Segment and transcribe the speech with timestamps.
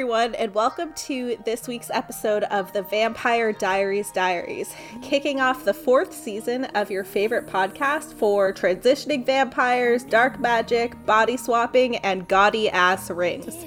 [0.00, 5.74] everyone, and welcome to this week's episode of the Vampire Diaries Diaries, kicking off the
[5.74, 12.70] fourth season of your favorite podcast for transitioning vampires, dark magic, body swapping, and gaudy
[12.70, 13.66] ass rings.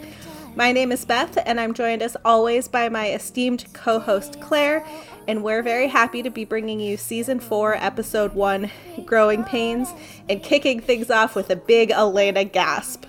[0.55, 4.83] My name is Beth, and I'm joined as always by my esteemed co host Claire,
[5.27, 8.71] and we're very happy to be bringing you season four, episode one,
[9.05, 9.87] Growing Pains,
[10.27, 13.05] and kicking things off with a big Elena gasp.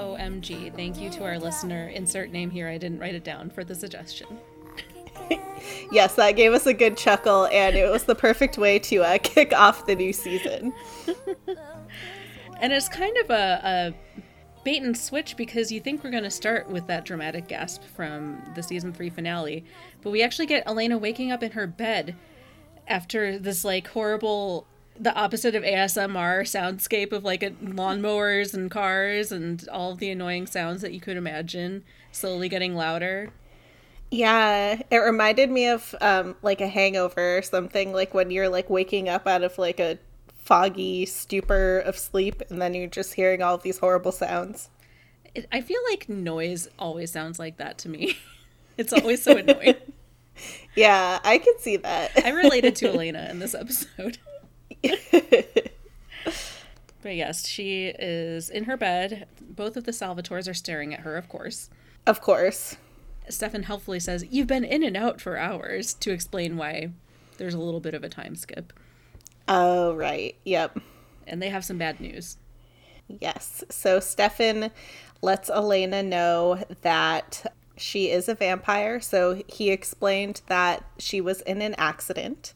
[0.00, 0.74] OMG.
[0.74, 1.88] Thank you to our listener.
[1.88, 2.68] Insert name here.
[2.68, 4.26] I didn't write it down for the suggestion.
[5.92, 9.18] yes, that gave us a good chuckle, and it was the perfect way to uh,
[9.22, 10.72] kick off the new season.
[12.60, 13.94] and it's kind of a, a
[14.64, 18.42] bait and switch because you think we're going to start with that dramatic gasp from
[18.54, 19.64] the season three finale,
[20.00, 22.16] but we actually get Elena waking up in her bed
[22.88, 24.66] after this like horrible
[25.00, 30.10] the opposite of ASMR soundscape of like a, lawnmowers and cars and all of the
[30.10, 31.82] annoying sounds that you could imagine
[32.12, 33.32] slowly getting louder.
[34.10, 38.68] Yeah, it reminded me of um, like a hangover or something, like when you're like
[38.68, 39.98] waking up out of like a
[40.36, 44.68] foggy stupor of sleep and then you're just hearing all of these horrible sounds.
[45.34, 48.18] It, I feel like noise always sounds like that to me.
[48.76, 49.76] it's always so annoying.
[50.76, 52.10] yeah, I can see that.
[52.22, 54.18] I related to Elena in this episode.
[57.02, 59.26] but yes, she is in her bed.
[59.40, 61.70] Both of the Salvatores are staring at her, of course.
[62.06, 62.76] Of course.
[63.28, 66.90] Stefan helpfully says, You've been in and out for hours to explain why
[67.36, 68.72] there's a little bit of a time skip.
[69.48, 70.36] Oh, right.
[70.44, 70.78] Yep.
[71.26, 72.36] And they have some bad news.
[73.08, 73.64] Yes.
[73.70, 74.70] So Stefan
[75.22, 79.00] lets Elena know that she is a vampire.
[79.00, 82.54] So he explained that she was in an accident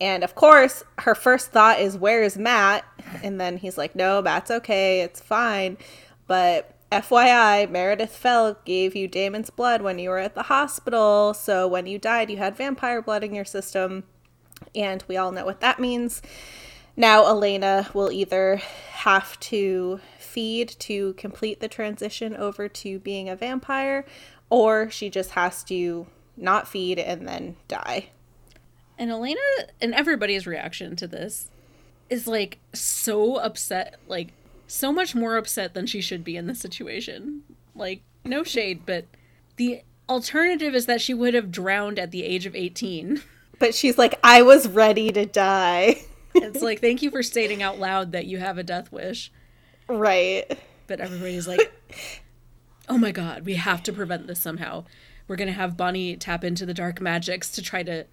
[0.00, 2.84] and of course, her first thought is, Where is Matt?
[3.22, 5.02] And then he's like, No, Matt's okay.
[5.02, 5.76] It's fine.
[6.26, 11.34] But FYI, Meredith Fell gave you Damon's blood when you were at the hospital.
[11.34, 14.04] So when you died, you had vampire blood in your system.
[14.74, 16.22] And we all know what that means.
[16.96, 18.56] Now, Elena will either
[18.92, 24.04] have to feed to complete the transition over to being a vampire,
[24.50, 26.06] or she just has to
[26.36, 28.10] not feed and then die.
[29.00, 29.40] And Elena
[29.80, 31.48] and everybody's reaction to this
[32.10, 34.34] is like so upset, like
[34.66, 37.42] so much more upset than she should be in this situation.
[37.74, 39.06] Like, no shade, but
[39.56, 43.22] the alternative is that she would have drowned at the age of 18.
[43.58, 46.02] But she's like, I was ready to die.
[46.34, 49.32] it's like, thank you for stating out loud that you have a death wish.
[49.88, 50.58] Right.
[50.86, 51.72] But everybody's like,
[52.88, 54.84] oh my god, we have to prevent this somehow.
[55.28, 58.06] We're going to have Bonnie tap into the dark magics to try to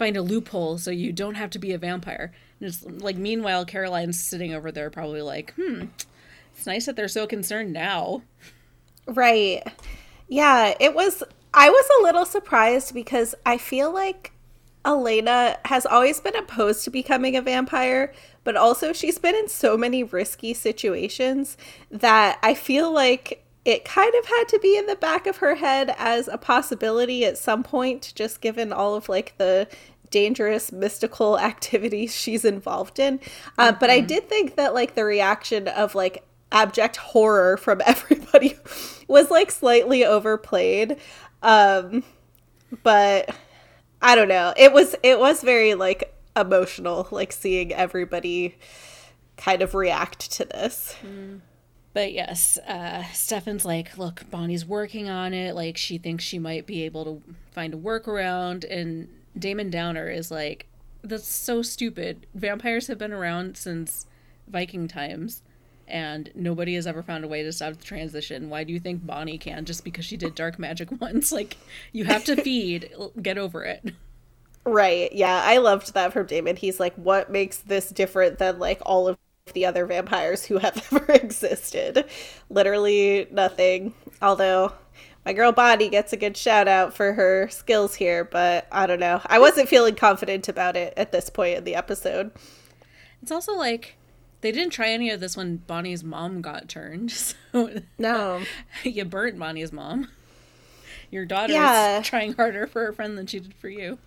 [0.00, 2.32] find a loophole so you don't have to be a vampire.
[2.58, 5.84] And it's like meanwhile Caroline's sitting over there probably like, "Hmm,
[6.56, 8.22] it's nice that they're so concerned now."
[9.06, 9.62] Right.
[10.26, 11.22] Yeah, it was
[11.52, 14.32] I was a little surprised because I feel like
[14.86, 19.76] Elena has always been opposed to becoming a vampire, but also she's been in so
[19.76, 21.58] many risky situations
[21.90, 25.56] that I feel like it kind of had to be in the back of her
[25.56, 29.68] head as a possibility at some point, just given all of like the
[30.10, 33.20] dangerous mystical activities she's involved in.
[33.58, 33.78] Uh, mm-hmm.
[33.78, 34.06] But I mm-hmm.
[34.06, 38.56] did think that like the reaction of like abject horror from everybody
[39.08, 40.96] was like slightly overplayed.
[41.42, 42.02] Um,
[42.82, 43.34] but
[44.02, 44.54] I don't know.
[44.56, 48.56] It was it was very like emotional, like seeing everybody
[49.36, 50.96] kind of react to this.
[51.04, 51.40] Mm.
[51.92, 55.54] But yes, uh, Stefan's like, look, Bonnie's working on it.
[55.54, 58.64] Like, she thinks she might be able to find a workaround.
[58.70, 60.66] And Damon Downer is like,
[61.02, 62.26] that's so stupid.
[62.34, 64.06] Vampires have been around since
[64.46, 65.42] Viking times,
[65.88, 68.50] and nobody has ever found a way to stop the transition.
[68.50, 71.32] Why do you think Bonnie can just because she did dark magic once?
[71.32, 71.56] Like,
[71.92, 72.90] you have to feed,
[73.20, 73.94] get over it.
[74.66, 75.12] Right.
[75.12, 76.56] Yeah, I loved that from Damon.
[76.56, 79.18] He's like, what makes this different than like all of
[79.52, 82.04] the other vampires who have ever existed.
[82.48, 83.94] Literally nothing.
[84.22, 84.72] Although
[85.24, 89.00] my girl Bonnie gets a good shout out for her skills here, but I don't
[89.00, 89.20] know.
[89.26, 92.30] I wasn't feeling confident about it at this point in the episode.
[93.22, 93.96] It's also like
[94.40, 97.12] they didn't try any of this when Bonnie's mom got turned.
[97.52, 98.42] So no,
[98.84, 100.08] you burnt Bonnie's mom.
[101.10, 101.98] Your daughter yeah.
[101.98, 103.98] is trying harder for her friend than she did for you.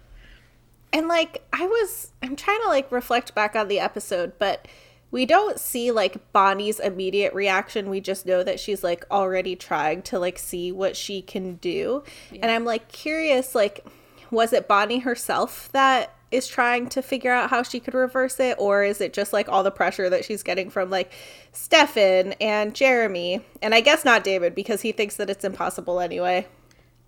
[0.94, 4.65] And like I was, I'm trying to like reflect back on the episode, but
[5.13, 7.92] we don't see like Bonnie's immediate reaction.
[7.92, 12.04] We just know that she's like already trying to like see what she can do.
[12.31, 12.39] Yeah.
[12.42, 13.86] And I'm like curious like
[14.31, 18.56] was it Bonnie herself that is trying to figure out how she could reverse it
[18.57, 21.12] or is it just like all the pressure that she's getting from like
[21.51, 26.48] Stefan and Jeremy and I guess not Damon because he thinks that it's impossible anyway.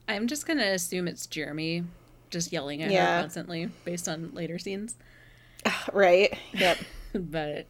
[0.07, 1.85] I'm just gonna assume it's Jeremy
[2.29, 3.15] just yelling at Yeah.
[3.15, 4.95] her constantly based on later scenes.
[5.91, 6.37] Right.
[6.53, 6.77] Yep.
[7.15, 7.65] but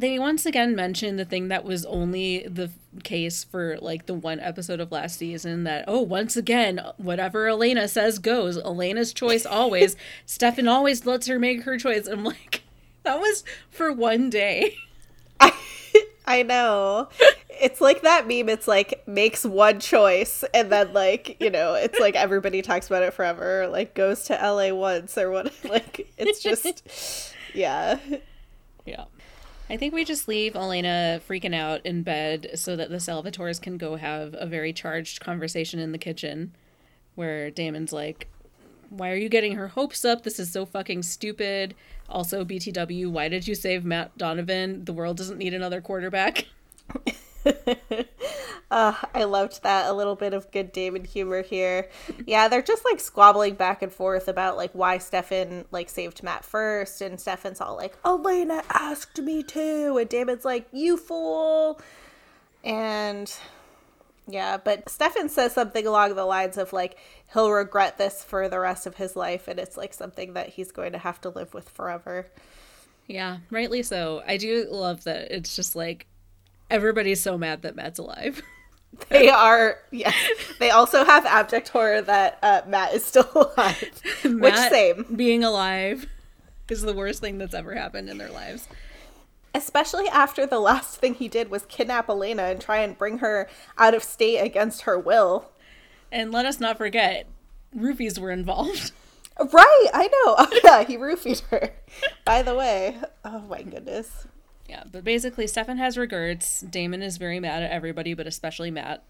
[0.00, 2.70] they once again mention the thing that was only the
[3.04, 7.86] case for like the one episode of last season that oh once again whatever Elena
[7.86, 12.62] says goes Elena's choice always Stefan always lets her make her choice I'm like
[13.02, 14.74] that was for one day
[15.38, 15.52] I,
[16.26, 17.08] I know.
[17.48, 18.48] It's like that meme.
[18.48, 23.02] It's like makes one choice and then like, you know, it's like everybody talks about
[23.02, 23.66] it forever.
[23.68, 27.98] Like goes to LA once or what like it's just yeah.
[28.86, 29.04] yeah
[29.70, 33.78] I think we just leave Elena freaking out in bed so that the Salvatores can
[33.78, 36.56] go have a very charged conversation in the kitchen
[37.14, 38.26] where Damon's like,
[38.88, 40.24] Why are you getting her hopes up?
[40.24, 41.76] This is so fucking stupid.
[42.08, 44.84] Also, BTW, why did you save Matt Donovan?
[44.86, 46.46] The world doesn't need another quarterback.
[48.70, 49.90] Uh, I loved that.
[49.90, 51.88] A little bit of good Damon humor here.
[52.24, 56.44] Yeah, they're just like squabbling back and forth about like why Stefan like saved Matt
[56.44, 61.80] first, and Stefan's all like, "Elena asked me to," and Damon's like, "You fool,"
[62.62, 63.32] and
[64.28, 66.96] yeah, but Stefan says something along the lines of like
[67.32, 70.70] he'll regret this for the rest of his life, and it's like something that he's
[70.70, 72.28] going to have to live with forever.
[73.08, 74.22] Yeah, rightly so.
[74.24, 76.06] I do love that it's just like
[76.70, 78.42] everybody's so mad that Matt's alive.
[79.08, 80.14] They are, yes.
[80.58, 84.02] They also have abject horror that uh, Matt is still alive.
[84.24, 85.06] Which Matt same.
[85.16, 86.06] being alive
[86.68, 88.68] is the worst thing that's ever happened in their lives.
[89.54, 93.48] Especially after the last thing he did was kidnap Elena and try and bring her
[93.78, 95.50] out of state against her will.
[96.12, 97.26] And let us not forget,
[97.74, 98.92] roofies were involved.
[99.38, 100.34] Right, I know.
[100.38, 101.70] Oh, yeah, he roofied her.
[102.24, 104.26] By the way, oh my goodness.
[104.70, 106.60] Yeah, but basically, Stefan has regrets.
[106.60, 109.02] Damon is very mad at everybody, but especially Matt.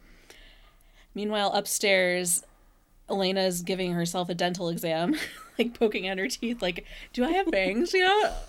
[1.15, 2.45] Meanwhile, upstairs,
[3.11, 5.17] Elena is giving herself a dental exam,
[5.59, 8.43] like poking at her teeth, like, do I have bangs yet?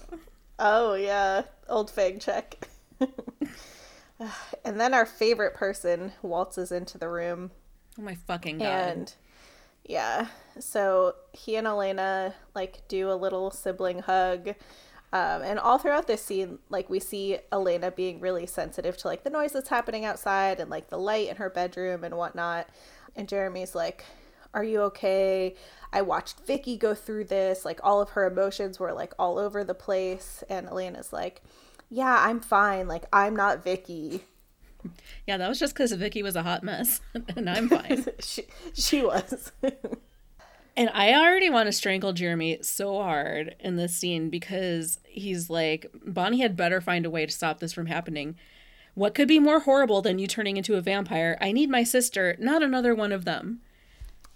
[0.57, 1.41] Oh, yeah.
[1.67, 2.69] Old fang check.
[4.63, 7.51] and then our favorite person waltzes into the room.
[7.99, 8.65] Oh my fucking god.
[8.67, 9.13] And
[9.83, 10.27] yeah,
[10.59, 14.55] so he and Elena like do a little sibling hug.
[15.13, 19.23] Um, and all throughout this scene, like we see Elena being really sensitive to like
[19.23, 22.67] the noise that's happening outside and like the light in her bedroom and whatnot.
[23.15, 24.05] And Jeremy's like,
[24.53, 25.55] "Are you okay?"
[25.91, 27.65] I watched Vicky go through this.
[27.65, 30.43] Like all of her emotions were like all over the place.
[30.49, 31.41] And Elena's like,
[31.89, 32.87] "Yeah, I'm fine.
[32.87, 34.23] Like I'm not Vicky."
[35.27, 37.01] yeah, that was just because Vicky was a hot mess,
[37.35, 38.05] and I'm fine.
[38.19, 39.51] she she was.
[40.77, 45.87] And I already want to strangle Jeremy so hard in this scene because he's like,
[46.05, 48.35] Bonnie had better find a way to stop this from happening.
[48.93, 51.37] What could be more horrible than you turning into a vampire?
[51.41, 53.59] I need my sister, not another one of them.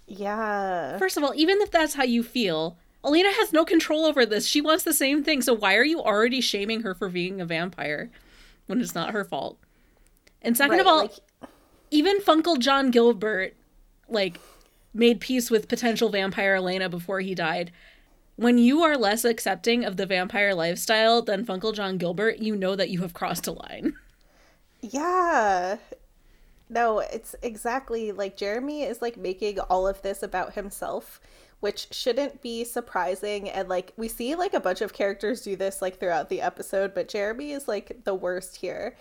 [0.06, 0.98] yeah.
[0.98, 4.46] First of all, even if that's how you feel, Elena has no control over this.
[4.46, 5.40] She wants the same thing.
[5.42, 8.10] So why are you already shaming her for being a vampire
[8.66, 9.58] when it's not her fault?
[10.42, 11.48] And second Right, of all, like-
[11.90, 13.54] even Funkle John Gilbert,
[14.08, 14.38] like,
[14.96, 17.72] made peace with potential vampire Elena before he died.
[18.36, 22.76] When you are less accepting of the vampire lifestyle than Funkle John Gilbert, you know
[22.76, 23.94] that you have crossed a line.
[24.82, 25.78] Yeah.
[26.68, 31.20] No, it's exactly like Jeremy is like making all of this about himself,
[31.60, 33.48] which shouldn't be surprising.
[33.48, 36.94] And like we see like a bunch of characters do this like throughout the episode,
[36.94, 38.96] but Jeremy is like the worst here.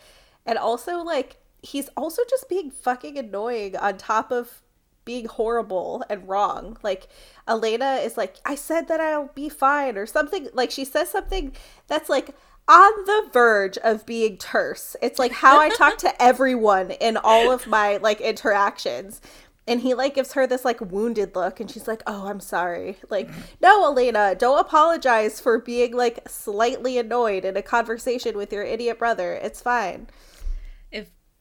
[0.46, 4.62] And also like he's also just being fucking annoying on top of
[5.06, 6.78] being horrible and wrong.
[6.84, 7.08] Like
[7.48, 10.50] Elena is like, I said that I'll be fine or something.
[10.54, 11.54] Like she says something
[11.88, 12.36] that's like
[12.68, 14.96] on the verge of being terse.
[15.02, 19.22] It's like how I talk to everyone in all of my like interactions.
[19.68, 22.98] And he like gives her this like wounded look and she's like, "Oh, I'm sorry."
[23.10, 23.30] Like,
[23.62, 29.00] "No, Elena, don't apologize for being like slightly annoyed in a conversation with your idiot
[29.00, 29.34] brother.
[29.34, 30.08] It's fine."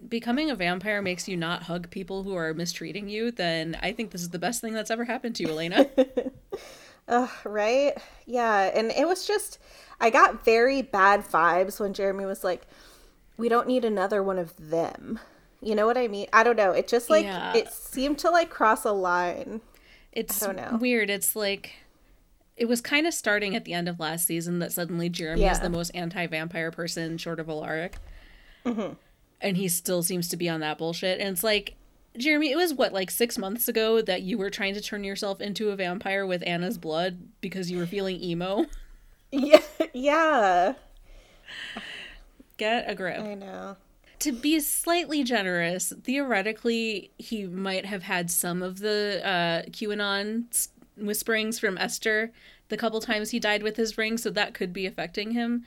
[0.08, 4.10] Becoming a vampire makes you not hug people who are mistreating you, then I think
[4.10, 5.86] this is the best thing that's ever happened to you, Elena.
[7.08, 7.92] Ugh, right?
[8.26, 9.58] Yeah, and it was just
[10.00, 12.66] I got very bad vibes when Jeremy was like,
[13.36, 15.20] "We don't need another one of them."
[15.62, 16.26] You know what I mean?
[16.32, 16.72] I don't know.
[16.72, 17.54] It just like Yeah.
[17.54, 19.60] it seemed to like cross a line.
[20.12, 20.78] It's I don't know.
[20.78, 21.08] weird.
[21.10, 21.72] It's like
[22.56, 25.60] it was kind of starting at the end of last season that suddenly Jeremy is
[25.60, 27.96] the most anti-vampire person short of Alaric,
[28.64, 28.92] Mm-hmm.
[29.40, 31.20] And he still seems to be on that bullshit.
[31.20, 31.74] And it's like,
[32.16, 35.40] Jeremy, it was what like six months ago that you were trying to turn yourself
[35.40, 38.66] into a vampire with Anna's blood because you were feeling emo.
[39.36, 39.62] Yeah,
[39.92, 40.74] yeah.
[42.56, 43.18] Get a grip.
[43.18, 43.76] I know.
[44.20, 51.58] to be slightly generous, theoretically, he might have had some of the uh, QAnon whisperings
[51.58, 52.30] from Esther
[52.68, 55.64] the couple times he died with his ring, so that could be affecting him.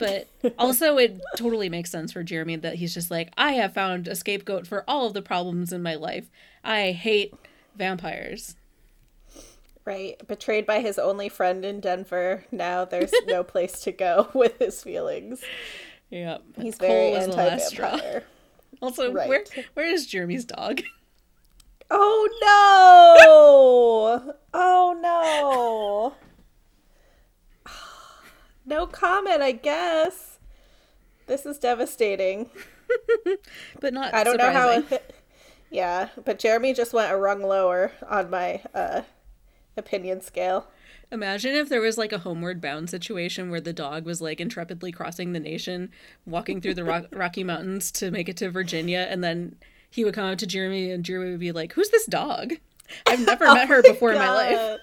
[0.00, 0.26] But
[0.58, 4.16] also, it totally makes sense for Jeremy that he's just like, I have found a
[4.16, 6.28] scapegoat for all of the problems in my life.
[6.64, 7.34] I hate
[7.76, 8.56] vampires.
[9.84, 10.26] Right.
[10.26, 12.44] Betrayed by his only friend in Denver.
[12.50, 15.42] Now there's no place to go with his feelings.
[16.10, 16.42] Yep.
[16.60, 18.24] He's very anti vampire.
[18.82, 19.28] Also, right.
[19.28, 20.80] where where is Jeremy's dog?
[21.90, 24.34] Oh no!
[24.54, 26.14] oh no!
[28.70, 30.38] No comment, I guess.
[31.26, 32.48] This is devastating.
[33.80, 34.54] but not I don't surprising.
[34.54, 35.14] know how it,
[35.70, 39.02] Yeah, but Jeremy just went a rung lower on my uh
[39.76, 40.68] opinion scale.
[41.12, 44.92] Imagine if there was like a homeward bound situation where the dog was like intrepidly
[44.92, 45.90] crossing the nation,
[46.24, 49.56] walking through the Rock- Rocky Mountains to make it to Virginia, and then
[49.90, 52.52] he would come up to Jeremy and Jeremy would be like, Who's this dog?
[53.06, 54.20] I've never oh met her before God.
[54.20, 54.80] in my life.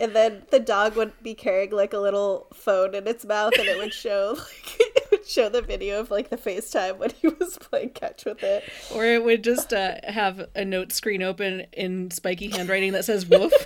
[0.00, 3.66] And then the dog would be carrying like a little phone in its mouth and
[3.66, 7.28] it would show like it would show the video of like the FaceTime when he
[7.28, 8.64] was playing catch with it.
[8.94, 13.26] Or it would just uh, have a note screen open in spiky handwriting that says
[13.26, 13.52] woof.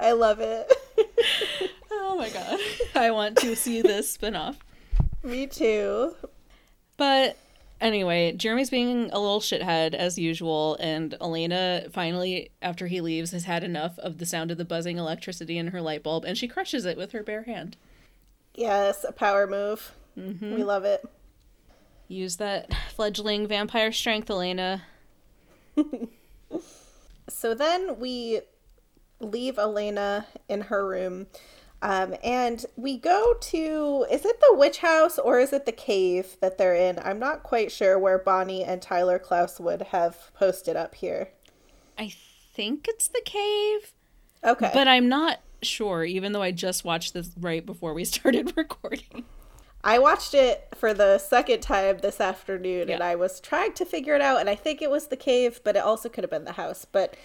[0.00, 0.72] I love it.
[1.92, 2.58] oh my god.
[2.94, 4.56] I want to see this spinoff.
[5.22, 6.16] Me too.
[6.96, 7.36] But
[7.82, 13.42] Anyway, Jeremy's being a little shithead as usual, and Elena finally, after he leaves, has
[13.42, 16.46] had enough of the sound of the buzzing electricity in her light bulb, and she
[16.46, 17.76] crushes it with her bare hand.
[18.54, 19.96] Yes, a power move.
[20.16, 20.54] Mm-hmm.
[20.54, 21.04] We love it.
[22.06, 24.84] Use that fledgling vampire strength, Elena.
[27.28, 28.42] so then we
[29.18, 31.26] leave Elena in her room
[31.82, 36.36] um, and we go to, is it the witch house or is it the cave
[36.40, 37.00] that they're in?
[37.00, 41.30] I'm not quite sure where Bonnie and Tyler Klaus would have posted up here.
[41.98, 42.14] I
[42.54, 43.92] think it's the cave.
[44.44, 44.70] Okay.
[44.72, 49.24] But I'm not sure, even though I just watched this right before we started recording.
[49.82, 52.94] I watched it for the second time this afternoon yeah.
[52.94, 55.60] and I was trying to figure it out, and I think it was the cave,
[55.64, 56.84] but it also could have been the house.
[56.84, 57.16] But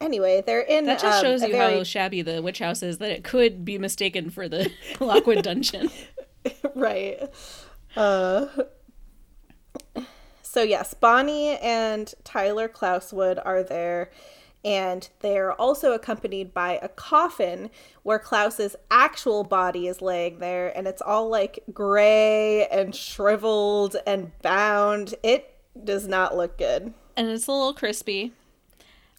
[0.00, 0.86] Anyway, they're in.
[0.86, 1.78] That just um, shows you very...
[1.78, 2.98] how shabby the witch house is.
[2.98, 5.90] That it could be mistaken for the Lockwood dungeon.
[6.74, 7.28] right.
[7.94, 8.46] Uh.
[10.42, 14.10] So yes, Bonnie and Tyler Klauswood are there,
[14.64, 17.70] and they're also accompanied by a coffin
[18.02, 24.32] where Klaus's actual body is laying there, and it's all like gray and shriveled and
[24.40, 25.14] bound.
[25.22, 25.54] It
[25.84, 26.94] does not look good.
[27.16, 28.32] And it's a little crispy.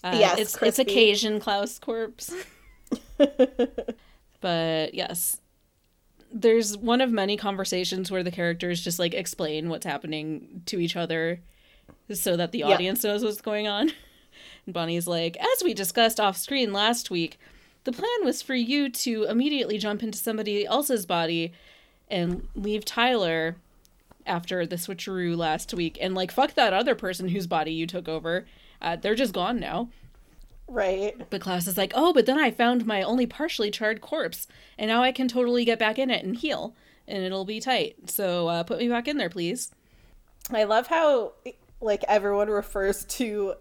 [0.03, 0.81] Uh, yes, it's crispy.
[0.81, 2.33] it's Cajun Klaus corpse.
[4.41, 5.39] but yes,
[6.33, 10.95] there's one of many conversations where the characters just like explain what's happening to each
[10.95, 11.39] other,
[12.11, 13.91] so that the audience knows what's going on.
[14.65, 17.39] And Bonnie's like, as we discussed off screen last week,
[17.83, 21.51] the plan was for you to immediately jump into somebody else's body
[22.09, 23.55] and leave Tyler
[24.25, 28.07] after the switcheroo last week and like fuck that other person whose body you took
[28.07, 28.45] over
[28.81, 29.89] uh, they're just gone now.
[30.71, 31.29] Right.
[31.29, 34.47] But Klaus is like, oh, but then I found my only partially charred corpse,
[34.77, 36.73] and now I can totally get back in it and heal,
[37.07, 38.09] and it'll be tight.
[38.09, 39.71] So uh, put me back in there, please.
[40.49, 41.33] I love how,
[41.81, 43.55] like, everyone refers to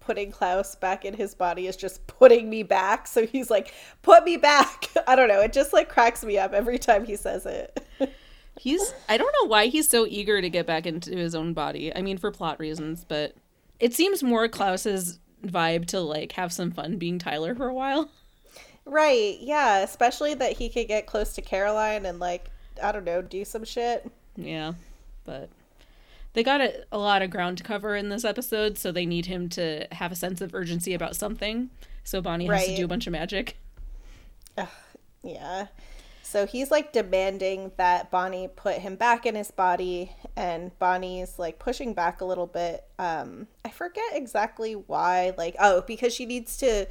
[0.00, 3.06] putting Klaus back in his body is just putting me back.
[3.06, 4.88] So he's like, put me back.
[5.06, 5.40] I don't know.
[5.40, 7.86] It just, like, cracks me up every time he says it.
[8.58, 11.94] he's, I don't know why he's so eager to get back into his own body.
[11.94, 13.36] I mean, for plot reasons, but
[13.80, 18.10] it seems more Klaus's vibe to like have some fun being Tyler for a while.
[18.84, 19.38] Right.
[19.40, 22.50] Yeah, especially that he could get close to Caroline and like
[22.82, 24.10] I don't know, do some shit.
[24.36, 24.74] Yeah.
[25.24, 25.48] But
[26.34, 29.26] they got a, a lot of ground to cover in this episode, so they need
[29.26, 31.70] him to have a sense of urgency about something.
[32.04, 33.56] So Bonnie has to do a bunch of magic.
[34.56, 34.68] Ugh,
[35.22, 35.66] yeah.
[36.26, 41.60] So he's like demanding that Bonnie put him back in his body, and Bonnie's like
[41.60, 42.82] pushing back a little bit.
[42.98, 45.34] Um, I forget exactly why.
[45.38, 46.88] Like, oh, because she needs to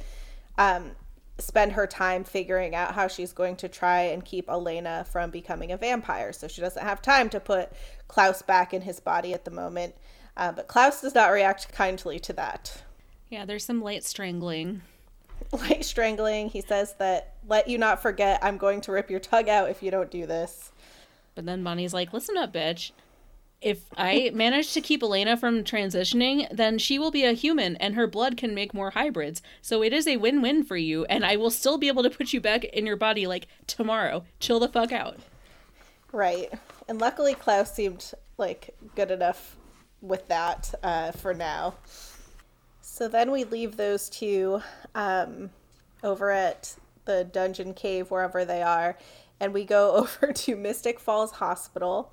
[0.56, 0.92] um,
[1.36, 5.70] spend her time figuring out how she's going to try and keep Elena from becoming
[5.70, 6.32] a vampire.
[6.32, 7.70] So she doesn't have time to put
[8.08, 9.94] Klaus back in his body at the moment.
[10.38, 12.82] Uh, but Klaus does not react kindly to that.
[13.28, 14.80] Yeah, there's some light strangling.
[15.52, 16.48] light strangling.
[16.48, 19.82] He says that, let you not forget, I'm going to rip your tongue out if
[19.82, 20.72] you don't do this.
[21.34, 22.92] But then Bonnie's like, listen up, bitch.
[23.60, 27.94] if I manage to keep Elena from transitioning, then she will be a human and
[27.94, 29.42] her blood can make more hybrids.
[29.62, 32.10] So it is a win win for you, and I will still be able to
[32.10, 34.24] put you back in your body like tomorrow.
[34.40, 35.18] Chill the fuck out.
[36.12, 36.52] Right.
[36.88, 39.56] And luckily, Klaus seemed like good enough
[40.00, 41.74] with that uh, for now.
[42.96, 44.62] So then we leave those two
[44.94, 45.50] um,
[46.02, 48.96] over at the dungeon cave, wherever they are,
[49.38, 52.10] and we go over to Mystic Falls Hospital.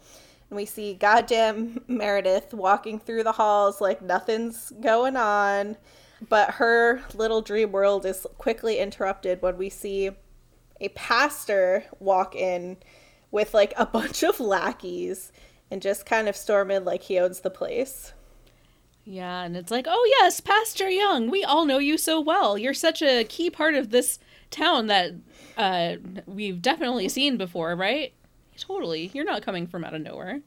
[0.49, 5.77] And we see goddamn Meredith walking through the halls like nothing's going on.
[6.27, 10.09] But her little dream world is quickly interrupted when we see
[10.81, 12.75] a pastor walk in
[13.31, 15.31] with like a bunch of lackeys
[15.71, 18.11] and just kind of storm in like he owns the place.
[19.05, 22.57] Yeah, and it's like, oh yes, Pastor Young, we all know you so well.
[22.57, 24.17] You're such a key part of this
[24.49, 25.11] town that
[25.57, 25.95] uh,
[26.25, 28.13] we've definitely seen before, right?
[28.57, 29.11] Totally.
[29.13, 30.41] You're not coming from out of nowhere.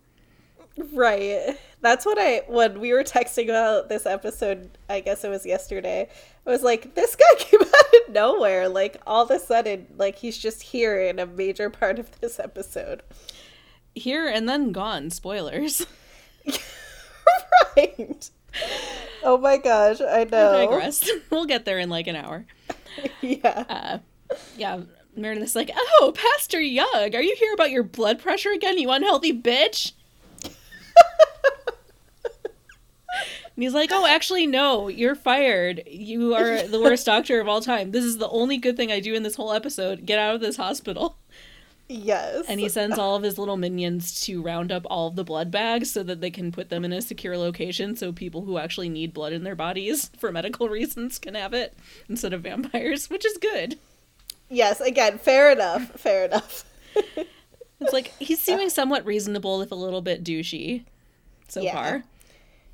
[0.92, 1.58] Right.
[1.80, 6.08] That's what I when we were texting about this episode, I guess it was yesterday.
[6.46, 8.68] I was like, this guy came out of nowhere.
[8.68, 12.38] Like all of a sudden, like he's just here in a major part of this
[12.38, 13.02] episode.
[13.94, 15.10] Here and then gone.
[15.10, 15.86] Spoilers.
[17.76, 18.30] right.
[19.22, 20.52] Oh my gosh, I know.
[20.52, 21.10] I digress.
[21.30, 22.46] we'll get there in like an hour.
[23.20, 23.64] yeah.
[23.68, 23.98] Uh,
[24.56, 24.82] yeah.
[25.16, 29.32] Meredith's like, oh, Pastor Young, are you here about your blood pressure again, you unhealthy
[29.32, 29.92] bitch?
[33.56, 34.88] And he's like, "Oh, actually, no.
[34.88, 35.82] You're fired.
[35.86, 37.90] You are the worst doctor of all time.
[37.90, 40.04] This is the only good thing I do in this whole episode.
[40.04, 41.16] Get out of this hospital."
[41.88, 42.46] Yes.
[42.48, 45.50] And he sends all of his little minions to round up all of the blood
[45.52, 48.88] bags so that they can put them in a secure location so people who actually
[48.88, 51.76] need blood in their bodies for medical reasons can have it
[52.08, 53.78] instead of vampires, which is good.
[54.50, 55.90] Yes, again, fair enough.
[55.92, 56.64] Fair enough.
[56.96, 60.84] it's like he's seeming somewhat reasonable if a little bit douchey
[61.48, 61.72] so Yeah.
[61.74, 62.04] far.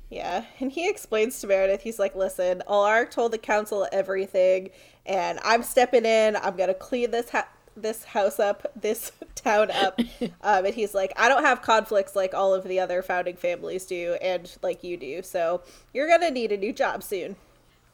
[0.09, 4.69] Yeah, and he explains to Meredith, he's like, listen, Alaric told the council everything,
[5.07, 6.35] and I'm stepping in.
[6.35, 9.99] I'm gonna clean this ha- this house up, this town up.
[10.41, 13.85] um, and he's like, I don't have conflicts like all of the other founding families
[13.85, 15.21] do, and like you do.
[15.21, 15.61] So
[15.93, 17.35] you're gonna need a new job soon.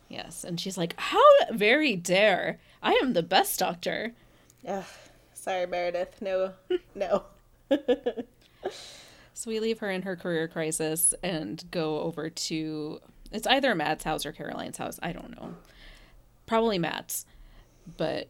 [0.08, 2.60] Yes, and she's like, "How very dare!
[2.82, 4.14] I am the best doctor."
[4.68, 4.84] Ugh,
[5.34, 6.22] sorry, Meredith.
[6.22, 6.54] No,
[6.96, 7.24] no.
[9.40, 13.00] So we leave her in her career crisis and go over to
[13.32, 15.00] it's either Matt's house or Caroline's house.
[15.02, 15.56] I don't know.
[16.46, 17.26] Probably Matt's,
[17.98, 18.28] but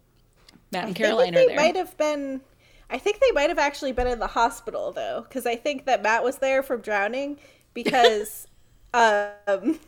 [0.71, 1.55] Matt and I Caroline think are they there.
[1.55, 2.41] might have been.
[2.89, 6.01] I think they might have actually been in the hospital though, because I think that
[6.01, 7.38] Matt was there from drowning
[7.73, 8.47] because
[8.93, 9.79] um,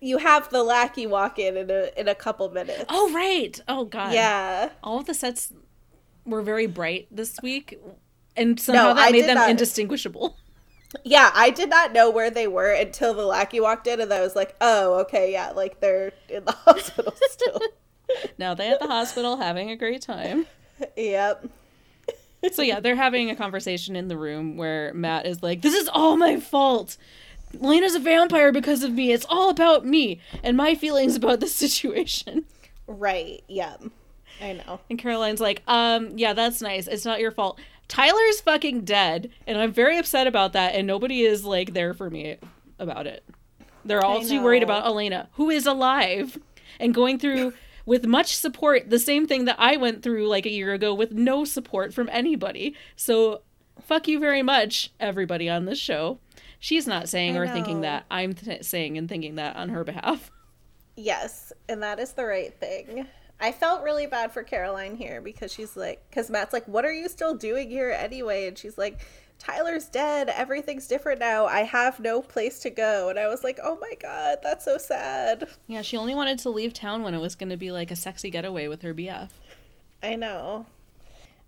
[0.00, 2.84] you have the lackey walk in in a in a couple minutes.
[2.88, 3.58] Oh right.
[3.68, 4.12] Oh god.
[4.12, 5.52] yeah, All of the sets
[6.24, 7.78] were very bright this week,
[8.36, 10.36] and somehow No, that I made them not- indistinguishable.
[11.04, 11.30] yeah.
[11.34, 14.34] I did not know where they were until the lackey walked in, and I was
[14.34, 17.60] like, oh, okay, yeah, like they're in the hospital still.
[18.38, 20.46] now they at the hospital having a great time.
[20.96, 21.44] yep.
[22.52, 25.90] So yeah, they're having a conversation in the room where Matt is like, "This is
[25.92, 26.96] all my fault.
[27.52, 29.12] Lena's a vampire because of me.
[29.12, 32.46] It's all about me and my feelings about the situation."
[32.86, 33.44] Right.
[33.46, 33.82] Yep.
[34.40, 34.80] I know.
[34.88, 36.86] And Caroline's like, "Um, yeah, that's nice.
[36.86, 37.60] It's not your fault.
[37.88, 40.74] Tyler's fucking dead, and I'm very upset about that.
[40.74, 42.38] And nobody is like there for me
[42.78, 43.22] about it.
[43.84, 46.38] They're all too worried about Elena, who is alive
[46.78, 47.52] and going through."
[47.90, 51.10] With much support, the same thing that I went through like a year ago with
[51.10, 52.76] no support from anybody.
[52.94, 53.42] So
[53.80, 56.20] fuck you very much, everybody on this show.
[56.60, 58.06] She's not saying or thinking that.
[58.08, 60.30] I'm th- saying and thinking that on her behalf.
[60.96, 63.06] Yes, and that is the right thing.
[63.40, 66.92] I felt really bad for Caroline here because she's like, because Matt's like, what are
[66.92, 68.46] you still doing here anyway?
[68.46, 69.00] And she's like,
[69.40, 70.28] Tyler's dead.
[70.28, 71.46] Everything's different now.
[71.46, 73.08] I have no place to go.
[73.08, 75.48] And I was like, oh my God, that's so sad.
[75.66, 77.96] Yeah, she only wanted to leave town when it was going to be like a
[77.96, 79.30] sexy getaway with her BF.
[80.02, 80.66] I know.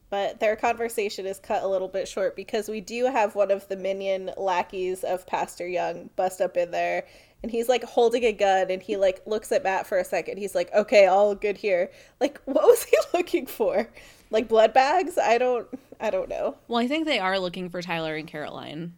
[0.08, 3.68] But their conversation is cut a little bit short because we do have one of
[3.68, 7.06] the minion lackeys of Pastor Young bust up in there.
[7.42, 10.38] And he's like holding a gun and he like looks at Matt for a second.
[10.38, 11.90] He's like, okay, all good here.
[12.20, 13.88] Like, what was he looking for?
[14.32, 15.16] Like blood bags?
[15.18, 15.68] I don't,
[16.00, 16.56] I don't know.
[16.66, 18.94] Well, I think they are looking for Tyler and Caroline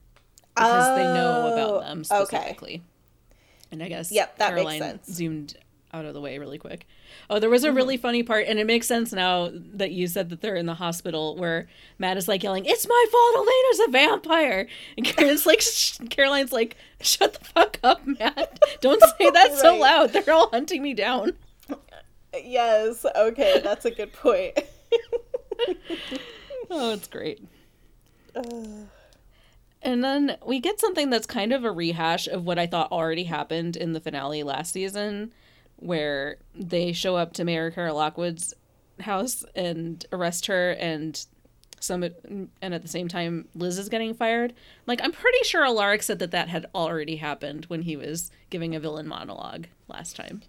[0.54, 2.24] because they know Oh, about them okay.
[2.36, 2.82] specifically.
[3.70, 5.10] And I guess Yep, that makes Caroline sense.
[5.12, 5.56] zoomed
[5.92, 6.86] out of the way really quick.
[7.30, 10.28] Oh, there was a really funny part, and it makes sense now that you said
[10.30, 11.68] that they're in the hospital where
[11.98, 16.52] Matt is like yelling, "It's my fault, Elena's a vampire," and Caroline's like, sh- "Caroline's
[16.52, 18.58] like, shut the fuck up, Matt!
[18.80, 20.12] Don't say that so loud.
[20.12, 21.32] They're all hunting me down."
[22.44, 24.58] Yes, okay, that's a good point.
[26.70, 27.40] Oh, it's great.
[29.82, 33.24] And then we get something that's kind of a rehash of what I thought already
[33.24, 35.32] happened in the finale last season,
[35.76, 38.54] where they show up to Mayor Carol Lockwood's
[39.00, 41.26] house and arrest her, and
[41.80, 44.54] some, and at the same time, Liz is getting fired.
[44.86, 48.74] Like, I'm pretty sure Alaric said that that had already happened when he was giving
[48.74, 50.42] a villain monologue last time.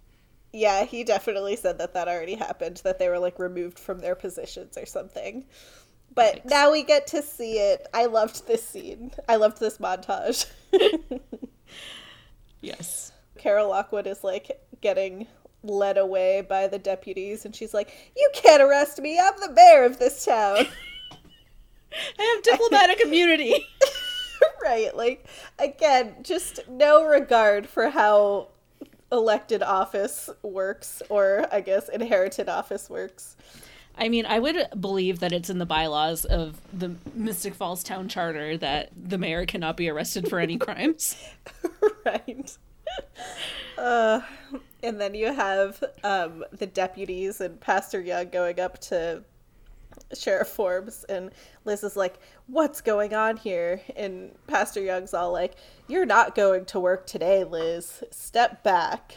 [0.56, 4.14] Yeah, he definitely said that that already happened, that they were like removed from their
[4.14, 5.44] positions or something.
[6.14, 7.86] But now we get to see it.
[7.92, 9.12] I loved this scene.
[9.28, 10.46] I loved this montage.
[12.62, 13.12] yes.
[13.36, 15.26] Carol Lockwood is like getting
[15.62, 19.20] led away by the deputies, and she's like, You can't arrest me.
[19.20, 20.66] I'm the mayor of this town.
[22.18, 23.66] I have diplomatic immunity.
[24.62, 24.96] right.
[24.96, 25.26] Like,
[25.58, 28.48] again, just no regard for how
[29.12, 33.36] elected office works, or I guess inherited office works.
[33.98, 38.08] I mean, I would believe that it's in the bylaws of the Mystic Falls Town
[38.08, 41.16] Charter that the mayor cannot be arrested for any crimes.
[42.04, 42.58] right.
[43.78, 44.20] Uh,
[44.82, 49.22] and then you have um, the deputies and Pastor Young going up to
[50.14, 51.30] Sheriff Forbes, and
[51.64, 53.80] Liz is like, What's going on here?
[53.96, 55.54] And Pastor Young's all like,
[55.88, 58.02] You're not going to work today, Liz.
[58.10, 59.14] Step back.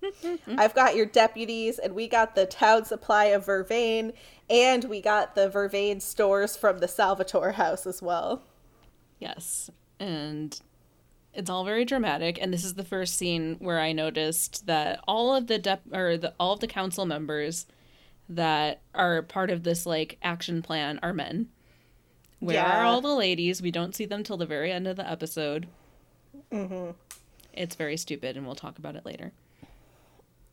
[0.46, 4.12] I've got your deputies, and we got the town supply of vervain,
[4.48, 8.42] and we got the vervain stores from the Salvatore house as well.
[9.18, 10.60] Yes, and
[11.34, 12.38] it's all very dramatic.
[12.40, 16.16] And this is the first scene where I noticed that all of the dep or
[16.16, 17.66] the all of the council members
[18.28, 21.48] that are part of this like action plan are men.
[22.40, 22.80] Where yeah.
[22.80, 23.60] are all the ladies?
[23.60, 25.66] We don't see them till the very end of the episode.
[26.52, 26.92] Mm-hmm.
[27.52, 29.32] It's very stupid, and we'll talk about it later.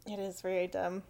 [0.07, 1.03] It is very dumb.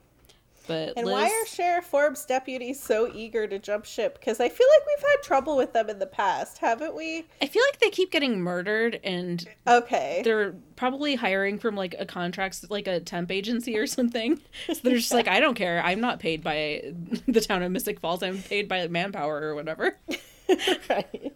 [0.68, 1.14] But and Liz...
[1.14, 4.20] why are Sheriff Forbes deputies so eager to jump ship?
[4.20, 7.26] Because I feel like we've had trouble with them in the past, haven't we?
[7.42, 12.06] I feel like they keep getting murdered, and okay, they're probably hiring from like a
[12.06, 14.40] contracts, like a temp agency or something.
[14.68, 15.82] So they're just like, I don't care.
[15.84, 16.94] I'm not paid by
[17.28, 18.24] the town of Mystic Falls.
[18.24, 19.98] I'm paid by manpower or whatever.
[20.90, 21.34] right.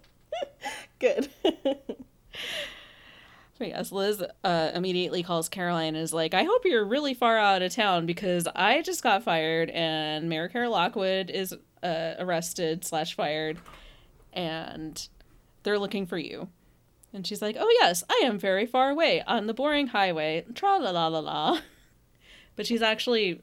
[1.00, 1.30] Good.
[3.68, 7.62] yes, Liz uh, immediately calls Caroline and is like, I hope you're really far out
[7.62, 13.16] of town because I just got fired and Mayor Carol Lockwood is uh, arrested slash
[13.16, 13.60] fired
[14.34, 15.08] and
[15.64, 16.50] they're looking for you.
[17.14, 20.46] And she's like, Oh, yes, I am very far away on the boring highway.
[20.54, 21.60] Tra la la la la.
[22.56, 23.42] But she's actually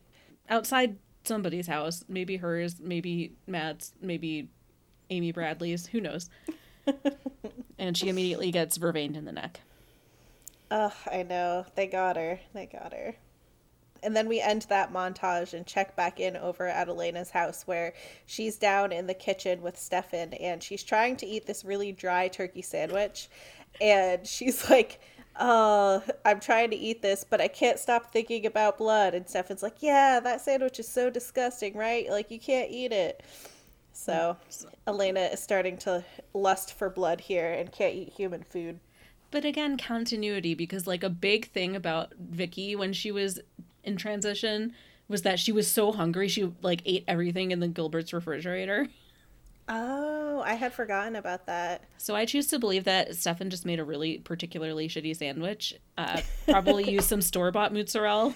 [0.51, 2.05] outside somebody's house.
[2.07, 4.51] Maybe hers, maybe Matt's, maybe
[5.09, 5.87] Amy Bradley's.
[5.87, 6.29] Who knows?
[7.79, 9.61] and she immediately gets vervained in the neck.
[10.71, 11.67] Ugh, I know.
[11.75, 12.41] They got her.
[12.53, 13.17] They got her.
[14.03, 17.95] And then we end that montage and check back in over at Elena's house where
[18.27, 22.29] she's down in the kitchen with Stefan and she's trying to eat this really dry
[22.29, 23.29] turkey sandwich.
[23.81, 25.01] And she's like,
[25.39, 29.15] Oh, I'm trying to eat this, but I can't stop thinking about blood.
[29.15, 32.09] And Stefan's like, Yeah, that sandwich is so disgusting, right?
[32.11, 33.23] Like, you can't eat it.
[33.93, 34.37] So
[34.87, 38.79] Elena is starting to lust for blood here and can't eat human food.
[39.31, 43.41] But again, continuity because like a big thing about Vicky when she was
[43.83, 44.73] in transition
[45.09, 48.89] was that she was so hungry she like ate everything in the Gilbert's refrigerator.
[49.69, 51.83] Oh, I had forgotten about that.
[51.99, 55.75] So I choose to believe that Stefan just made a really particularly shitty sandwich.
[55.99, 58.35] Uh, probably used some store bought mozzarella.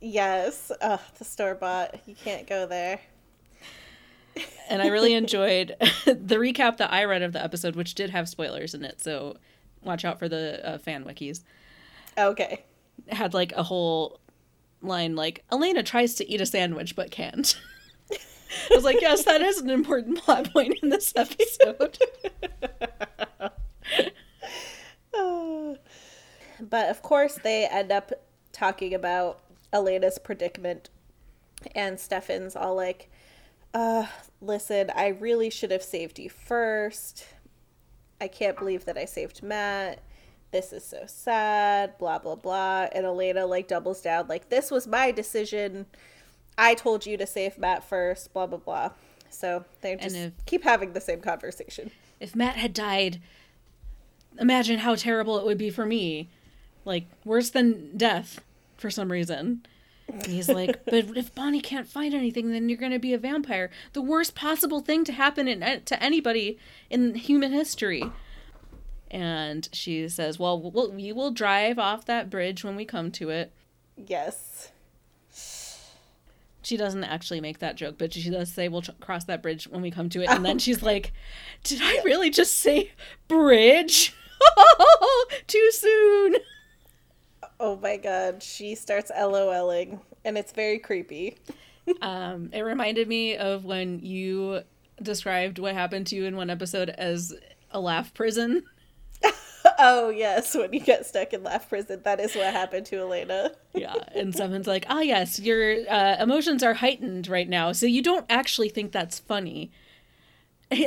[0.00, 2.00] Yes, uh, the store bought.
[2.06, 3.00] You can't go there.
[4.68, 8.28] and I really enjoyed the recap that I read of the episode, which did have
[8.28, 9.00] spoilers in it.
[9.00, 9.36] So
[9.84, 11.42] watch out for the uh, fan wikis.
[12.16, 12.64] Okay.
[13.08, 14.20] Had like a whole
[14.82, 17.58] line like Elena tries to eat a sandwich but can't.
[18.70, 21.98] I was like, yes, that is an important plot point in this episode.
[26.60, 28.12] but of course, they end up
[28.52, 29.40] talking about
[29.72, 30.90] Elena's predicament,
[31.74, 33.10] and Stefan's all like,
[33.74, 34.06] uh,
[34.40, 37.26] listen, I really should have saved you first.
[38.22, 39.98] I can't believe that I saved Matt.
[40.52, 42.86] This is so sad, blah, blah, blah.
[42.92, 45.86] And Elena, like, doubles down, like, this was my decision.
[46.56, 48.90] I told you to save Matt first, blah, blah, blah.
[49.28, 51.90] So they just if, keep having the same conversation.
[52.20, 53.20] If Matt had died,
[54.38, 56.28] imagine how terrible it would be for me.
[56.84, 58.40] Like, worse than death
[58.76, 59.66] for some reason.
[60.12, 63.18] And he's like, but if Bonnie can't find anything, then you're going to be a
[63.18, 63.70] vampire.
[63.92, 66.58] The worst possible thing to happen in, uh, to anybody
[66.90, 68.04] in human history.
[69.10, 73.30] And she says, well, well, we will drive off that bridge when we come to
[73.30, 73.52] it.
[73.96, 74.70] Yes.
[76.62, 79.64] she doesn't actually make that joke, but she does say we'll tr- cross that bridge
[79.64, 80.30] when we come to it.
[80.30, 80.58] And then oh.
[80.58, 81.12] she's like,
[81.62, 82.92] "Did I really just say
[83.28, 84.14] bridge?
[84.58, 86.34] Oh, too soon."
[87.62, 91.38] Oh my god, she starts LOLing and it's very creepy.
[92.02, 94.62] um, it reminded me of when you
[95.00, 97.32] described what happened to you in one episode as
[97.70, 98.64] a laugh prison.
[99.78, 103.52] oh yes, when you get stuck in laugh prison, that is what happened to Elena.
[103.74, 108.02] yeah, and someone's like, "Ah, yes, your uh, emotions are heightened right now, so you
[108.02, 109.70] don't actually think that's funny."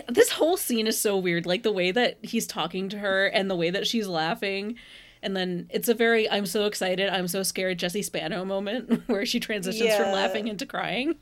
[0.09, 3.49] This whole scene is so weird, like the way that he's talking to her and
[3.49, 4.77] the way that she's laughing.
[5.25, 9.25] And then it's a very I'm so excited, I'm so scared Jesse Spano moment where
[9.25, 9.97] she transitions yeah.
[9.97, 11.15] from laughing into crying.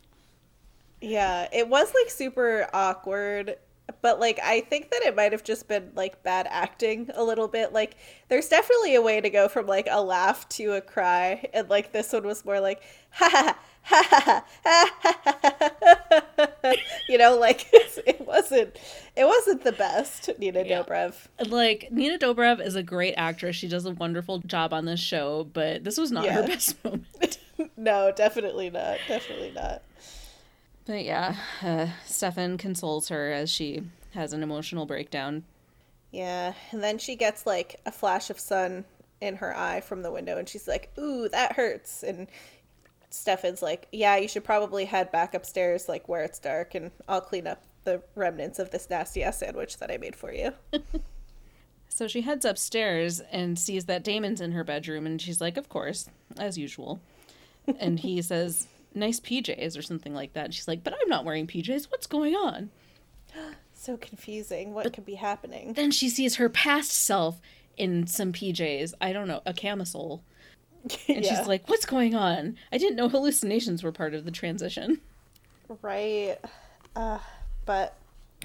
[1.02, 3.58] Yeah, it was like super awkward
[4.02, 7.48] but like I think that it might have just been like bad acting a little
[7.48, 7.74] bit.
[7.74, 7.96] Like
[8.28, 11.92] there's definitely a way to go from like a laugh to a cry, and like
[11.92, 14.91] this one was more like ha ha ha ha ha
[17.10, 18.76] you know like it wasn't
[19.15, 20.82] it wasn't the best nina yeah.
[20.82, 21.13] dobrev
[21.48, 25.48] like nina dobrev is a great actress she does a wonderful job on this show
[25.54, 26.34] but this was not yeah.
[26.34, 27.38] her best moment
[27.78, 29.82] no definitely not definitely not
[30.86, 35.43] but yeah, uh, Stefan consoles her as she has an emotional breakdown.
[36.12, 38.86] Yeah, and then she gets like a flash of sun
[39.22, 42.28] in her eye from the window, and she's like, "Ooh, that hurts." And
[43.13, 47.21] Stefan's like, "Yeah, you should probably head back upstairs, like where it's dark, and I'll
[47.21, 50.54] clean up the remnants of this nasty ass sandwich that I made for you."
[51.89, 55.69] so she heads upstairs and sees that Damon's in her bedroom, and she's like, "Of
[55.69, 56.99] course, as usual."
[57.80, 60.45] and he says, nice PJs or something like that.
[60.45, 61.89] And she's like, but I'm not wearing PJs.
[61.89, 62.69] What's going on?
[63.73, 64.73] so confusing.
[64.73, 65.73] What but could be happening?
[65.73, 67.41] Then she sees her past self
[67.78, 68.93] in some PJs.
[69.02, 70.23] I don't know, a camisole.
[71.08, 71.38] And yeah.
[71.38, 72.58] she's like, what's going on?
[72.72, 75.00] I didn't know hallucinations were part of the transition.
[75.82, 76.38] Right.
[76.96, 77.19] Uh,
[77.65, 77.98] but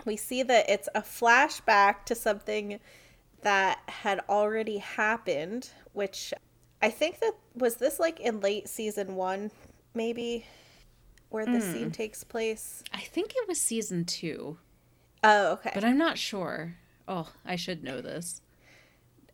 [0.05, 2.79] we see that it's a flashback to something
[3.43, 6.33] that had already happened, which
[6.81, 9.51] I think that was this like in late season one
[9.95, 10.47] maybe
[11.31, 11.73] where the mm.
[11.73, 12.83] scene takes place?
[12.93, 14.59] I think it was season two.
[15.23, 15.73] Oh, okay.
[15.75, 16.77] But I'm not sure.
[17.07, 18.41] Oh, I should know this.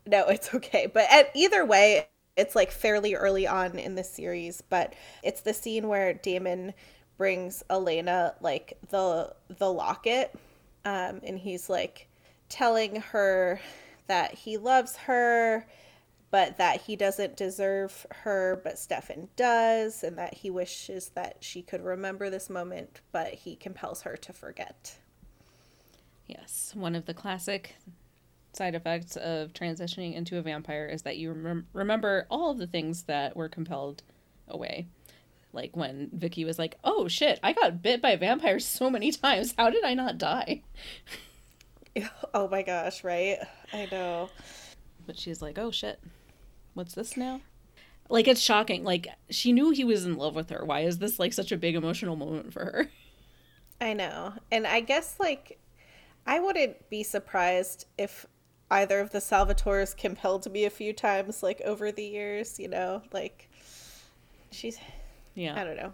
[0.07, 0.87] No, it's okay.
[0.93, 4.63] But at, either way, it's like fairly early on in the series.
[4.63, 6.75] But it's the scene where Damon
[7.17, 10.35] brings Elena like the the locket,
[10.85, 12.09] um, and he's like
[12.49, 13.61] telling her
[14.07, 15.67] that he loves her
[16.35, 21.63] but that he doesn't deserve her, but Stefan does, and that he wishes that she
[21.63, 24.97] could remember this moment, but he compels her to forget.
[26.27, 27.77] Yes, one of the classic
[28.57, 32.67] side effects of transitioning into a vampire is that you rem- remember all of the
[32.67, 34.03] things that were compelled
[34.49, 34.89] away.
[35.53, 39.55] Like when Vicky was like, "Oh shit, I got bit by vampires so many times.
[39.57, 40.63] How did I not die?"
[42.35, 43.39] oh my gosh, right?
[43.73, 44.31] I know.
[45.07, 46.01] But she's like, "Oh shit,
[46.75, 47.41] what's this now?
[48.09, 48.85] Like it's shocking.
[48.85, 50.65] Like she knew he was in love with her.
[50.65, 52.91] Why is this like such a big emotional moment for her?
[53.81, 54.35] I know.
[54.53, 55.59] And I guess like
[56.27, 58.27] I wouldn't be surprised if
[58.75, 63.03] either of the Salvatores compelled me a few times like over the years, you know,
[63.13, 63.49] like
[64.51, 64.79] she's
[65.35, 65.61] yeah.
[65.61, 65.93] I don't know.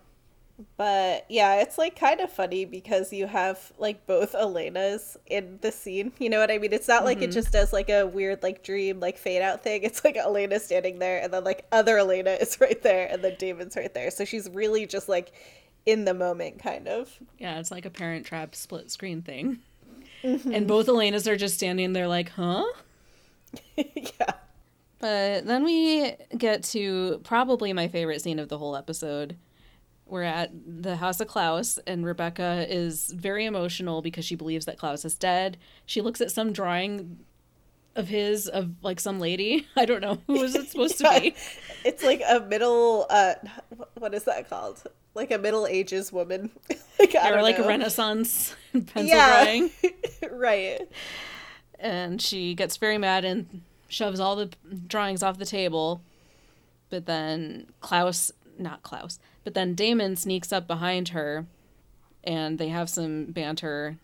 [0.76, 5.72] But yeah, it's like kind of funny because you have like both Elenas in the
[5.72, 6.12] scene.
[6.18, 6.72] You know what I mean?
[6.72, 7.30] It's not like mm-hmm.
[7.30, 9.82] it just does like a weird like dream like fade out thing.
[9.84, 13.36] It's like Elena standing there and then like other Elena is right there and then
[13.38, 14.10] Damon's right there.
[14.10, 15.32] So she's really just like
[15.86, 17.10] in the moment kind of.
[17.38, 19.60] Yeah, it's like a parent trap split screen thing.
[20.22, 20.54] Mm-hmm.
[20.54, 22.64] And both Elenas are just standing there like, "Huh?"
[23.76, 24.32] yeah.
[24.98, 29.36] But then we get to probably my favorite scene of the whole episode
[30.10, 34.76] we're at the house of Klaus, and Rebekah is very emotional because she believes that
[34.76, 35.56] Klaus is dead.
[35.86, 37.20] She looks at some drawing
[37.96, 39.66] of his of like some lady.
[39.76, 41.34] I don't know who is it supposed yeah, to be.
[41.84, 43.06] It's like a middle.
[43.08, 43.34] uh
[43.94, 44.82] What is that called?
[45.14, 46.50] Like a Middle Ages woman.
[46.98, 47.64] like, I or like know.
[47.64, 49.44] a Renaissance pencil yeah.
[49.44, 49.70] drawing.
[50.30, 50.88] right.
[51.78, 54.50] And she gets very mad and shoves all the
[54.86, 56.02] drawings off the table.
[56.90, 61.46] But then Klaus, not Klaus, but then Damon sneaks up behind her
[62.22, 63.98] and they have some banter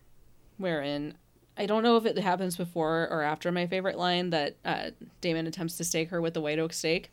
[0.57, 1.15] wherein
[1.59, 4.91] I don't know if it happens before or after my favorite line that uh,
[5.21, 7.11] Damon attempts to stake her with the white oak stake.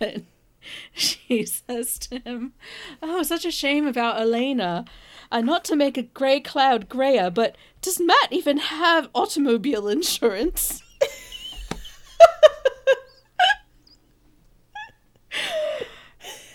[0.00, 0.22] but
[0.92, 2.52] she says to him,
[3.02, 4.84] Oh, such a shame about Elena.
[5.30, 10.82] Uh, not to make a grey cloud grayer, but does Matt even have automobile insurance?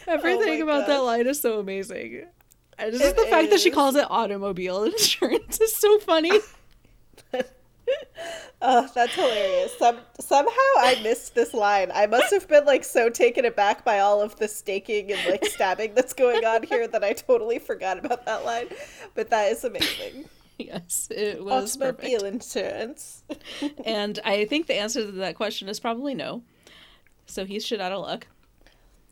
[0.08, 2.26] Everything Oh about that line is so amazing.
[2.78, 6.32] And just It the fact that she calls it automobile insurance is so funny.
[8.64, 9.76] Oh, that's hilarious.
[9.80, 11.92] Some somehow I missed this line.
[11.94, 15.46] I must have been like so taken aback by all of the staking and like
[15.46, 18.68] stabbing that's going on here that I totally forgot about that line.
[19.16, 20.26] But that is amazing.
[20.60, 22.34] yes, it was Automobile perfect.
[22.36, 23.24] insurance.
[23.86, 26.44] And I think the answer to that question is probably no.
[27.26, 28.28] So he's shit out of luck.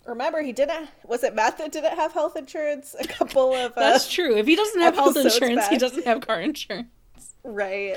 [0.05, 0.89] Remember, he didn't.
[1.05, 2.95] Was it Matt that didn't have health insurance?
[2.99, 3.71] A couple of.
[3.71, 4.37] Uh, That's true.
[4.37, 6.87] If he doesn't have health episodes insurance, he doesn't have car insurance.
[7.43, 7.95] Right.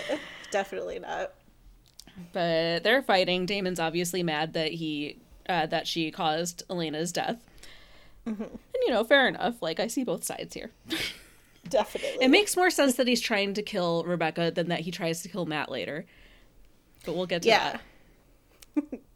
[0.50, 1.32] Definitely not.
[2.32, 3.46] But they're fighting.
[3.46, 7.38] Damon's obviously mad that he uh, that she caused Elena's death.
[8.26, 8.42] Mm-hmm.
[8.42, 9.60] And you know, fair enough.
[9.62, 10.70] Like I see both sides here.
[11.68, 12.24] Definitely.
[12.24, 15.28] It makes more sense that he's trying to kill Rebekah than that he tries to
[15.28, 16.04] kill Matt later.
[17.04, 17.78] But we'll get to Yeah.
[18.76, 19.00] that.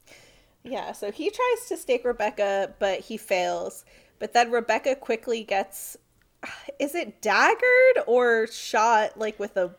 [0.68, 3.84] Yeah, so he tries to stake Rebekah, but he fails.
[4.18, 5.96] But then Rebekah quickly gets
[6.80, 9.74] is it daggered or shot like with a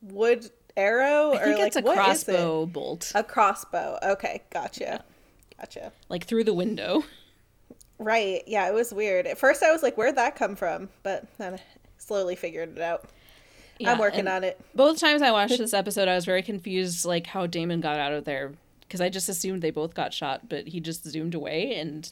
[0.00, 2.72] wood arrow I or think like it's a what is crossbow it?
[2.72, 3.98] bolt, A crossbow.
[4.02, 5.04] Okay, gotcha.
[5.58, 5.92] Gotcha.
[6.08, 7.02] like through the window.
[7.98, 8.42] Right.
[8.46, 9.26] Yeah, it was weird.
[9.26, 10.88] At first I was like where'd that come from?
[11.02, 11.58] But then I
[11.98, 13.08] slowly figured it out.
[13.80, 14.60] Yeah, I'm working on it.
[14.74, 18.12] Both times I watched this episode, I was very confused, like how Damon got out
[18.12, 21.74] of there, because I just assumed they both got shot, but he just zoomed away
[21.78, 22.10] and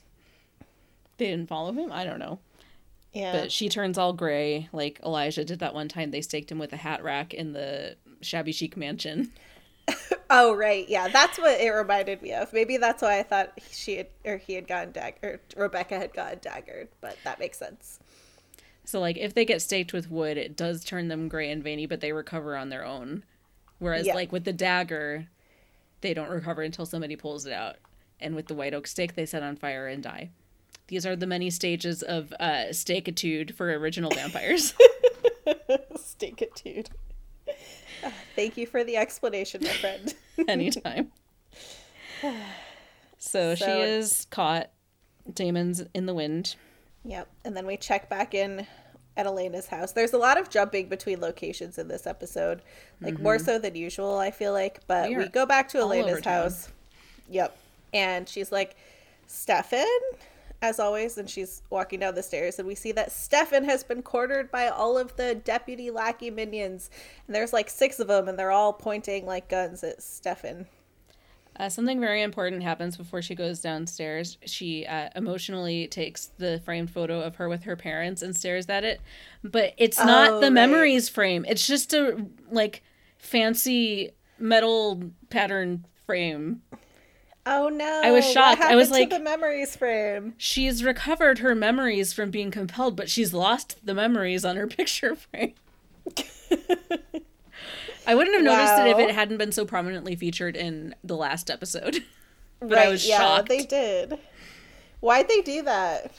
[1.18, 1.90] they didn't follow him.
[1.92, 2.38] I don't know.
[3.12, 3.32] Yeah.
[3.32, 6.10] But she turns all gray, like Elijah did that one time.
[6.10, 9.32] They staked him with a hat rack in the shabby chic mansion.
[10.28, 12.52] Oh right, yeah, that's what it reminded me of.
[12.52, 16.12] Maybe that's why I thought she had or he had gotten daggered, or Rebekah had
[16.12, 16.88] gotten daggered.
[17.00, 18.00] But that makes sense.
[18.84, 21.86] So, like, if they get staked with wood, it does turn them gray and veiny,
[21.86, 23.24] but they recover on their own.
[23.78, 24.14] Whereas, Yeah.
[24.14, 25.26] like, with the dagger,
[26.00, 27.76] they don't recover until somebody pulls it out.
[28.20, 30.30] And with the white oak stake, they set on fire and die.
[30.88, 34.72] These are the many stages of uh, stakeitude for original vampires.
[35.96, 36.86] Stinkitude.
[38.34, 40.14] Thank you for the explanation, my friend.
[40.48, 41.12] Anytime.
[43.18, 44.70] So, she is caught.
[45.32, 46.54] Damon's in the wind.
[47.04, 47.26] yep.
[47.44, 48.68] And then we check back in
[49.16, 49.92] at Elena's house.
[49.92, 52.62] There's a lot of jumping between locations in this episode,
[53.00, 53.44] like more mm-hmm.
[53.44, 54.80] so than usual, I feel like.
[54.86, 56.68] But We we, go back to Elena's house.
[57.28, 57.56] Yep.
[57.92, 58.76] And she's like,
[59.26, 59.86] Stefan,
[60.68, 64.02] as always, and she's walking down the stairs, and we see that Stefan has been
[64.02, 66.90] cornered by all of the deputy lackey minions.
[67.26, 70.66] And there's like six of them, and they're all pointing like guns at Stefan.
[71.58, 74.36] Uh, something very important happens before she goes downstairs.
[74.44, 78.84] She uh, emotionally takes the framed photo of her with her parents and stares at
[78.84, 79.00] it,
[79.42, 80.52] but it's not Oh, the right.
[80.52, 81.46] memories frame.
[81.48, 82.82] It's just a like
[83.16, 86.60] fancy metal pattern frame.
[87.48, 88.00] Oh no!
[88.04, 88.60] I was shocked.
[88.60, 90.34] I was like- the memories frame.
[90.36, 95.14] She's recovered her memories from being compelled, but she's lost the memories on her picture
[95.16, 95.54] frame.
[98.06, 101.50] I wouldn't have noticed it if it hadn't been so prominently featured in the last
[101.50, 102.02] episode.
[102.58, 102.88] But I right?
[102.90, 103.50] was yeah, shocked.
[103.50, 104.18] they did.
[105.00, 106.10] Why'd they do that?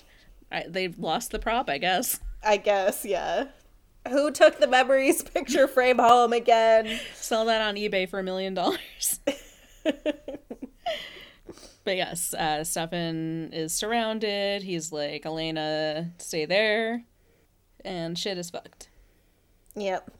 [0.52, 2.20] I, they've lost the prop, I guess.
[2.44, 3.46] I guess, yeah.
[4.08, 7.00] Who took the memories picture frame home again?
[7.16, 9.20] Sell that on eBay for a million dollars.
[11.88, 14.62] But yes, uh, Stefan is surrounded.
[14.62, 17.06] He's like, Elena, stay there.
[17.86, 18.90] And shit is fucked.
[19.74, 20.12] Yep.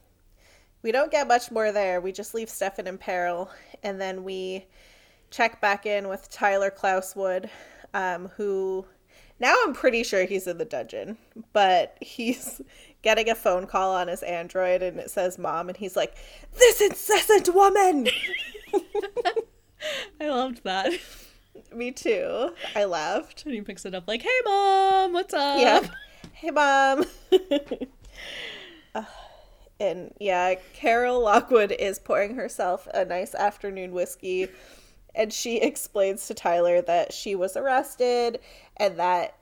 [0.82, 2.00] We don't get much more there.
[2.00, 3.50] We just leave Stefan in peril.
[3.84, 4.66] And then we
[5.30, 7.50] check back in with Tyler Klauswood,
[7.94, 8.86] um, who
[9.42, 11.18] now I'm pretty sure he's in the dungeon,
[11.52, 12.62] but he's
[13.02, 16.16] getting a phone call on his Android and it says mom, and he's like,
[16.58, 18.08] This incessant woman!
[20.22, 20.94] I loved that.
[21.74, 22.54] Me too.
[22.76, 23.46] I laughed.
[23.46, 25.60] And he picks it up like, hey, mom, what's up?
[25.60, 25.88] Yeah.
[26.34, 27.04] Hey, mom.
[28.94, 29.04] Uh,
[29.80, 34.48] and yeah, Carol Lockwood is pouring herself a nice afternoon whiskey.
[35.16, 38.40] And she explains to Tyler that she was arrested
[38.76, 39.36] and that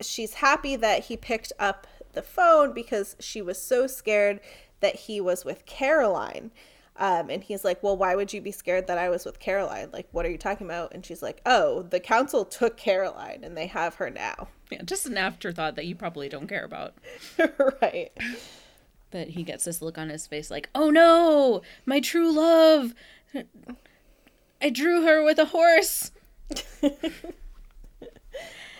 [0.00, 4.40] she's happy that he picked up the phone because she was so scared
[4.80, 6.50] that he was with Caroline.
[7.02, 9.90] Um, and he's like, Well, why would you be scared that I was with Caroline?
[9.92, 10.94] Like, what are you talking about?
[10.94, 14.48] And she's like, Oh, the council took Caroline and they have her now.
[14.70, 16.94] Yeah, just an afterthought that you probably don't care about.
[17.82, 18.10] right.
[19.10, 22.94] But he gets this look on his face like, oh no, my true love.
[24.62, 26.10] I drew her with a horse.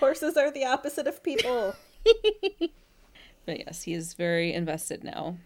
[0.01, 1.75] Horses are the opposite of people.
[3.45, 5.37] But yes, he is very invested now.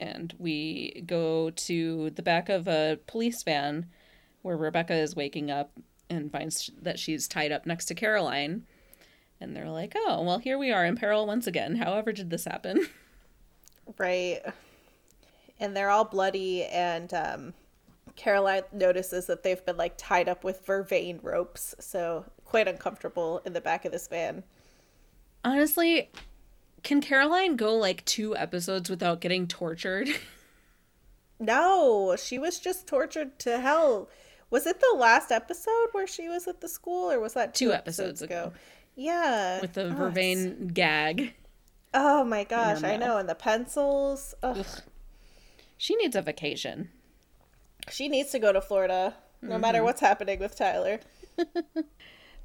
[0.00, 3.86] And we go to the back of a police van
[4.42, 5.70] where Rebekah is waking up
[6.10, 8.66] and finds that she's tied up next to Caroline.
[9.40, 11.76] And they're like, oh, well, here we are in peril once again.
[11.76, 12.86] However, did this happen?
[13.98, 14.40] Right.
[15.60, 17.54] And they're all bloody, and um,
[18.16, 23.52] Caroline notices that they've been like tied up with vervain ropes, so quite uncomfortable in
[23.52, 24.42] the back of this van.
[25.44, 26.10] Honestly,
[26.84, 30.08] can Caroline go like two episodes without getting tortured?
[31.40, 34.08] No, she was just tortured to hell.
[34.50, 37.66] Was it the last episode where she was at the school, or was that two,
[37.66, 38.42] Two episodes, episodes ago?
[38.44, 38.52] ago.
[38.94, 41.34] Yeah, With the Oh, it's- vervain gag.
[41.92, 44.34] Oh my gosh, I know, and the pencils.
[44.44, 44.64] Ugh.
[45.76, 46.90] She needs a vacation.
[47.90, 49.84] She needs to go to Florida, no matter Mm-hmm.
[49.86, 51.00] what's happening with Tyler.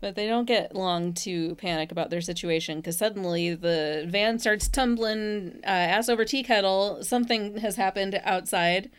[0.01, 4.69] But they don't get long to panic about their situation because suddenly the van starts
[4.69, 7.03] tumbling uh, ass over tea kettle.
[7.03, 8.89] Something has happened outside.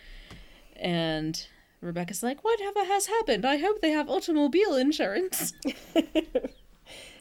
[0.76, 1.46] And
[1.80, 3.46] Rebekah's like, Whatever has happened?
[3.46, 5.54] I hope they have automobile insurance.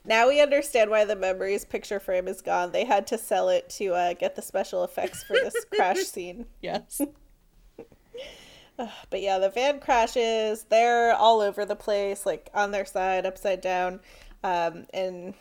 [0.05, 2.71] Now we understand why the memories picture frame is gone.
[2.71, 6.47] They had to sell it to uh, get the special effects for this crash scene.
[6.61, 6.99] yes.
[9.09, 10.63] But yeah, the van crashes.
[10.69, 13.99] They're all over the place, like on their side, upside down.
[14.43, 15.33] Um, and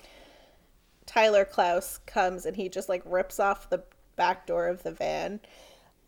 [1.06, 3.82] Tyler Klaus comes and he just like rips off the
[4.16, 5.40] back door of the van.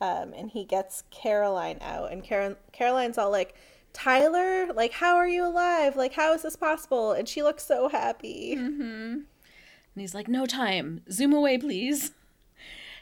[0.01, 2.11] Um, and he gets Caroline out.
[2.11, 3.55] And Carol- Caroline's all like,
[3.93, 5.97] Tyler, like, how are you alive?
[5.97, 7.13] Like, how is this possible?
[7.13, 8.55] And she looks so happy.
[9.95, 11.03] And he's like, No time.
[11.11, 12.13] Zoom away, please.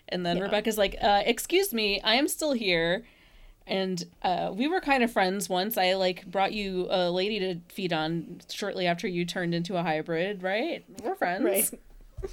[0.08, 3.04] And then Rebekah's like, uh, Excuse me, I am still here.
[3.68, 5.76] And uh, we were kind of friends once.
[5.76, 9.82] I like brought you a lady to feed on shortly after you turned into a
[9.82, 10.84] hybrid, right?
[11.02, 11.44] We're friends.
[11.44, 11.70] Right.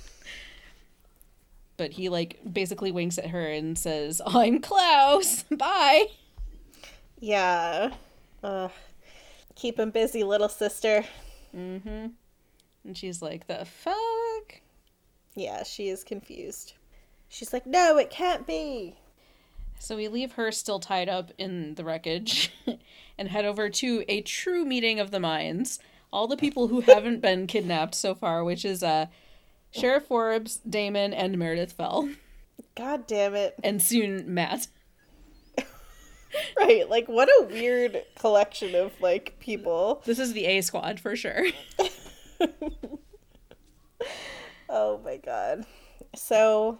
[1.77, 5.43] But he like basically winks at her and says, I'm Klaus.
[5.51, 6.05] Bye.
[7.19, 7.91] Yeah.
[8.41, 8.71] Ugh.
[9.55, 11.03] Keep him busy, little sister.
[11.53, 12.07] Mm-hmm.
[12.85, 14.61] And she's like, The fuck?
[15.35, 16.75] Yeah, she is confused.
[17.27, 18.95] She's like, no, it can't be.
[19.79, 22.51] So we leave her still tied up in the wreckage
[23.17, 25.79] and head over to a true meeting of the minds.
[26.11, 29.07] All the people who haven't been kidnapped so far, which is uh,
[29.71, 32.09] Sheriff Forbes, Damon, and Meredith Fell,
[32.75, 33.55] God damn it.
[33.63, 34.67] and soon Matt.
[36.57, 36.89] Right.
[36.89, 40.01] Like, what a weird collection of, like, people.
[40.03, 41.45] This is the A squad for sure.
[44.67, 45.65] Oh my god.
[46.15, 46.77] So,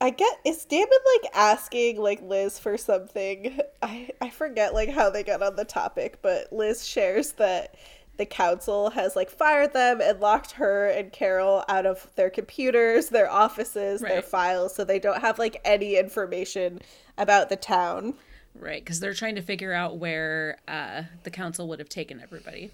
[0.00, 0.88] I get, is Damon,
[1.22, 3.58] like, asking, like, Liz for something?
[3.82, 7.74] I, I forget, like, how they got on the topic, but Liz shares that
[8.16, 13.08] the council has, like, fired them and locked her and Carol out of their computers,
[13.08, 16.80] their offices, their files, so they don't have, like, any information
[17.16, 18.14] about the town.
[18.58, 22.70] right, because they're trying to figure out where uh, the council would have taken everybody.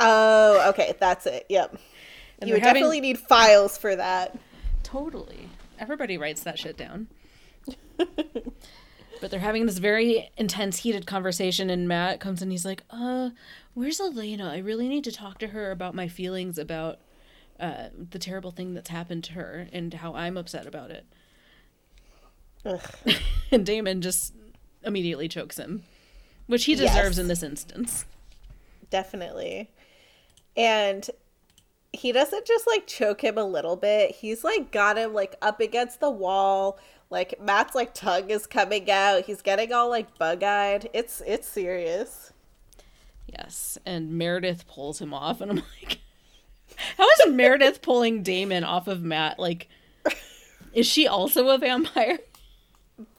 [0.00, 1.46] Oh, okay, that's it.
[1.48, 1.76] Yep.
[2.38, 4.36] And you would having- definitely need files for that.
[4.82, 5.48] Totally.
[5.78, 7.08] Everybody writes that shit down.
[7.96, 12.50] but they're having this very intense, heated conversation, and Matt comes in.
[12.50, 13.30] He's like, "Uh,
[13.74, 14.50] where's Elena?
[14.50, 16.98] I really need to talk to her about my feelings about
[17.58, 21.06] uh, the terrible thing that's happened to her and how I'm upset about it."
[22.64, 22.80] Ugh.
[23.52, 24.34] and Damon just
[24.82, 25.82] immediately chokes him,
[26.46, 27.18] which he deserves Yes.
[27.18, 28.04] in this instance.
[28.90, 29.70] Definitely.
[30.56, 31.08] And
[31.96, 34.14] he doesn't just like choke him a little bit.
[34.14, 36.78] He's like got him like up against the wall.
[37.10, 39.24] Like Matt's like tongue is coming out.
[39.24, 40.90] He's getting all like bug-eyed.
[40.92, 42.32] It's it's serious.
[43.26, 45.98] Yes, and Meredith pulls him off, and I'm like,
[46.96, 49.38] how is Meredith pulling Damon off of Matt?
[49.38, 49.68] Like,
[50.72, 52.18] is she also a vampire?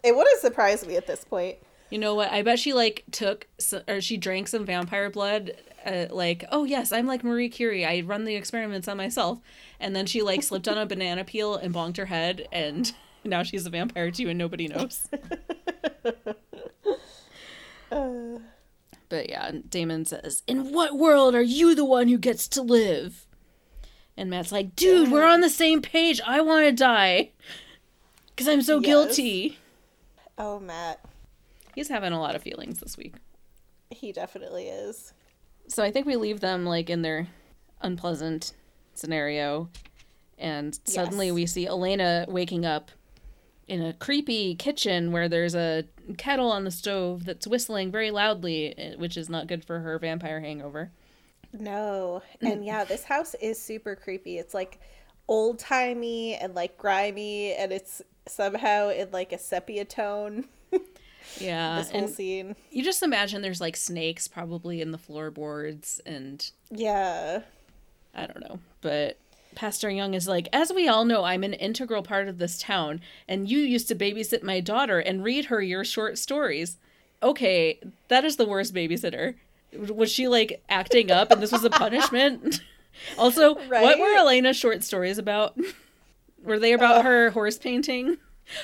[0.04, 1.58] It wouldn't surprise me at this point.
[1.90, 2.32] You know what?
[2.32, 3.48] I bet she like took
[3.88, 5.52] or she drank some vampire blood.
[5.88, 7.86] Uh, like, oh yes, I'm like Marie Curie.
[7.86, 9.40] I run the experiments on myself,
[9.80, 12.92] and then she like slipped on a banana peel and bonked her head, and
[13.24, 15.08] now she's a vampire too, and nobody knows.
[19.10, 23.26] But yeah, Damon says, "In what world are you the one who gets to live?"
[24.18, 26.20] And Matt's like, "Dude, we're on the same page.
[26.26, 27.32] I want to die
[28.28, 28.86] because I'm so Yes.
[28.86, 29.58] guilty."
[30.38, 31.00] Oh, Matt.
[31.74, 33.16] He's having a lot of feelings this week.
[33.90, 35.14] He definitely is.
[35.68, 37.28] So I think we leave them like in their
[37.82, 38.54] unpleasant
[38.94, 39.70] scenario,
[40.38, 41.36] and suddenly Yes.
[41.36, 42.92] we see Elena waking up
[43.68, 45.84] in a creepy kitchen where there's a
[46.18, 50.00] kettle on the stove that's whistling very loudly, eh, which is not good for her
[50.00, 50.92] vampire hangover.
[51.52, 52.22] No.
[52.42, 54.38] And yeah, this house is super creepy.
[54.38, 54.80] It's like
[55.28, 60.46] old timey and like grimy and it's somehow in like a sepia tone.
[61.40, 62.56] Yeah, this whole scene.
[62.72, 67.42] you just imagine there's like snakes probably in the floorboards, and Yeah.
[68.16, 69.18] I don't know, but
[69.56, 73.02] Pastor Young is like, as we all know, I'm an integral part of this town,
[73.28, 76.78] and you used to babysit my daughter and read her your short stories.
[77.22, 79.36] Okay, that is the worst babysitter.
[79.78, 82.62] Was she like acting up and this was a punishment?
[83.18, 83.84] also, right?
[83.84, 85.58] what were Elena's short stories about?
[86.44, 88.18] Were they about uh, her horse painting?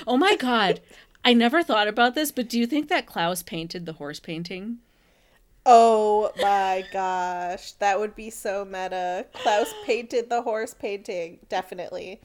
[0.07, 0.79] Oh my god.
[1.25, 4.79] I never thought about this, but do you think that Klaus painted the horse painting?
[5.65, 7.71] Oh my gosh.
[7.73, 9.25] That would be so meta.
[9.33, 11.39] Klaus painted the horse painting.
[11.47, 12.19] Definitely.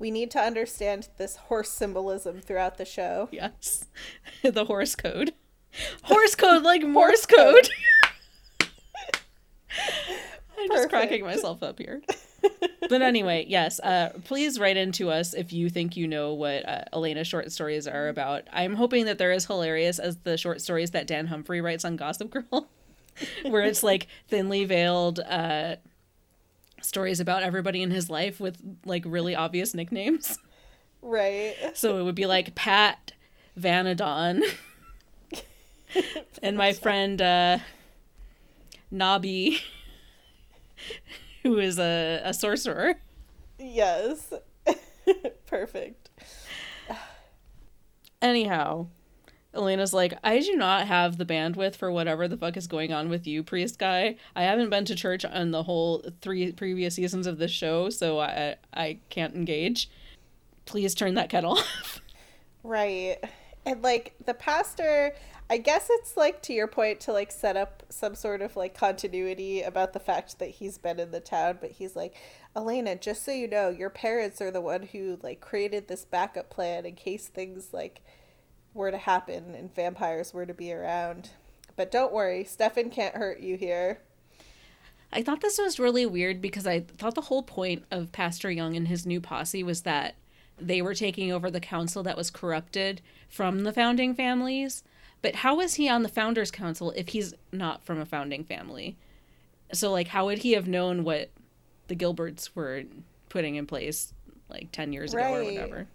[0.00, 3.28] We need to understand this horse symbolism throughout the show.
[3.30, 3.84] Yes.
[4.42, 5.34] the horse code.
[6.02, 7.68] Horse code like Morse code.
[10.60, 12.02] I'm just cracking myself up here
[12.88, 13.80] but anyway, yes.
[13.80, 17.86] Uh, please write into us if you think you know what uh, Elena's short stories
[17.86, 18.44] are about.
[18.52, 21.96] I'm hoping that they're as hilarious as the short stories that Dan Humphrey writes on
[21.96, 22.68] Gossip Girl,
[23.42, 25.76] where it's like thinly veiled uh,
[26.80, 30.38] stories about everybody in his life with like really obvious nicknames.
[31.02, 31.54] Right.
[31.74, 33.12] So it would be like Pat
[33.58, 34.42] Vanadon
[36.42, 37.58] and my friend uh,
[38.90, 39.60] Nobby
[41.42, 42.94] who is a, a sorcerer.
[43.58, 44.32] Yes.
[45.46, 46.10] Perfect.
[48.22, 48.86] Anyhow,
[49.52, 53.08] Elena's like, I do not have the bandwidth for whatever the fuck is going on
[53.08, 54.16] with you, priest guy.
[54.36, 58.20] I haven't been to church on the whole three previous seasons of this show, so
[58.20, 59.90] I I can't engage.
[60.66, 62.00] Please turn that kettle off.
[62.62, 63.18] Right.
[63.70, 65.14] And like the pastor
[65.50, 68.72] I guess it's like to your point to like set up some sort of like
[68.72, 72.14] continuity about the fact that he's been in the town, but he's like,
[72.54, 76.50] Elena, just so you know, your parents are the one who like created this backup
[76.50, 78.00] plan in case things like
[78.74, 81.30] were to happen and vampires were to be around.
[81.74, 84.02] But don't worry, Stefan can't hurt you here.
[85.12, 88.76] I thought this was really weird because I thought the whole point of Pastor Young
[88.76, 90.14] and his new posse was that
[90.66, 94.82] they were taking over the council that was corrupted from the founding families
[95.22, 98.96] but how is he on the founders council if he's not from a founding family?
[99.72, 101.30] So like how would he have known what
[101.88, 102.84] the Gilberts were
[103.28, 104.12] putting in place
[104.48, 105.86] like 10 years ago or whatever?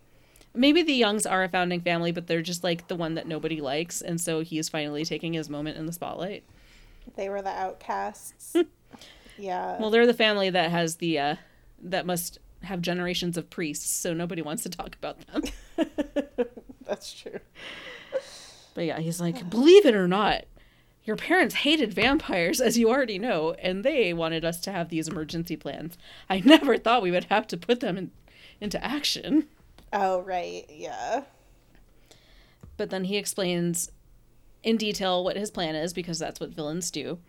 [0.54, 3.60] Maybe the Youngs are a founding family, but they're just like the one that nobody
[3.60, 6.44] likes and so he's finally taking his moment in the spotlight.
[7.16, 8.56] They were the outcasts.
[9.38, 9.80] yeah.
[9.80, 11.36] Well, they're the family that has the uh
[11.82, 15.44] that must have generations of priests, so nobody wants to talk about them.
[16.86, 17.40] That's true.
[18.74, 20.46] But yeah, he's like, believe it or not,
[21.04, 25.08] your parents hated vampires, as you already know, and they wanted us to have these
[25.08, 25.98] emergency plans.
[26.30, 28.12] I never thought we would have to put them in,
[28.60, 29.48] into action.
[29.94, 30.66] Oh, right.
[30.70, 31.24] Yeah.
[32.76, 33.92] But then he explains
[34.64, 37.20] in detail what his plan is because that's what villains do.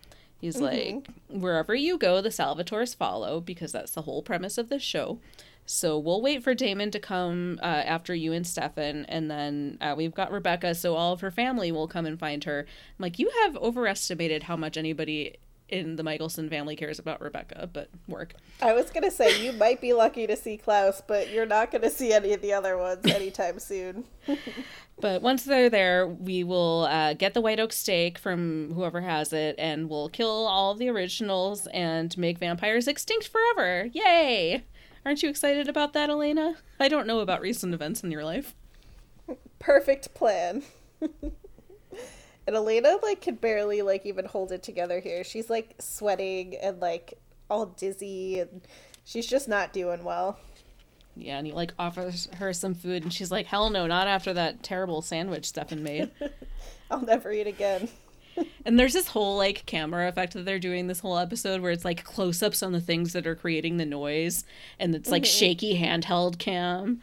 [0.46, 0.96] He's mm-hmm.
[0.96, 5.18] like, wherever you go, the Salvatores follow because that's the whole premise of this show.
[5.64, 9.94] So we'll wait for Damon to come uh, after you and Stefan, and then uh,
[9.96, 12.60] we've got Rebekah, so all of her family will come and find her.
[12.60, 15.34] I'm like, you have overestimated how much anybody
[15.68, 18.34] in the Mikaelson family cares about Rebekah, but work.
[18.62, 21.90] I was gonna say you might be lucky to see Klaus, but you're not gonna
[21.90, 24.04] see any of the other ones anytime soon.
[25.00, 29.32] but once they're there, we will uh, get the white oak stake from whoever has
[29.32, 33.88] it, and we'll kill all the originals and make vampires extinct forever.
[33.92, 34.64] Yay!
[35.04, 36.56] Aren't you excited about that, Elena?
[36.80, 38.54] I don't know about recent events in your life.
[39.58, 40.62] Perfect plan.
[42.46, 45.24] and Elena like could barely like even hold it together here.
[45.24, 47.18] She's like sweating and like
[47.48, 48.62] all dizzy and
[49.04, 50.38] she's just not doing well.
[51.14, 54.32] Yeah, and he like offers her some food and she's like, Hell no, not after
[54.34, 56.10] that terrible sandwich Stefan made.
[56.90, 57.88] I'll never eat again
[58.64, 61.84] and there's this whole like camera effect that they're doing this whole episode where it's
[61.84, 64.44] like close ups on the things that are creating the noise
[64.78, 65.38] and it's like mm-hmm.
[65.38, 67.00] shaky handheld cam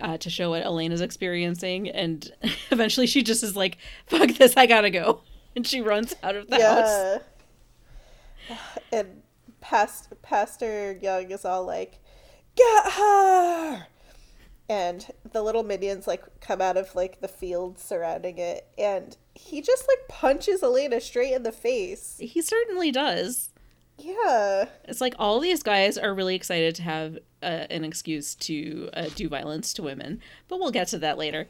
[0.00, 1.88] uh, to show what Elena's experiencing.
[1.88, 2.30] And
[2.70, 5.22] eventually she just is like, fuck this, I gotta go.
[5.56, 7.18] And she runs out of the yeah.
[8.48, 8.58] house.
[8.92, 9.22] And
[9.60, 11.98] past, Pastor Young is all like,
[12.54, 13.86] get her!
[14.68, 19.62] and the little minions like come out of like the field surrounding it and he
[19.62, 22.16] just like punches Elena straight in the face.
[22.20, 23.50] He certainly does.
[23.98, 24.66] Yeah.
[24.84, 29.08] It's like all these guys are really excited to have uh, an excuse to uh,
[29.14, 31.46] do violence to women, but we'll get to that later.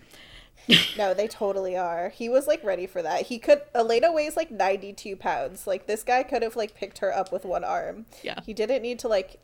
[0.98, 2.08] no, they totally are.
[2.10, 3.26] He was like ready for that.
[3.26, 3.62] He could.
[3.74, 5.66] Elena weighs like 92 pounds.
[5.66, 8.06] Like this guy could have like picked her up with one arm.
[8.22, 8.40] Yeah.
[8.44, 9.40] He didn't need to like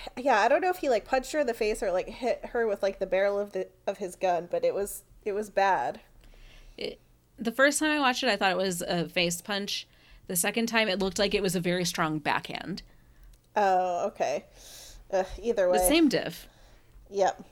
[0.16, 2.44] yeah, I don't know if he like punched her in the face or like hit
[2.46, 5.50] her with like the barrel of the of his gun, but it was it was
[5.50, 6.00] bad.
[6.76, 7.00] It,
[7.38, 9.86] the first time I watched it, I thought it was a face punch.
[10.26, 12.82] The second time, it looked like it was a very strong backhand.
[13.56, 14.44] Oh, okay.
[15.12, 15.78] Ugh, either way.
[15.78, 16.48] The same diff.
[17.10, 17.44] Yep.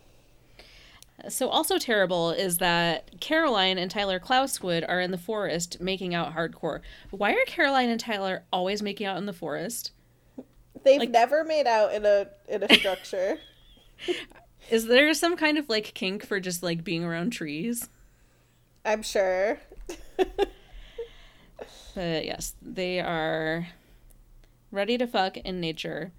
[1.29, 6.35] So, also terrible is that Caroline and Tyler Klauswood are in the forest making out
[6.35, 6.81] hardcore.
[7.11, 9.93] Why are Caroline and Tyler always making out in the forest?
[10.83, 13.39] They've like, never made out in a in a structure.
[14.71, 17.91] is there some kind of like kink for just like being around trees?
[18.85, 19.61] I'm sure.
[21.95, 23.69] but yes, they are
[24.71, 26.13] ready to fuck in nature.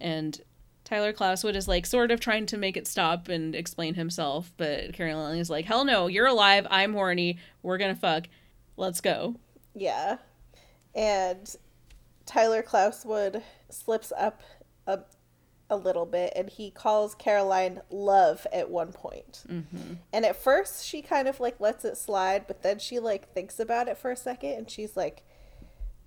[0.00, 0.40] And
[0.84, 4.92] Tyler Klauswood is like sort of trying to make it stop and explain himself, but
[4.92, 6.66] Caroline is like, "Hell no, you're alive.
[6.70, 7.38] I'm horny.
[7.62, 8.26] We're gonna fuck.
[8.76, 9.36] Let's go."
[9.74, 10.18] Yeah,
[10.94, 11.54] and
[12.26, 14.42] Tyler Klauswood slips up
[14.86, 15.00] a,
[15.72, 19.42] a little bit, and he calls Caroline love at one point.
[19.48, 19.94] Mm-hmm.
[20.12, 23.58] And at first, she kind of like lets it slide, but then she like thinks
[23.58, 25.24] about it for a second, and she's like,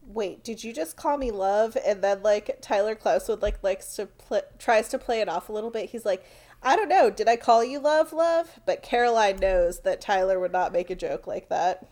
[0.07, 1.75] wait, did you just call me love?
[1.85, 5.53] And then like Tyler Klauswood like likes to play, tries to play it off a
[5.53, 5.89] little bit.
[5.89, 6.23] He's like,
[6.61, 8.59] I don't know, did I call you love, love?
[8.65, 11.87] But Caroline knows that Tyler would not make a joke like that.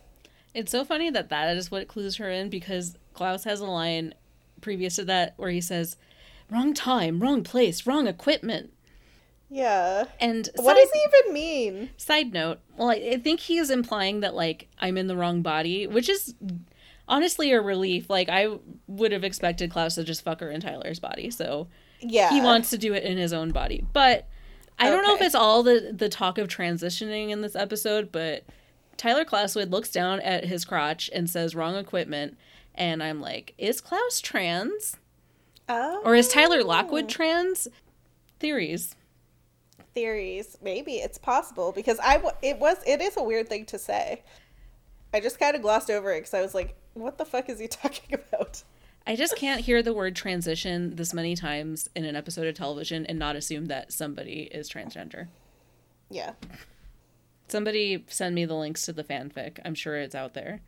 [0.53, 4.13] It's so funny that that is what clues her in because Klaus has a line
[4.61, 5.97] previous to that where he says,
[6.53, 8.71] "Wrong time, wrong place, wrong equipment."
[9.49, 10.05] Yeah.
[10.19, 11.89] And what does he even mean?
[11.97, 15.41] Side note, well, I, I think he is implying that like I'm in the wrong
[15.41, 16.33] body, which is
[17.07, 18.09] honestly a relief.
[18.09, 21.29] Like I would have expected Klaus to just fuck her in Tyler's body.
[21.29, 21.67] So
[22.01, 23.85] yeah, he wants to do it in his own body.
[23.93, 24.27] But
[24.79, 28.45] I don't know if it's all the the talk of transitioning in this episode, but
[28.97, 32.37] Tyler Klauswood looks down at his crotch and says wrong equipment
[32.75, 34.97] and I'm like, is Klaus trans?
[35.69, 36.01] Oh.
[36.03, 37.07] Or is Tyler Lockwood oh.
[37.07, 37.67] trans?
[38.39, 38.95] Theories.
[39.93, 40.57] Theories.
[40.61, 44.23] Maybe it's possible because I it was it is a weird thing to say.
[45.13, 47.59] I just kind of glossed over it because I was like, what the fuck is
[47.59, 48.63] he talking about?
[49.05, 53.05] I just can't hear the word transition this many times in an episode of television
[53.05, 55.27] and not assume that somebody is transgender.
[56.09, 56.33] Yeah.
[57.49, 59.59] Somebody send me the links to the fanfic.
[59.65, 60.61] I'm sure it's out there.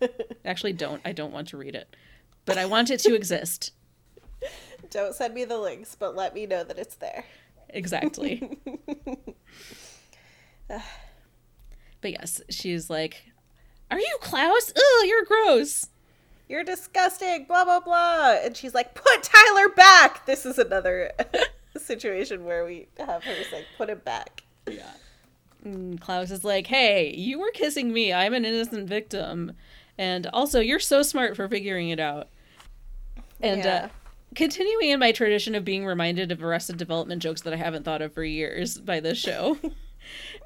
[0.44, 1.02] Actually, don't.
[1.04, 1.94] I don't want to read it.
[2.46, 3.72] But I want it to exist.
[4.90, 7.24] Don't send me the links, but let me know that it's there.
[7.68, 8.58] Exactly.
[10.68, 10.82] but
[12.02, 13.30] yes, she's like,
[13.90, 14.72] are you Klaus?
[14.76, 15.88] Ugh, you're gross.
[16.48, 18.38] You're disgusting, blah, blah, blah.
[18.42, 20.26] And she's like, Put Tyler back.
[20.26, 21.12] This is another
[21.76, 24.42] situation where we have her like, Put him back.
[24.68, 24.90] Yeah.
[25.64, 28.12] And Klaus is like, Hey, you were kissing me.
[28.12, 29.52] I'm an innocent victim.
[29.98, 32.28] And also, you're so smart for figuring it out.
[33.40, 33.84] And yeah.
[33.84, 33.88] uh,
[34.34, 38.02] continuing in my tradition of being reminded of Arrested Development jokes that I haven't thought
[38.02, 39.58] of for years by this show.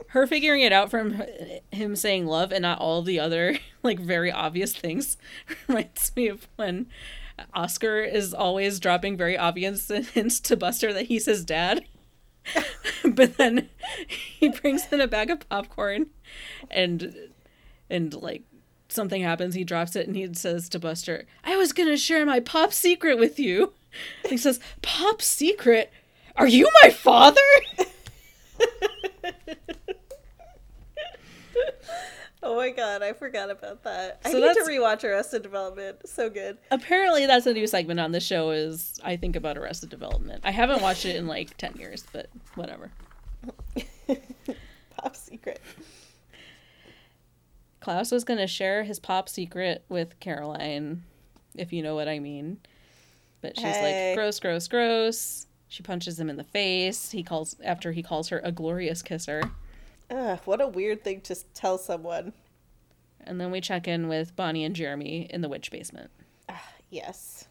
[0.09, 1.23] her figuring it out from
[1.71, 5.17] him saying love and not all the other like very obvious things
[5.69, 6.87] reminds me of when
[7.53, 11.85] Oscar is always dropping very obvious hints to Buster that he says dad.
[13.05, 13.69] but then
[14.07, 16.07] he brings in a bag of popcorn
[16.71, 17.17] and
[17.89, 18.43] and like
[18.95, 22.25] something happens he drops it and he says to Buster, "I was going to share
[22.25, 23.73] my pop secret with you."
[24.23, 25.93] And he says, "Pop secret?
[26.37, 27.41] Are you my father?"
[32.43, 34.21] oh my god, I forgot about that.
[34.27, 35.97] So I need to rewatch Arrested Development.
[36.09, 36.59] So good.
[36.71, 38.51] Apparently, that's a new segment on the show.
[38.51, 40.41] Is I think about Arrested Development.
[40.45, 42.91] I haven't watched it in like ten years, but whatever.
[44.97, 45.61] pop secret.
[47.85, 51.03] Klaus was going to share his pop secret with Caroline,
[51.55, 52.57] if you know what I mean.
[53.43, 54.09] But she's hey.
[54.09, 55.47] like, gross, gross, gross.
[55.69, 57.11] She punches him in the face.
[57.11, 59.43] He calls after he calls her a glorious kisser.
[60.09, 62.33] Ugh, what a weird thing to tell someone.
[63.21, 66.11] And then we check in with Bonnie and Jeremy in the witch basement.
[66.49, 66.55] Uh,
[66.89, 67.49] yes.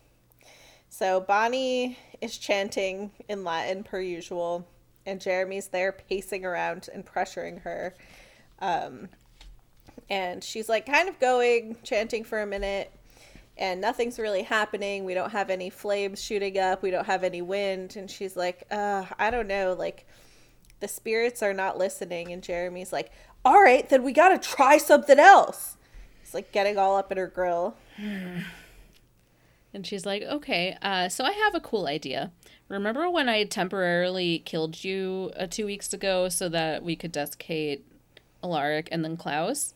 [0.89, 4.65] So Bonnie is chanting in Latin per usual,
[5.05, 7.93] and Jeremy's there pacing around and pressuring her.
[8.57, 9.09] Um,
[10.09, 12.91] and she's like kind of going, chanting for a minute,
[13.57, 15.05] and nothing's really happening.
[15.05, 16.81] We don't have any flames shooting up.
[16.81, 17.95] We don't have any wind.
[17.95, 19.75] And she's like, uh, I don't know.
[19.77, 20.07] Like,
[20.79, 22.31] the spirits are not listening.
[22.33, 23.11] And Jeremy's like,
[23.45, 25.77] all right, then we got to try something else.
[26.23, 27.75] It's like getting all up in her grill.
[29.75, 32.31] And she's like, okay, uh, so I have a cool idea.
[32.69, 37.83] Remember when I temporarily killed you uh, two weeks ago so that we could desiccate
[38.43, 39.73] Alaric and then Klaus?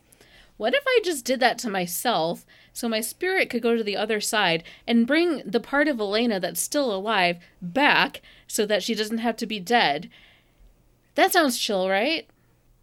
[0.58, 3.96] What if I just did that to myself so my spirit could go to the
[3.96, 8.94] other side and bring the part of Elena that's still alive back so that she
[8.94, 10.10] doesn't have to be dead?
[11.14, 12.28] That sounds chill, right?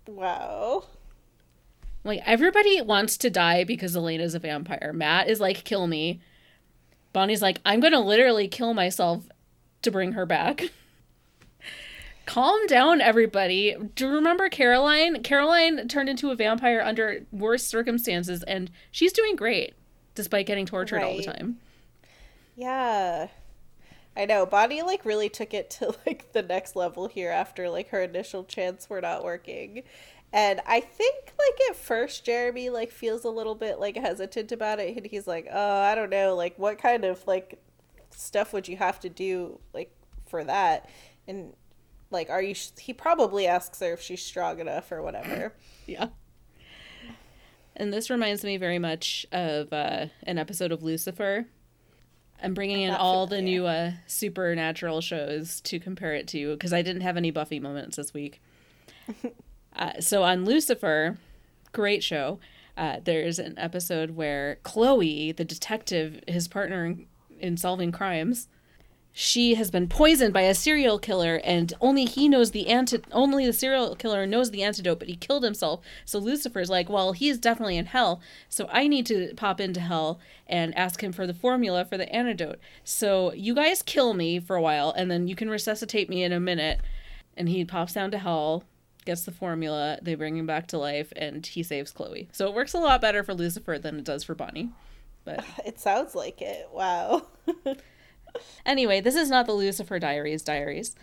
[0.08, 0.86] Wow.
[2.06, 4.92] Like, everybody wants to die because Elena's a vampire.
[4.94, 6.22] Matt is like, kill me.
[7.12, 9.26] Bonnie's like, I'm going to literally kill myself
[9.82, 10.64] to bring her back.
[12.26, 13.76] Calm down, everybody.
[13.96, 15.22] Do you remember Caroline?
[15.24, 19.74] Caroline turned into a vampire under worse circumstances, and she's doing great
[20.16, 21.06] despite getting tortured right.
[21.06, 21.58] all the time.
[22.56, 23.28] Yeah.
[24.18, 24.46] I know.
[24.46, 28.44] Bonnie like really took it to like the next level here after like her initial
[28.44, 29.84] chants were not working.
[30.34, 34.80] And I think like at first Jeremy like feels a little bit like hesitant about
[34.80, 37.62] it and he's like, "Oh, I don't know, like what kind of like
[38.10, 39.92] stuff would you have to do like
[40.26, 40.90] for that?"
[41.28, 41.54] And
[42.16, 45.54] like are you sh- he probably asks her if she's strong enough or whatever.
[45.86, 46.08] yeah.
[47.76, 51.46] And this reminds me very much of uh, an episode of Lucifer.
[52.42, 56.82] I'm bringing in all the new uh, supernatural shows to compare it to because I
[56.82, 58.42] didn't have any Buffy moments this week.
[59.76, 61.18] uh, so on Lucifer,
[61.74, 62.40] great show.
[62.78, 67.08] Uh, there's an episode where Chloe, the detective, his partner in,
[67.40, 68.48] in solving crimes,
[69.18, 73.46] she has been poisoned by a serial killer and only he knows the anti only
[73.46, 75.80] the serial killer knows the antidote but he killed himself.
[76.04, 80.20] So lucifer's like well he's definitely in hell so i need to pop into hell
[80.48, 82.60] and ask him for the formula for the antidote.
[82.84, 86.34] So you guys kill me for a while and then you can resuscitate me in
[86.34, 86.82] a minute.
[87.38, 88.66] And he pops down to hell
[89.06, 92.28] gets the formula they bring him back to life and he saves chloe.
[92.34, 94.72] So it works a lot better for lucifer than it does for bonnie.
[95.24, 96.68] But it sounds like it.
[96.74, 97.28] Wow
[98.66, 100.96] anyway, this is not the Lucifer Diaries diaries.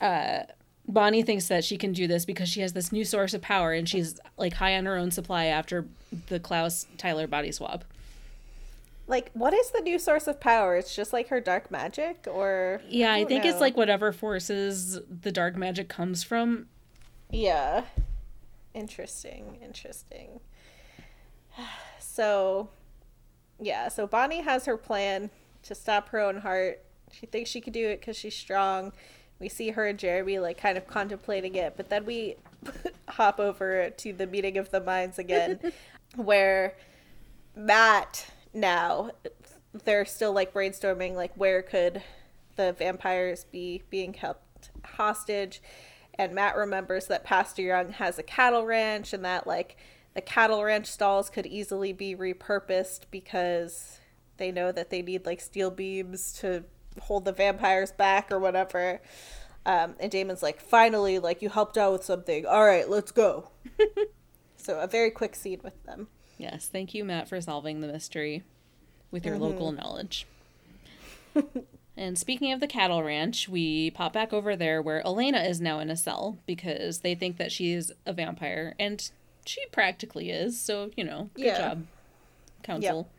[0.00, 0.40] Uh,
[0.86, 3.72] Bonnie thinks that she can do this because she has this new source of power
[3.72, 5.86] and she's like high on her own supply after
[6.28, 7.84] the Klaus Tyler body swap.
[9.06, 10.76] Like, what is the new source of power?
[10.76, 13.50] It's just like her dark magic, or yeah, I, I think know.
[13.50, 16.66] it's like whatever forces the dark magic comes from.
[17.30, 17.84] Yeah,
[18.74, 20.40] interesting, interesting.
[22.00, 22.70] So,
[23.60, 25.30] yeah, so Bonnie has her plan
[25.62, 26.84] to stop her own heart.
[27.12, 28.92] She thinks she could do it because she's strong.
[29.38, 32.36] We see her and Jeremy like kind of contemplating it, but then we
[33.08, 35.60] hop over to the meeting of the minds again,
[36.16, 36.76] where
[37.54, 39.10] Matt now
[39.84, 42.02] they're still like brainstorming like where could
[42.56, 45.60] the vampires be being kept hostage
[46.18, 49.76] and Matt remembers that Pastor Young has a cattle ranch and that like
[50.14, 53.97] the cattle ranch stalls could easily be repurposed because
[54.38, 56.64] they know that they need like steel beams to
[57.00, 59.00] hold the vampires back or whatever.
[59.66, 62.46] Um, and Damon's like, finally, like you helped out with something.
[62.46, 63.50] All right, let's go.
[64.56, 66.08] so a very quick scene with them.
[66.38, 68.44] Yes, thank you, Matt, for solving the mystery
[69.10, 69.44] with your mm-hmm.
[69.44, 70.26] local knowledge.
[71.96, 75.80] and speaking of the cattle ranch, we pop back over there where Elena is now
[75.80, 79.10] in a cell because they think that she's a vampire, and
[79.44, 80.60] she practically is.
[80.60, 81.58] So you know, good yeah.
[81.58, 81.86] job,
[82.62, 83.08] council.
[83.10, 83.17] Yep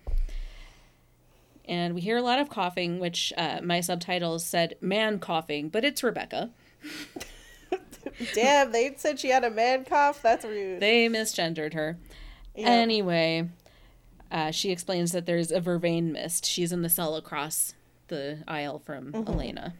[1.70, 5.86] and we hear a lot of coughing, which uh, my subtitles said man coughing, but
[5.86, 6.50] it's Rebekah.
[8.34, 10.22] Damn, they said she had a man cough?
[10.22, 10.80] That's rude.
[10.80, 11.98] They misgendered her.
[12.56, 13.48] Anyway,
[14.32, 16.46] uh, she explains that there's a vervain mist.
[16.46, 17.76] She's in the cell across
[18.08, 19.32] the aisle from mm-hmm.
[19.32, 19.76] Elena.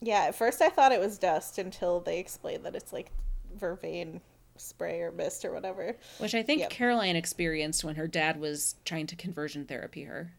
[0.00, 3.12] Yeah, at first I thought it was dust until they explained that it's like
[3.58, 4.20] vervain
[4.56, 5.96] spray or mist or whatever.
[6.18, 6.70] Which I think yep.
[6.70, 10.32] Caroline experienced when her dad was trying to conversion therapy her.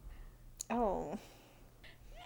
[0.69, 1.17] Oh.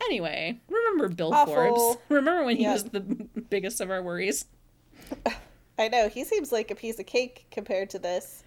[0.02, 1.54] Anyway, remember Bill Awful.
[1.54, 1.98] Forbes?
[2.10, 3.00] Remember when he was the
[3.50, 4.46] biggest of our worries?
[5.78, 6.10] I know.
[6.10, 8.44] He seems like a piece of cake compared to this.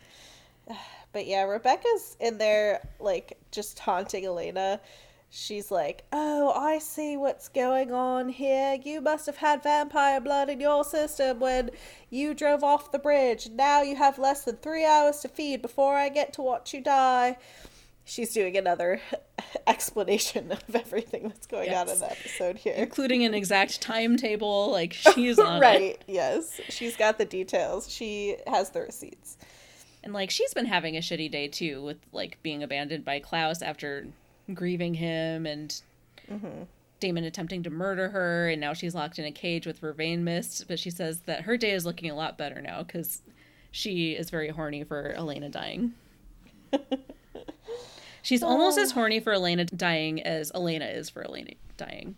[1.13, 4.81] But yeah, Rebekah's in there, like, just taunting Elena.
[5.29, 8.79] She's like, Oh, I see what's going on here.
[8.83, 11.69] You must have had vampire blood in your system when
[12.09, 13.51] you drove off the bridge.
[13.51, 16.81] Now you have less than three hours to feed before I get to watch you
[16.81, 17.37] die
[18.05, 19.01] she's doing another
[19.67, 21.89] explanation of everything that's going yes.
[21.89, 26.05] on in the episode here including an exact timetable like she's on right it.
[26.07, 29.37] yes she's got the details she has the receipts
[30.03, 33.63] and like she's been having a shitty day too with like being abandoned by klaus
[33.63, 34.07] after
[34.53, 35.81] grieving him and
[36.31, 36.63] mm-hmm.
[36.99, 40.65] damon attempting to murder her and now she's locked in a cage with vervain mist
[40.67, 43.23] but she says that her day is looking a lot better now because
[43.71, 45.95] she is very horny for elena dying
[48.23, 48.49] She's oh.
[48.49, 52.17] almost as horny for Elena dying as Elena is for Elena dying.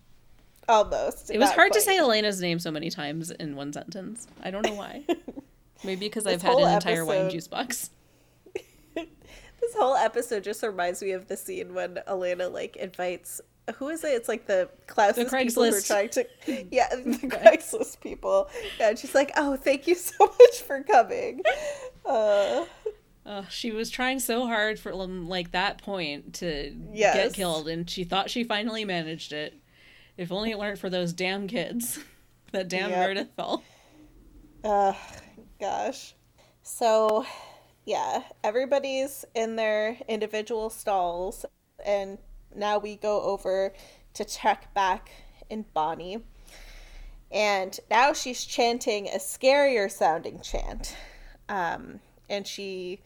[0.68, 1.30] Almost.
[1.30, 1.80] It was hard quite.
[1.80, 4.26] to say Elena's name so many times in one sentence.
[4.42, 5.04] I don't know why.
[5.84, 7.90] Maybe because I've had an entire wine juice box.
[8.94, 13.40] this whole episode just reminds me of the scene when Elena like invites
[13.76, 14.08] who is it?
[14.08, 16.26] It's like the Klaus the people who are trying to
[16.70, 18.48] Yeah, the Craigslist people.
[18.78, 21.42] Yeah, and she's like, Oh, thank you so much for coming.
[22.04, 22.64] Uh
[23.26, 27.14] Uh, she was trying so hard for like that point to Yes.
[27.16, 29.54] get killed, and she thought she finally managed it.
[30.16, 31.98] If only it weren't for those damn kids.
[32.52, 32.98] that damn Yep.
[32.98, 33.62] Meredith fell.
[34.62, 34.96] Ugh,
[35.58, 36.14] gosh.
[36.62, 37.26] So,
[37.84, 41.44] yeah, everybody's in their individual stalls,
[41.84, 42.18] and
[42.54, 43.72] now we go over
[44.14, 45.10] to check back
[45.50, 46.22] in Bonnie.
[47.30, 50.94] And now she's chanting a scarier sounding chant.
[51.48, 53.00] Um, and she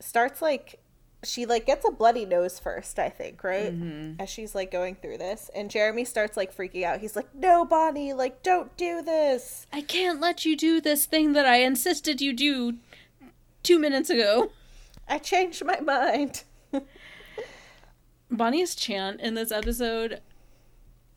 [0.00, 0.80] starts like
[1.24, 3.72] she like gets a bloody nose first, I think, right?
[3.72, 4.20] Mm-hmm.
[4.20, 5.50] As she's like going through this.
[5.54, 7.00] And Jeremy starts like freaking out.
[7.00, 9.66] He's like, No, Bonnie, like don't do this.
[9.72, 12.76] I can't let you do this thing that I insisted you do
[13.62, 14.52] two minutes ago.
[15.08, 16.44] I changed my mind.
[18.30, 20.20] Bonnie's chant in this episode,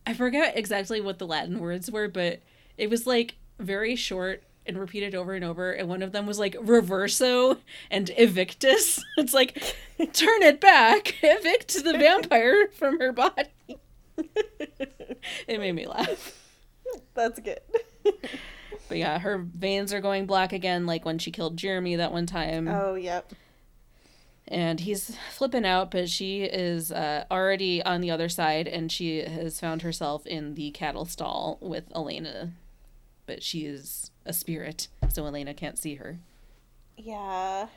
[0.05, 2.39] I forget exactly what the Latin words were, but
[2.77, 5.72] it was like very short and repeat it over and over.
[5.72, 7.57] And one of them was like reverso
[7.91, 9.03] and evictus.
[9.17, 9.76] It's like,
[10.13, 13.49] turn it back, evict the vampire from her body.
[14.17, 16.38] it made me laugh.
[17.13, 17.59] That's good.
[18.88, 22.26] But yeah, her veins are going black again, like when she killed Jeremy that one
[22.26, 22.67] time.
[22.67, 23.34] oh, yep.
[24.47, 29.20] and he's flipping out but she is uh, already on the other side and she
[29.20, 32.53] has found herself in the cattle stall with elena
[33.28, 36.19] but she is a spirit so elena can't see her
[36.97, 37.67] Yeah.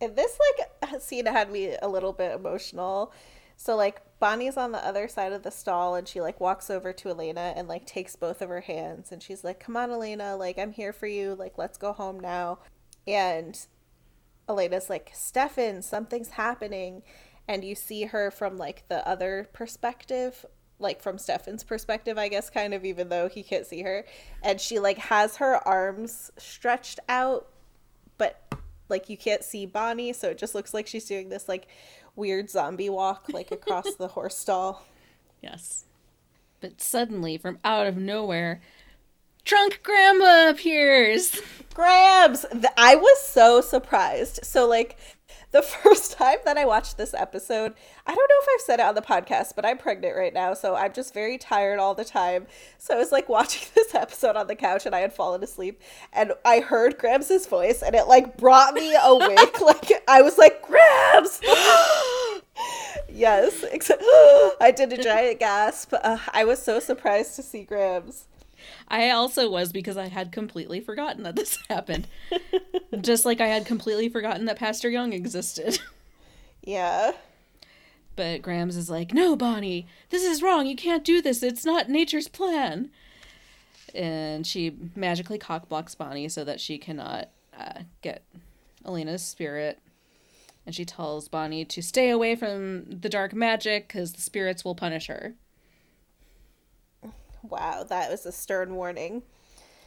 [0.00, 3.12] And this like scene had me a little bit emotional.
[3.56, 6.92] So like Bonnie's on the other side of the stall and she like walks over
[6.92, 10.36] to Elena and like takes both of her hands and she's like, "Come on, Elena,
[10.36, 11.36] like I'm here for you.
[11.36, 12.58] Like let's go home now."
[13.06, 13.58] And
[14.48, 17.02] Elena's like, "Stefan, something's happening."
[17.46, 20.44] And you see her from like the other perspective,
[20.82, 24.04] like from Stefan's perspective, I guess kind of even though he can't see her.
[24.42, 27.48] And she like has her arms stretched out
[28.18, 28.40] but
[28.88, 31.66] like you can't see Bonnie, so it just looks like she's doing this like
[32.14, 34.84] weird zombie walk like across the horse stall.
[35.42, 35.86] yes
[36.60, 38.60] but suddenly from out of nowhere
[39.44, 41.40] drunk grandma appears
[41.74, 42.44] Grams!
[42.76, 44.40] I was so surprised.
[44.42, 44.98] So like
[45.62, 47.74] the first time that I watched this episode,
[48.06, 50.54] I don't know if I've said it on the podcast, but I'm pregnant right now,
[50.54, 52.46] so I'm just very tired all the time.
[52.78, 55.80] So I was like watching this episode on the couch and I had fallen asleep
[56.12, 59.60] and I heard Grams' voice and it like brought me awake.
[59.60, 61.40] like I was like, Grams!
[63.10, 64.02] yes, except
[64.60, 65.92] I did a giant gasp.
[65.92, 68.26] Uh, I was so surprised to see Grams.
[68.88, 72.06] I also was because i had completely forgotten that this happened
[73.00, 75.78] just like i had completely forgotten that pastor young existed
[76.62, 77.12] Yeah.
[78.14, 80.66] But Grams is like, no, Bonnie, this is wrong.
[80.66, 81.42] You can't do this.
[81.42, 82.90] It's not nature's plan.
[83.94, 88.22] And she magically cockblocks Bonnie so that she cannot uh, get
[88.84, 89.78] Elena's spirit.
[90.64, 94.74] And she tells Bonnie to stay away from the dark magic because the spirits will
[94.74, 95.34] punish her.
[97.42, 99.22] Wow, that was a stern warning.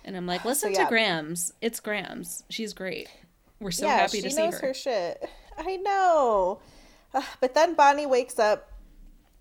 [0.03, 0.83] And I'm like, listen yeah.
[0.83, 1.53] to Grams.
[1.61, 2.43] It's Grams.
[2.49, 3.09] She's great.
[3.59, 4.51] We're so yeah, happy to see her.
[4.51, 4.73] She knows her.
[4.73, 5.29] shit.
[5.57, 6.59] I know.
[7.13, 8.71] Ugh, but then Bonnie wakes up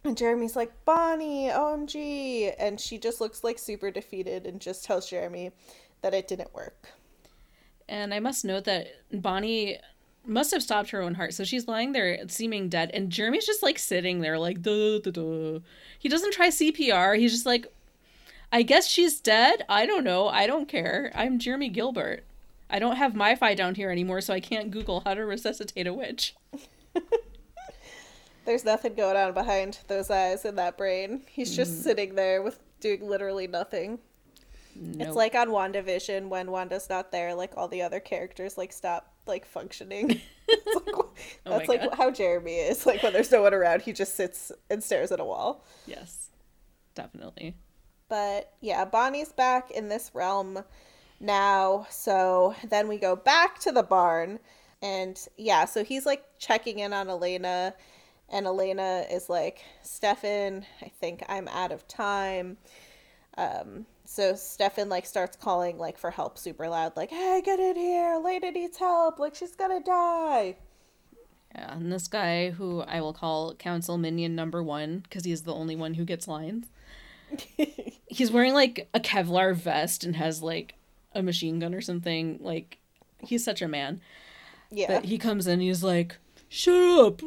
[0.04, 2.54] and Jeremy's like, Bonnie, OMG.
[2.58, 5.50] And she just looks like super defeated and just tells Jeremy
[6.02, 6.88] that it didn't work.
[7.88, 9.78] And I must note that Bonnie
[10.26, 11.34] must have stopped her own heart.
[11.34, 12.90] So she's lying there seeming dead.
[12.94, 15.60] And Jeremy's just like sitting there, like, duh, duh, duh.
[15.98, 17.18] He doesn't try CPR.
[17.18, 17.66] He's just like,
[18.54, 19.64] I guess she's dead.
[19.68, 20.28] I don't know.
[20.28, 21.10] I don't care.
[21.12, 22.22] I'm Jeremy Gilbert.
[22.70, 25.92] I don't have MiFi down here anymore, so I can't Google how to resuscitate a
[25.92, 26.36] witch.
[28.44, 31.22] There's nothing going on behind those eyes and that brain.
[31.28, 31.82] He's just mm.
[31.82, 33.98] sitting there with doing literally nothing.
[35.00, 39.14] It's like on WandaVision when Wanda's not there, like all the other characters like stop
[39.26, 40.20] like functioning.
[40.46, 40.96] Like,
[41.46, 41.94] Oh that's like God.
[41.94, 42.86] how Jeremy is.
[42.86, 45.64] Like when there's no one around, he just sits and stares at a wall.
[45.86, 46.28] yes,
[46.94, 47.56] definitely.
[48.14, 50.62] But yeah, Bonnie's back in this realm
[51.18, 51.84] now.
[51.90, 54.38] So then we go back to the barn.
[54.80, 57.74] And yeah, so he's like checking in on Elena.
[58.28, 62.56] And Elena is like, Stefan, I think I'm out of time.
[63.36, 67.74] Um, so Stefan like starts calling like for help super loud, like, hey, get in
[67.74, 68.12] here.
[68.12, 69.18] Elena needs help.
[69.18, 70.54] Like she's gonna die.
[71.52, 75.54] Yeah, and this guy who I will call Council Minion number one because he's the
[75.54, 76.66] only one who gets lines.
[78.08, 80.74] He's wearing like a Kevlar vest and has like
[81.14, 82.38] a machine gun or something.
[82.40, 82.78] Like
[83.20, 84.00] he's such a man.
[84.70, 84.88] Yeah.
[84.88, 86.16] But he comes in, he's like,
[86.48, 87.22] "Shut up!"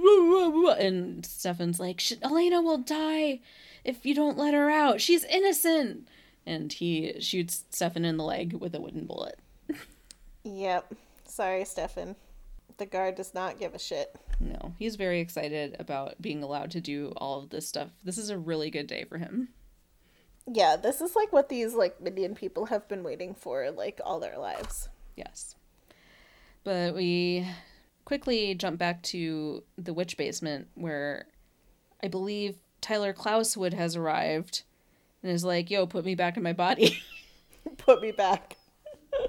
[0.80, 3.39] And Stefan's like, "Elena will die
[3.84, 5.02] if you don't let her out.
[5.02, 6.08] She's innocent."
[6.45, 9.39] And he shoots Stefan in the leg with a wooden bullet.
[10.43, 10.93] Yep.
[11.26, 12.16] Sorry, Stefan.
[12.78, 14.16] The guard does not give a shit.
[14.39, 17.89] No, he's very excited about being allowed to do all of this stuff.
[18.04, 19.50] This is a really good day for him.
[20.50, 24.20] Yeah, this is like what these like minion people have been waiting for like all
[24.20, 24.89] their lives.
[25.16, 25.56] Yes.
[26.64, 27.48] But we
[28.06, 31.26] quickly jump back to the witch basement where
[32.02, 34.64] I believe Tyler Klauswood has arrived
[35.22, 37.00] and is like, yo, put me back in my body.
[37.80, 38.56] Put me back.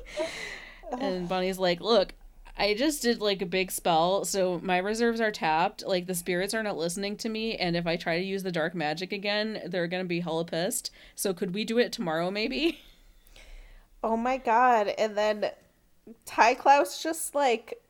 [1.00, 2.14] and Bonnie's like, look,
[2.58, 5.86] I just did like a big spell, so my reserves are tapped.
[5.86, 8.50] Like the spirits are not listening to me, and if I try to use the
[8.50, 10.90] dark magic again, they're gonna be hella pissed.
[11.14, 12.80] So could we do it tomorrow, maybe?
[14.02, 14.88] Oh my god!
[14.98, 15.50] And then
[16.24, 17.80] Ty Klaus just like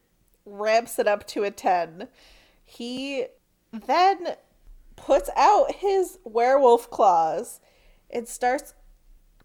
[0.44, 2.08] ramps it up to a ten.
[2.64, 3.26] He
[3.72, 4.36] then
[4.96, 7.60] puts out his werewolf claws
[8.10, 8.74] and starts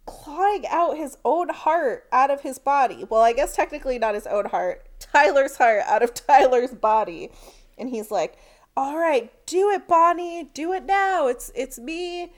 [0.06, 3.06] clawing out his own heart out of his body.
[3.10, 7.30] Well, I guess technically not his own heart, Tyler's heart out of Tyler's body.
[7.78, 8.38] And he's like,
[8.76, 10.50] "All right, do it, Bonnie.
[10.54, 11.28] Do it now.
[11.28, 12.34] It's it's me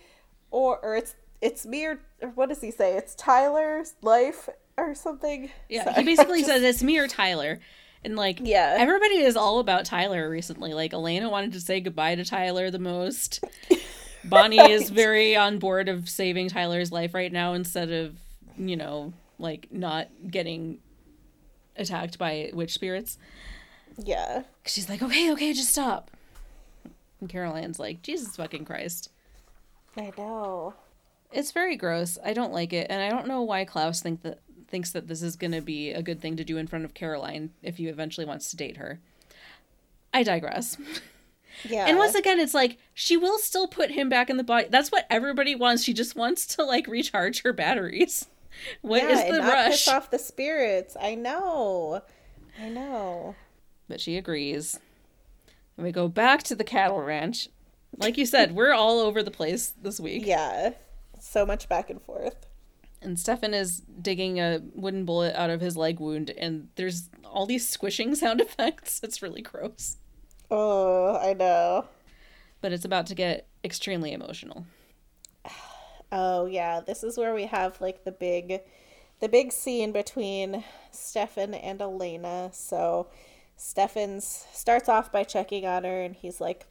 [0.52, 2.96] or or it's it's me or, or what does he say?
[2.98, 7.60] It's Tyler's life or something." Yeah, Sorry, he basically just- says it's me or Tyler.
[8.04, 8.76] And like Yeah.
[8.78, 10.74] everybody is all about Tyler recently.
[10.76, 13.44] Like Elena wanted to say goodbye to Tyler the most.
[14.24, 18.16] Bonnie is very on board of saving Tyler's life right now instead of,
[18.58, 20.80] you know, like not getting
[21.78, 23.18] attacked by witch spirits.
[23.98, 24.44] Yeah.
[24.66, 26.12] She's like, okay, okay, just stop.
[27.22, 29.10] And Caroline's like, Jesus fucking Christ.
[29.98, 30.74] I know.
[31.32, 32.18] It's very gross.
[32.24, 35.22] I don't like it, and I don't know why Klaus think that thinks that this
[35.22, 37.88] is going to be a good thing to do in front of Caroline if he
[37.88, 39.00] eventually wants to date her.
[40.14, 40.78] I digress.
[41.64, 41.86] Yeah.
[41.86, 44.68] And once again, it's like she will still put him back in the body.
[44.70, 45.84] That's what everybody wants.
[45.84, 48.28] She just wants to like recharge her batteries.
[48.82, 49.72] What is yeah, the and rush?
[49.72, 50.96] piss off the spirits.
[51.00, 52.02] I know.
[52.62, 53.36] I know.
[53.88, 54.80] But she agrees.
[55.78, 57.50] And we go back to the cattle ranch.
[57.98, 60.26] Like you said, we're all over the place this week.
[60.28, 60.72] Yeah.
[61.20, 62.46] So much back and forth.
[63.02, 67.46] And Stefan is digging a wooden bullet out of his leg wound, and there's all
[67.46, 69.00] these squishing sound effects.
[69.04, 69.98] It's really gross.
[70.52, 71.86] Oh, I know.
[72.62, 74.66] But it's about to get extremely emotional.
[76.18, 78.62] Oh yeah, this is where we have like the big
[79.20, 82.52] the big scene between Stefan and Elena.
[82.54, 83.08] So
[83.58, 86.68] Stefan's starts off by checking on her and he's like,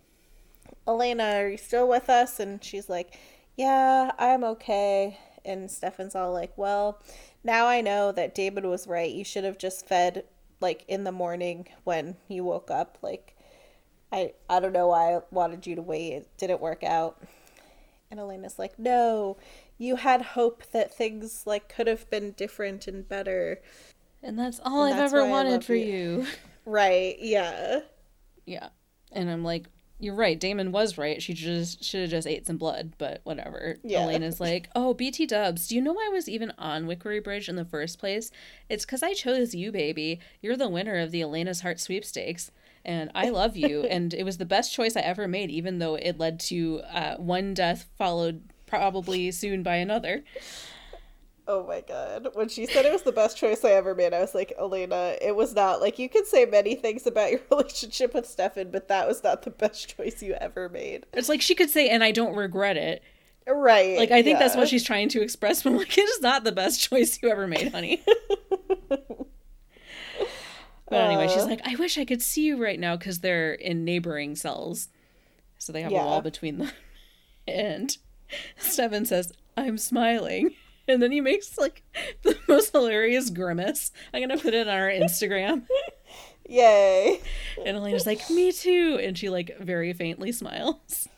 [0.88, 2.40] Elena, are you still with us?
[2.40, 3.18] And she's like,
[3.56, 5.18] Yeah, I'm okay.
[5.44, 7.02] And Stefan's all like, Well,
[7.44, 9.12] now I know that Damon was right.
[9.12, 10.24] You should have just fed
[10.60, 12.96] like in the morning when you woke up.
[13.02, 13.36] Like
[14.10, 16.12] I I don't know why I wanted you to wait.
[16.14, 17.22] It didn't work out.
[18.14, 19.38] And Elena's like, "No,
[19.76, 23.60] you had hope that things like could have been different and better."
[24.22, 26.20] And that's all And I've that's ever wanted for you.
[26.20, 26.26] you.
[26.64, 27.16] Right?
[27.18, 27.80] Yeah.
[28.46, 28.68] Yeah.
[29.10, 29.66] And I'm like,
[29.98, 30.38] you're right.
[30.38, 31.20] Damon was right.
[31.20, 33.76] She just should have just ate some blood, but whatever.
[33.82, 34.02] Yeah.
[34.04, 35.66] Elena's like, oh, BT dubs.
[35.68, 38.30] Do you know I was even on Wickery Bridge in the first place?
[38.70, 40.20] It's because I chose you, baby.
[40.40, 42.50] You're the winner of the Elena's Heart sweepstakes.
[42.84, 43.80] And I love you.
[43.90, 47.16] and it was the best choice I ever made, even though it led to uh,
[47.16, 50.24] one death followed probably soon by another.
[51.46, 52.28] Oh my god.
[52.32, 55.16] When she said it was the best choice I ever made, I was like, "Elena,
[55.20, 55.80] it was not.
[55.80, 59.42] Like you can say many things about your relationship with Stefan, but that was not
[59.42, 62.76] the best choice you ever made." It's like she could say, and I don't regret
[62.76, 63.02] it.
[63.46, 63.98] Right.
[63.98, 66.52] Like, I think that's what she's trying to express, but like, it is not the
[66.52, 68.02] best choice you ever made, honey.
[70.88, 73.84] But anyway, she's like, I wish I could see you right now because they're in
[73.84, 74.88] neighboring cells.
[75.58, 76.70] So they have a wall between them.
[77.46, 77.96] And
[78.56, 80.50] Stefan says, I'm smiling.
[80.86, 81.82] And then he makes like
[82.22, 83.90] the most hilarious grimace.
[84.12, 85.66] I'm going to put it on our Instagram.
[86.46, 87.20] Yay.
[87.64, 88.98] And Elena's like, Me too.
[89.02, 91.08] And she like very faintly smiles.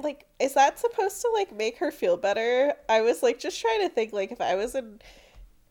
[0.00, 3.80] like is that supposed to like make her feel better i was like just trying
[3.80, 5.00] to think like if i was in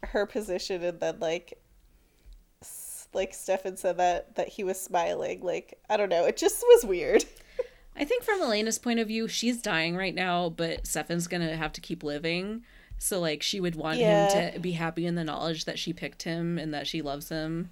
[0.04, 1.58] her position and then like
[3.14, 6.86] like stefan said that that he was smiling like i don't know it just was
[6.86, 7.24] weird
[8.00, 11.74] I think from Elena's point of view, she's dying right now, but Stefan's gonna have
[11.74, 12.62] to keep living.
[13.00, 14.28] So like she would want Yeah.
[14.28, 17.30] him to be happy in the knowledge that she picked him and that she loves
[17.30, 17.72] him.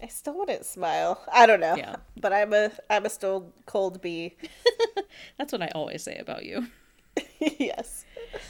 [0.00, 1.96] i still wouldn't smile i don't know Yeah.
[2.16, 4.36] but i'm a i'm a stone cold bee
[5.36, 6.68] That's what I always say about you.
[7.40, 8.04] yes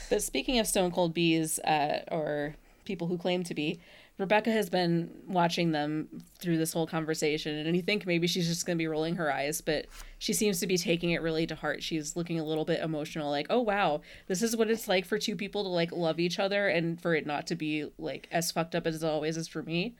[0.09, 3.79] But speaking of stone cold bees, uh, or people who claim to be,
[4.17, 6.07] Rebekah has been watching them
[6.39, 9.61] through this whole conversation, and you think maybe she's just gonna be rolling her eyes,
[9.61, 9.85] but
[10.17, 11.83] she seems to be taking it really to heart.
[11.83, 15.19] She's looking a little bit emotional, like, "Oh wow, this is what it's like for
[15.19, 18.51] two people to like love each other, and for it not to be like as
[18.51, 19.93] fucked up as it always is for me."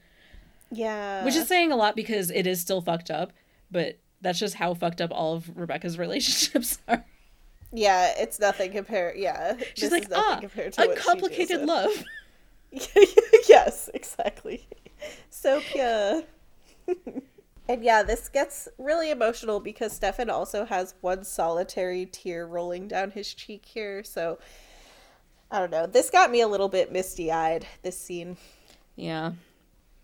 [0.72, 1.24] Yeah.
[1.24, 3.32] Which is saying a lot because it is still fucked up,
[3.70, 7.06] but that's just how fucked up all of Rebekah's relationships are.
[7.72, 9.18] Yeah, it's nothing compared.
[9.18, 12.04] Yeah, She's this like, ah, to she uncomplicated with." love.
[13.48, 14.68] yes, exactly.
[15.30, 16.24] So pure.
[17.70, 23.12] and yeah, this gets really emotional because Stefan also has one solitary tear rolling down
[23.12, 24.04] his cheek here.
[24.04, 24.40] So
[25.52, 25.86] I don't know.
[25.88, 28.38] This got me a little bit misty eyed, this scene.
[28.96, 29.34] Yeah.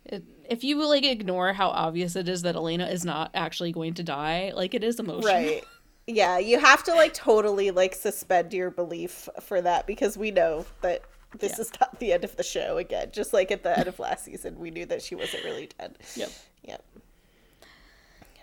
[0.06, 3.94] It, if you like ignore how obvious it is that Elena is not actually going
[3.96, 5.34] to die, like it is emotional.
[5.34, 5.64] Right.
[6.06, 10.66] Yeah, you have to like totally like suspend your belief for that because we know
[10.82, 11.02] that
[11.40, 11.62] this Yeah.
[11.62, 13.10] is not the end of the show again.
[13.12, 15.98] Just like at the end of last season, we knew that she wasn't really dead.
[16.16, 16.30] Yep.
[16.64, 16.84] Yep.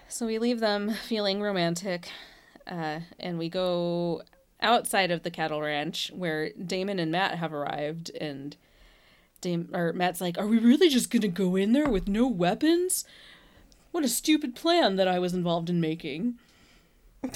[0.09, 2.11] So we leave them feeling romantic,
[2.67, 4.23] uh, and we go
[4.61, 8.57] outside of the cattle ranch where Damon and Matt have arrived, and
[9.41, 13.05] Dam- or Matt's like, "Are we really just gonna go in there with no weapons?
[13.93, 16.39] What a stupid plan that I was involved in making."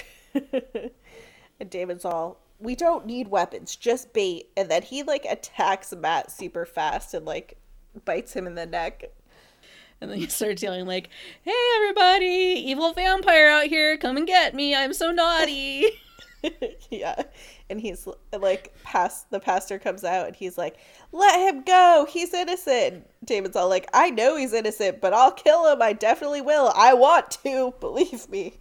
[1.61, 4.48] And Damon's all, we don't need weapons, just bait.
[4.57, 7.59] And then he like attacks Matt super fast and like
[8.05, 9.05] bites him in the neck.
[10.00, 11.09] And then he starts yelling like,
[11.42, 14.74] "Hey everybody, evil vampire out here, come and get me!
[14.74, 15.88] I'm so naughty!"
[16.90, 17.22] yeah.
[17.70, 20.76] And he's like, past the pastor comes out and he's like,
[21.12, 22.07] let him go.
[22.09, 23.07] He's innocent.
[23.24, 25.80] Damon's all like, I know he's innocent, but I'll kill him.
[25.80, 26.72] I definitely will.
[26.74, 27.72] I want to.
[27.80, 28.55] Believe me.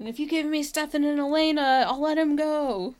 [0.00, 2.96] And if you give me Stefan and Elena, I'll let him go.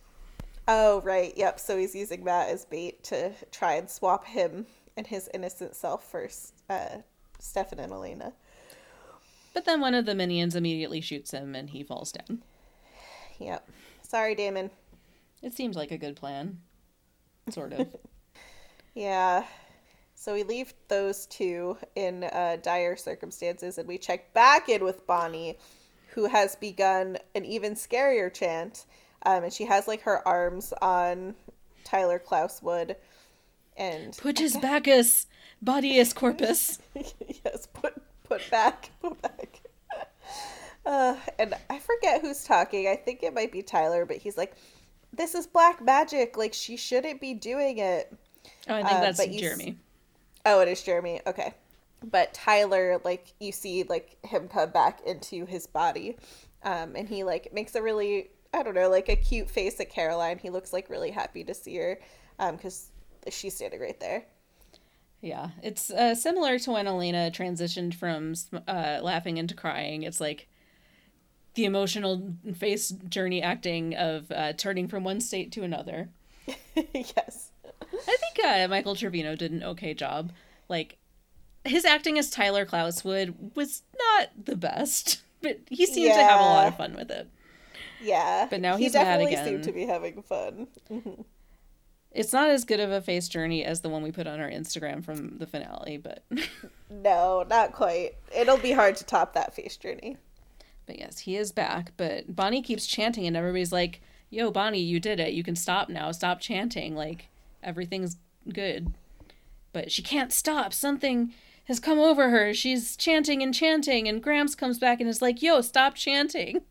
[0.69, 1.33] Oh, right.
[1.37, 1.59] Yep.
[1.59, 6.09] So he's using that as bait to try and swap him and his innocent self
[6.09, 6.29] for
[6.69, 6.99] uh,
[7.41, 8.33] Stefan and Elena.
[9.53, 12.43] But then one of the minions immediately shoots him, and he falls down.
[13.41, 13.69] Yep.
[14.03, 14.71] Sorry, Damon.
[15.43, 16.59] It seems like a good plan.
[17.49, 17.89] Sort of.
[18.95, 19.45] Yeah.
[20.15, 25.07] So we leave those two in uh, dire circumstances and we check back in with
[25.07, 25.59] Bonnie,
[26.15, 28.87] who has begun an even scarier chant.
[29.25, 31.35] Um, and she has like her arms on
[31.85, 32.97] Tyler Klauswood.
[33.77, 35.27] And Put his Bacchus,
[35.65, 36.79] bodius corpus.
[37.45, 37.95] yes, put
[38.25, 39.61] put back, put back.
[40.87, 42.89] Uh, and I forget who's talking.
[42.89, 44.55] I think it might be Tyler, but he's like,
[45.13, 46.39] "This is black magic.
[46.39, 48.11] Like she shouldn't be doing it."
[48.67, 49.77] Oh, I think Uh, that's but you s- Jeremy.
[50.47, 51.21] Oh, it is Jeremy.
[51.27, 51.53] Okay.
[52.03, 56.17] But Tyler, like, you see, like, him come back into his body.
[56.63, 59.91] Um, and he, like, makes a really, I don't know, like, a cute face at
[59.91, 60.39] Caroline.
[60.39, 61.99] He looks, like, really happy to see her
[62.39, 62.91] um, because
[63.31, 64.25] she's standing right there.
[65.21, 68.35] Yeah, it's uh, similar to when Elena transitioned from
[68.67, 70.03] uh, laughing into crying.
[70.03, 70.49] It's like
[71.55, 76.09] the emotional face journey acting of uh, turning from one state to another.
[76.75, 77.51] yes.
[77.93, 80.33] I think uh, Michael Trevino did an okay job.
[80.69, 80.97] Like
[81.65, 86.45] his acting as Tyler Klauswood was not the best, but he seemed to have a
[86.45, 87.29] lot of fun with it.
[88.03, 88.47] Yeah.
[88.49, 89.45] But now he he's mad definitely again.
[89.47, 90.67] seemed to be having fun.
[92.13, 94.51] It's not as good of a face journey as the one we put on our
[94.51, 96.25] Instagram from the finale, but
[96.91, 98.17] No, not quite.
[98.35, 100.17] It'll be hard to top that face journey.
[100.87, 101.93] but yes, he is back.
[101.97, 105.35] But Bonnie keeps chanting, and everybody's like, "Yo, Bonnie, you did it.
[105.35, 106.11] You can stop now.
[106.11, 106.97] Stop chanting.
[106.97, 107.29] Like
[107.63, 108.17] everything's
[108.53, 108.93] good."
[109.73, 110.73] But she can't stop.
[110.73, 111.33] Something
[111.71, 112.53] has come over her.
[112.53, 116.63] She's chanting and chanting, and Grams comes back and is like, "Yo, stop chanting."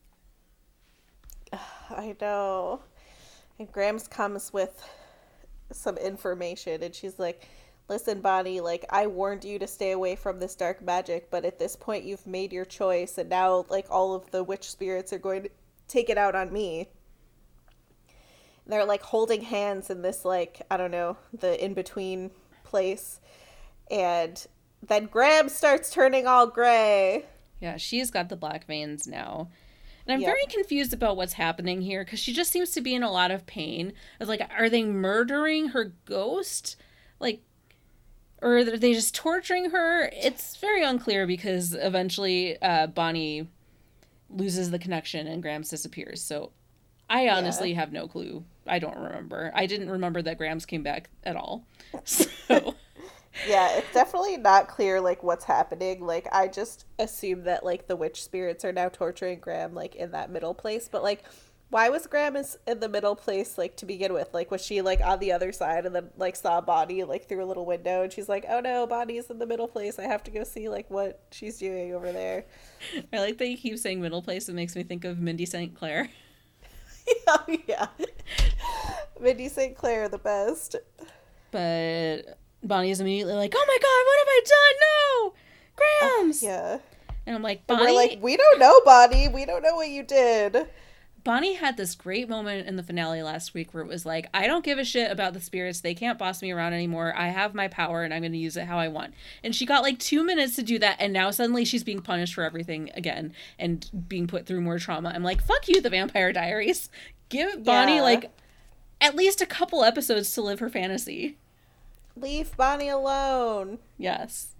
[1.53, 2.81] I know.
[3.57, 4.87] And Grams comes with
[5.71, 7.47] some information and she's like,
[7.89, 11.57] Listen, Bonnie, like, I warned you to stay away from this dark magic, but at
[11.57, 15.17] this point you've made your choice, and now, like, all of the witch spirits are
[15.17, 15.49] going to
[15.87, 16.87] take it out on me.
[18.67, 22.29] They're, like, holding hands in this, like, I don't know, the in between
[22.63, 23.19] place.
[23.89, 24.45] And
[24.85, 27.25] then Grams starts turning all gray.
[27.59, 29.49] Yeah, she's got the black veins now.
[30.05, 30.27] And I'm Yeah.
[30.27, 33.31] very confused about what's happening here because she just seems to be in a lot
[33.31, 33.89] of pain.
[33.89, 36.77] I was like, are they murdering her ghost?
[37.19, 37.41] Like,
[38.41, 40.09] or are they just torturing her?
[40.13, 43.49] It's very unclear because eventually uh, Bonnie
[44.29, 46.21] loses the connection and Grams disappears.
[46.23, 46.51] So
[47.09, 48.45] I honestly have no clue.
[48.65, 49.51] I don't remember.
[49.53, 51.65] I didn't remember that Grams came back at all.
[52.05, 52.75] So.
[53.47, 56.05] Yeah, it's definitely not clear like what's happening.
[56.05, 60.11] Like I just assume that like the witch spirits are now torturing Grams like in
[60.11, 61.23] that middle place, but like
[61.69, 64.33] why was Grams is in the middle place like to begin with?
[64.33, 67.43] Like was she like on the other side and then like saw Bonnie like through
[67.43, 69.99] a little window and she's like, "Oh no, Bonnie's in the middle place.
[69.99, 72.45] I have to go see like what she's doing over there."
[73.13, 74.49] I like that you keep saying middle place.
[74.49, 75.75] It makes me think of Mindy St.
[75.75, 76.09] Claire.
[77.27, 77.87] oh yeah.
[79.19, 79.75] Mindy St.
[79.75, 80.75] Claire the best.
[81.51, 84.79] But Bonnie is immediately like, "Oh my god, what have I done?
[84.81, 85.33] No!"
[86.19, 86.43] Bonnie's.
[86.43, 86.77] Oh, yeah.
[87.25, 87.91] And I'm like, And Bonnie.
[87.91, 89.27] we're like, we don't know, Bonnie.
[89.27, 90.67] We don't know what you did.
[91.23, 94.47] Bonnie had this great moment in the finale last week where it was like, I
[94.47, 95.81] don't give a shit about the spirits.
[95.81, 97.13] They can't boss me around anymore.
[97.15, 99.13] I have my power and I'm going to use it how I want.
[99.43, 100.95] And she got like two minutes to do that.
[100.99, 105.11] And now suddenly she's being punished for everything again and being put through more trauma.
[105.13, 106.89] I'm like, fuck you, the Vampire Diaries.
[107.27, 108.01] Give Bonnie Yeah.
[108.01, 108.31] like
[109.01, 111.37] at least a couple episodes to live her fantasy.
[112.15, 113.79] Leave Bonnie alone.
[113.97, 114.55] Yes.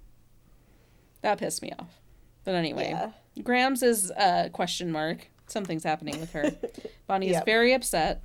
[1.22, 2.00] That pissed me off.
[2.46, 3.12] But anyway, Yeah.
[3.44, 5.30] Grams is a question mark.
[5.48, 6.52] Something's happening with her.
[7.08, 8.24] Bonnie is very upset.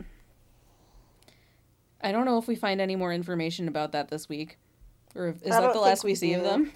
[2.01, 4.59] I don't know if we find any more information about that this week.
[5.15, 6.73] Or if, is that the last we we see of them?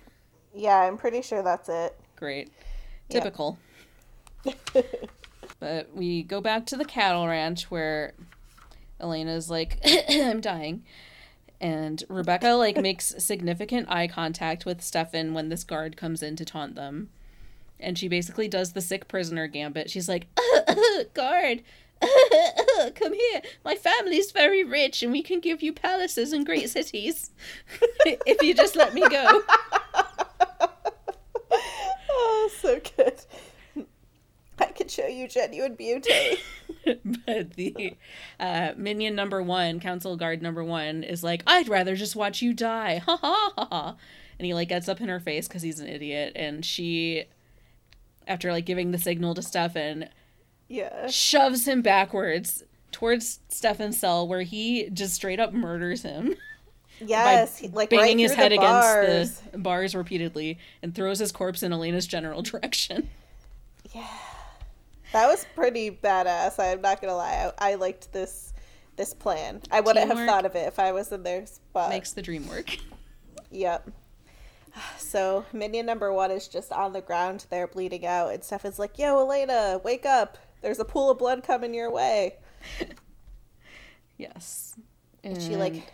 [0.55, 1.99] Yeah, I'm pretty sure that's it.
[2.16, 2.51] Great.
[3.11, 3.23] Yep.
[3.23, 3.59] Typical.
[5.61, 8.15] But we go back to the cattle ranch where
[9.01, 10.85] Elena's like, I'm dying.
[11.61, 16.45] And Rebekah like makes significant eye contact with Stefan when this guard comes in to
[16.45, 17.11] taunt them.
[17.81, 19.91] And she basically does the sick prisoner gambit.
[19.91, 20.27] She's like,
[21.15, 21.63] guard,
[22.95, 23.43] come here.
[23.65, 27.31] My family's very rich and we can give you palaces and great cities.
[28.07, 29.43] if you just let me go.
[32.11, 33.21] Oh, so good.
[34.61, 36.39] I could show you genuine beauty.
[36.85, 37.97] but the
[38.41, 42.53] uh, minion number one, council guard number one, is like, I'd rather just watch you
[42.53, 43.03] die.
[43.09, 43.97] Ha ha ha ha.
[44.39, 46.33] And he like gets up in her face because he's an idiot.
[46.37, 47.25] And she,
[48.27, 50.09] after like giving the signal to Stefan,
[50.69, 51.09] yeah.
[51.09, 52.63] shoves him backwards
[52.93, 56.35] towards Stefan's cell where he just straight up murders him
[57.01, 61.33] Yes, he- like banging right his head the against the bars repeatedly and throws his
[61.33, 63.09] corpse in Elena's general direction.
[65.13, 66.59] That was pretty badass.
[66.59, 67.51] I'm not gonna lie.
[67.59, 68.53] I, I liked this
[68.97, 69.63] this plan.
[69.71, 71.91] I wouldn't have thought of it if I was in their spot.
[71.91, 72.77] Makes the dream work.
[73.51, 73.91] Yep.
[74.99, 78.97] So minion number one is just on the ground there bleeding out, and Stefan's like,
[78.99, 80.39] "Yo, Elena, wake up!
[80.61, 82.37] There's a pool of blood coming your way."
[84.19, 84.77] Yes.
[85.25, 85.91] And she like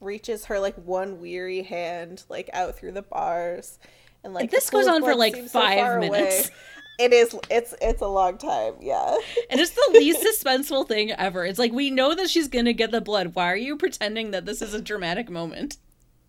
[0.00, 3.78] reaches her like one weary hand like out through the bars,
[4.22, 6.08] and like this goes on for, like, so five away.
[6.08, 6.50] minutes.
[7.02, 7.36] It is.
[7.50, 8.74] It's it's a long time.
[8.80, 9.16] Yeah.
[9.50, 11.44] And it's the least suspenseful thing ever.
[11.44, 13.34] It's like we know that she's gonna get the blood.
[13.34, 15.78] Why are you pretending that this is a dramatic moment?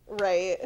[0.07, 0.57] Right.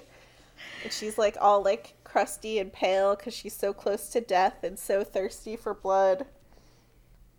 [0.86, 4.80] And she's like all like crusty and pale because she's so close to death and
[4.80, 6.26] so thirsty for blood.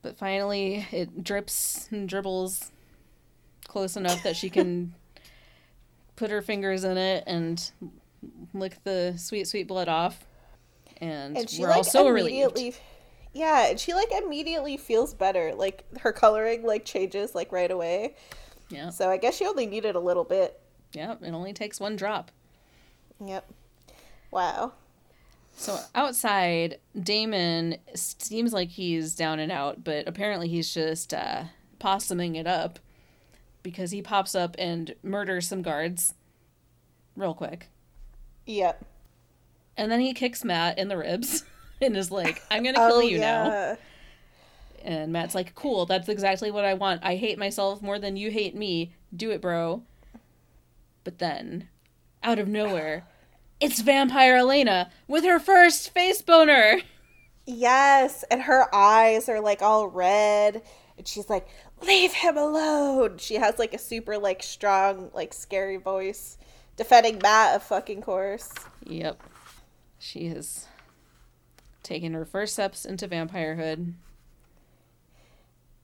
[0.03, 2.70] But finally, it drips and dribbles
[3.66, 4.95] close enough that she can
[6.16, 7.70] put her fingers in it and
[8.53, 10.28] lick the sweet, sweet blood off.
[11.01, 12.29] And, And she we're like all so relieved.
[12.57, 12.75] immediately
[13.33, 15.55] Yeah, and she like immediately feels better.
[15.55, 18.15] Like her coloring like changes like right away.
[18.70, 20.61] Yeah, So I guess she only needed a little bit.
[20.93, 21.15] yeah.
[21.23, 22.31] It only takes one drop.
[23.25, 23.51] Yep.
[24.31, 24.73] Wow.
[25.57, 31.45] So outside, Damon seems like he's down and out, but apparently he's just uh,
[31.81, 32.79] possuming it up
[33.65, 36.15] because he pops up and murders some guards
[37.16, 37.69] real quick.
[38.47, 38.85] Yep.
[39.79, 41.45] And then he kicks Matt in the ribs
[41.81, 43.51] and is like, I'm going to kill oh, you now.
[43.51, 43.77] Oh.
[44.85, 47.05] And Matt's like, cool, that's exactly what I want.
[47.05, 48.93] I hate myself more than you hate me.
[49.15, 49.83] Do it, bro.
[51.05, 51.69] But then,
[52.23, 53.07] out of nowhere,
[53.61, 56.81] it's Vampire Elena with her first face boner.
[57.47, 60.61] Yes, and her eyes are like all red,
[60.99, 61.49] and she's like,
[61.81, 66.37] "Leave him alone." She has like a super like strong like scary voice,
[66.77, 68.53] defending Matt of fucking course.
[68.85, 69.23] Yep.
[69.99, 70.66] She has
[71.83, 73.95] taken her first steps into vampirehood.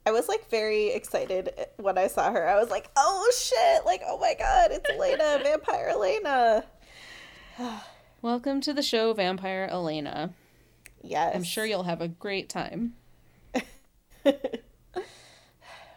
[0.07, 2.47] I was like very excited when I saw her.
[2.47, 3.86] I was like, "Oh shit!
[3.86, 6.65] Like, oh my god, it's Elena, Vampire Elena."
[8.23, 10.35] Welcome to the show, Vampire Elena.
[11.03, 12.95] Yes, I'm sure you'll have a great time.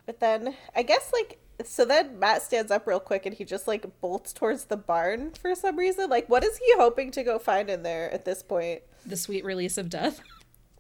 [0.08, 3.68] But then I guess like so then Matt stands up real quick and he just
[3.68, 6.10] like bolts towards the barn for some reason.
[6.10, 8.82] Like, what is he hoping to go find in there at this point?
[9.06, 10.22] The sweet release of death.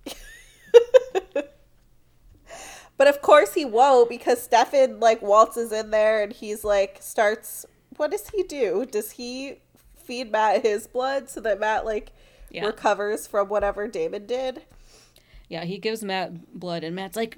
[2.97, 7.63] But of course he won't because Stefan like waltzes in there and he's like starts
[7.95, 8.87] what does he do?
[8.89, 9.55] Does he
[9.95, 12.11] feed Matt his blood so that Matt like
[12.49, 12.65] Yeah.
[12.65, 14.63] recovers from whatever Damon did?
[15.47, 17.37] Yeah, he gives Matt blood, and Matt's like,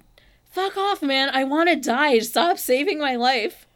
[0.50, 1.30] fuck off, man.
[1.30, 2.20] I want to die.
[2.20, 3.68] Stop saving my life.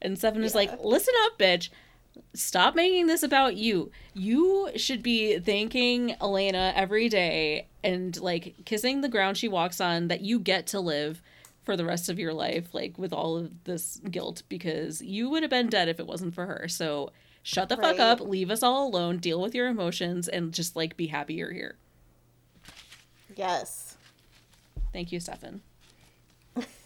[0.00, 1.70] And Stefan is like, listen up, bitch.
[2.34, 3.90] Stop making this about you.
[4.12, 10.08] You should be thanking Elena every day and like kissing the ground she walks on
[10.08, 11.22] that you get to live
[11.64, 15.42] for the rest of your life, like with all of this guilt, because you would
[15.42, 16.66] have been dead if it wasn't for her.
[16.68, 17.10] So
[17.42, 17.96] shut the Right.
[17.96, 21.34] fuck up, leave us all alone, deal with your emotions, and just like be happy
[21.34, 21.76] you're here.
[23.34, 23.96] Yes.
[24.92, 25.62] Thank you, Stefan.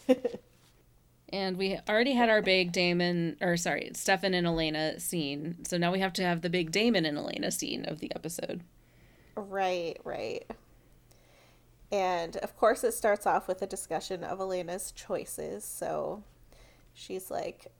[1.29, 5.57] and we already had our big Damon, or sorry, Stefan and Elena scene.
[5.65, 8.63] So now we have to have the big Damon and Elena scene of the episode.
[9.37, 10.45] Right, right.
[11.91, 15.65] And of course, it starts off with a discussion of Elena's choices.
[15.65, 16.23] So
[16.93, 17.73] she's like,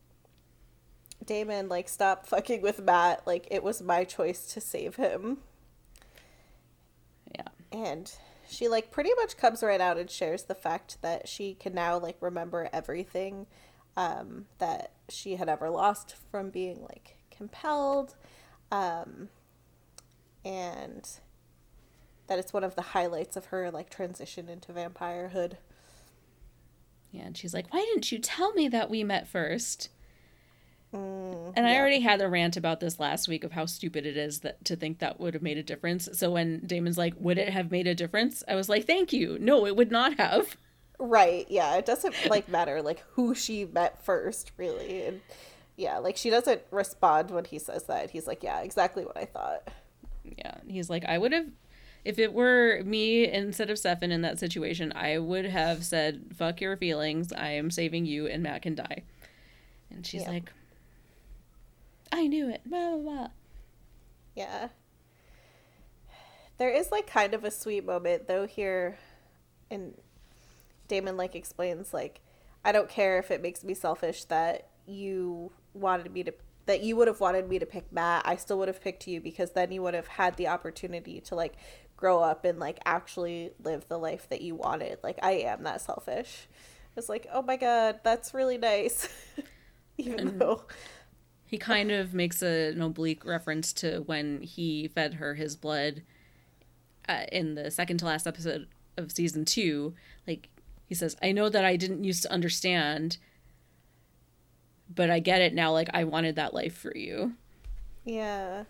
[1.25, 3.27] Damon, like, stop fucking with Matt.
[3.27, 5.39] Like, it was my choice to save him.
[7.35, 7.49] Yeah.
[7.71, 8.11] And
[8.49, 11.99] she, like, pretty much comes right out and shares the fact that she can now,
[11.99, 13.47] like, remember everything
[13.97, 18.15] um, that she had ever lost from being, like, compelled.
[18.71, 19.29] Um,
[20.45, 21.09] and
[22.27, 25.55] that it's one of the highlights of her like transition into vampirehood.
[27.11, 29.89] Yeah, and she's like, "Why didn't you tell me that we met first?
[30.95, 34.17] Mm, And I already had a rant about this last week of how stupid it
[34.17, 36.09] is that to think that would have made a difference.
[36.15, 39.37] So when Damon's like, "Would it have made a difference?" I was like, "Thank you.
[39.39, 40.57] No, it would not have."
[41.01, 45.21] right, yeah, it doesn't like matter like who she met first, really, and
[45.77, 48.11] yeah, like she doesn't respond when he says that.
[48.11, 49.69] He's like, yeah, exactly what I thought.
[50.25, 51.47] Yeah, he's like, "I would have
[52.05, 56.61] if it were me instead of Stefan in that situation, I would have said, "Fuck
[56.61, 57.33] your feelings.
[57.33, 59.03] I am saving you and Matt can die."
[59.91, 60.31] And she's Yeah.
[60.31, 60.53] like,
[62.13, 63.29] "I knew it." Blah, blah, blah.
[64.35, 64.69] Yeah.
[66.59, 68.99] There is like kind of a sweet moment though here
[69.71, 69.95] and
[70.89, 72.21] Damon like explains like
[72.65, 76.35] I don't care if it makes me selfish that you wanted me to
[76.67, 78.23] that you would have wanted me to pick Matt.
[78.27, 81.35] I still would have picked you because then you would have had the opportunity to
[81.35, 81.55] like
[81.97, 84.99] grow up and like actually live the life that you wanted.
[85.03, 86.49] Like I am that selfish.
[86.97, 89.09] It's like, "Oh my god, that's really nice."
[89.99, 90.39] Even mm.
[90.39, 90.65] though
[91.49, 96.03] He kind of makes a, an oblique reference to when he fed her his blood
[97.09, 98.69] uh, in the second to last episode
[98.99, 99.95] of season two.
[100.27, 100.51] Like,
[100.87, 103.17] he says, I know that I didn't used to understand,
[104.95, 105.73] but I get it now.
[105.73, 107.33] Like, I wanted that life for you.
[108.05, 108.65] yeah.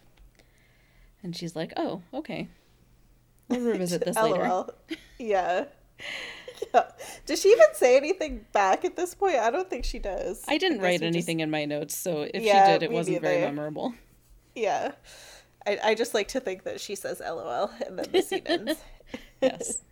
[1.21, 2.47] And she's like, oh, okay.
[3.49, 4.67] We'll revisit this later.
[5.19, 5.65] Yeah.
[6.75, 6.83] yeah.
[7.27, 9.37] Does she even say anything back at this point?
[9.37, 10.45] I don't think she does.
[10.49, 12.93] I didn't wait we just- anything in my notes, so if Yeah, she did, it
[12.93, 13.95] wasn't very memorable.
[14.55, 14.93] Yeah.
[15.67, 18.79] I, I just like to think that she says LOL and then the scene ends.
[19.43, 19.83] yes.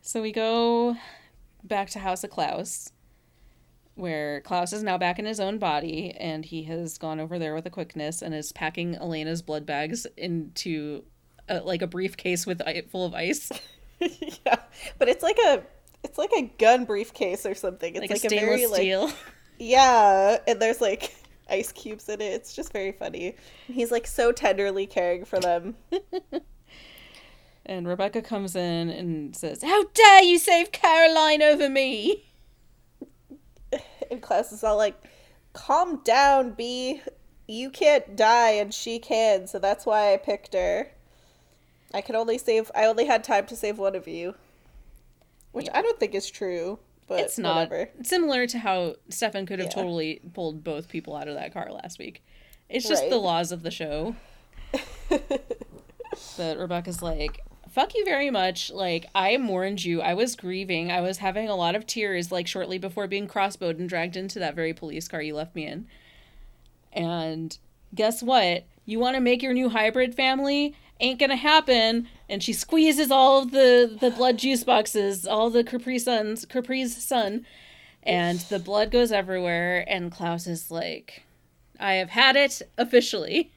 [0.00, 0.96] So we go
[1.64, 2.92] back to House of Klaus,
[3.94, 7.54] where Klaus is now back in his own body, and he has gone over there
[7.54, 11.02] with a quickness and is packing Elena's blood bags into
[11.48, 13.50] a, like a briefcase with full of ice,
[14.46, 14.56] yeah.
[14.98, 15.62] But it's like a
[16.04, 17.94] it's like a gun briefcase or something.
[17.94, 19.10] It's like, like, a a, very like steel.
[19.58, 21.14] Yeah, and there's like
[21.48, 22.34] ice cubes in it.
[22.34, 23.36] It's just very funny.
[23.66, 25.76] He's like so tenderly caring for them.
[27.68, 32.24] And Rebekah comes in and says, "How dare you save Caroline over me?"
[34.10, 34.94] And Klaus is all like,
[35.52, 37.02] calm down, B.
[37.48, 40.92] You can't die and she can, so that's why I picked her.
[41.96, 44.34] I could only save, I only had time to save one of you.
[45.52, 45.78] Which Yeah.
[45.78, 47.90] I don't think is true, but it's not whatever.
[48.02, 49.74] similar to how Stefan could have Yeah.
[49.82, 52.22] totally pulled both people out of that car last week.
[52.68, 54.14] It's just the laws of the show.
[55.08, 57.40] but Rebekah's like,
[57.70, 58.70] fuck you very much.
[58.70, 60.02] Like, I warned you.
[60.02, 60.90] I was grieving.
[60.92, 64.38] I was having a lot of tears, like, shortly before being crossbowed and dragged into
[64.40, 65.86] that very police car you left me in.
[66.92, 67.56] And
[67.94, 68.64] guess what?
[68.84, 70.74] You want to make your new hybrid family?
[71.00, 72.08] Ain't gonna happen.
[72.28, 76.96] And she squeezes all of the, the blood juice boxes, all the Capri Suns, Capri's
[77.02, 77.46] Sun,
[78.02, 79.84] and the blood goes everywhere.
[79.88, 81.24] And Klaus is like,
[81.78, 83.52] I have had it officially.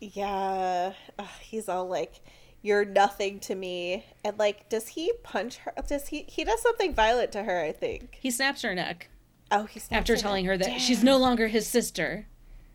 [0.00, 0.92] Yeah.
[1.18, 2.20] Ugh, he's all like,
[2.60, 4.04] you're nothing to me.
[4.24, 5.72] And like, does he punch her?
[5.86, 8.18] Does he, he does something violent to her, I think.
[8.20, 9.08] He snaps her neck
[9.50, 10.52] Oh, he snaps after her telling neck.
[10.52, 10.78] her that Damn.
[10.80, 12.26] she's no longer his sister.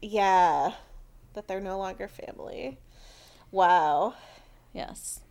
[0.01, 0.73] Yeah.
[1.33, 2.77] That they're no longer family.
[3.51, 4.13] Wow.
[4.73, 5.21] Yes.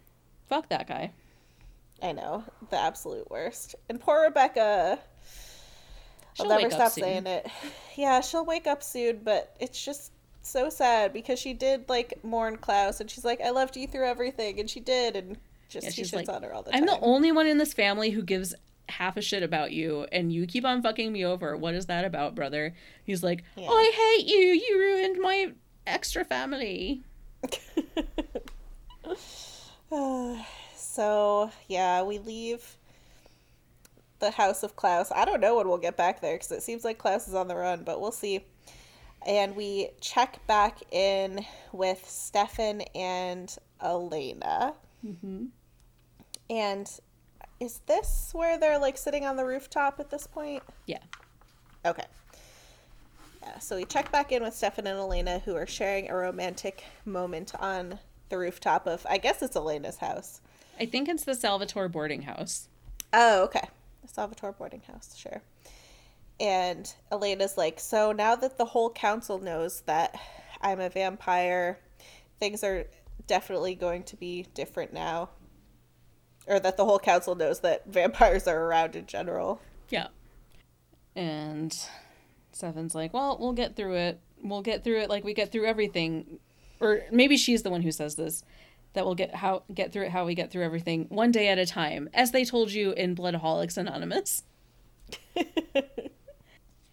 [0.49, 1.13] Fuck that guy.
[2.03, 2.45] I know.
[2.71, 3.75] The absolute worst.
[3.89, 4.99] And poor Rebekah.
[6.35, 7.47] She'll I'll never stop saying it.
[7.97, 10.13] Yeah, she'll wake up soon, but it's just
[10.43, 14.07] so sad because she did like mourn Klaus and she's like, I loved you through
[14.07, 15.39] everything and she did and
[15.69, 16.83] just Yeah, he she's shits like, on her all the time.
[16.83, 18.55] I'm the only one in this family who gives
[18.89, 21.57] half a shit about you, and you keep on fucking me over.
[21.57, 22.75] What is that about, brother?
[23.05, 23.69] He's like, Yeah.
[23.69, 24.39] I hate you.
[24.39, 25.53] You ruined my
[25.87, 27.03] extra family.
[30.77, 32.77] so yeah, we leave
[34.19, 35.13] the house of Klaus.
[35.15, 37.49] I don't know when we'll get back there because it seems like Klaus is on
[37.49, 38.45] the run, but we'll see.
[39.27, 44.75] and we check back in with Stefan and Elena.
[45.05, 45.47] Mm-hmm.
[46.49, 47.01] And
[47.61, 50.63] is this where they're like sitting on the rooftop at this point?
[50.87, 51.03] Yeah.
[51.85, 52.05] Okay.
[53.61, 57.53] So we check back in with Stefan and Elena, who are sharing a romantic moment
[57.59, 57.99] on
[58.29, 60.41] the rooftop of, I guess it's Elena's house.
[60.79, 62.69] I think it's the Salvatore boarding house.
[63.13, 63.69] Oh, okay.
[64.03, 65.43] The Salvatore boarding house, sure.
[66.39, 70.19] And Elena's like, So now that the whole council knows that
[70.61, 71.79] I'm a vampire,
[72.39, 72.87] things are
[73.27, 75.31] definitely going to be different now.
[76.47, 79.61] Or that the whole council knows that vampires are around in general.
[79.89, 80.09] Yeah.
[81.15, 81.77] And
[82.57, 84.21] Stefan's like, Well, we'll get through it.
[84.43, 86.39] We'll get through it like we get through everything.
[86.81, 88.43] Or maybe she's the one who says this
[88.95, 91.59] that we'll get how get through it how we get through everything one day at
[91.59, 94.43] a time, as they told you in Bloodaholics Anonymous.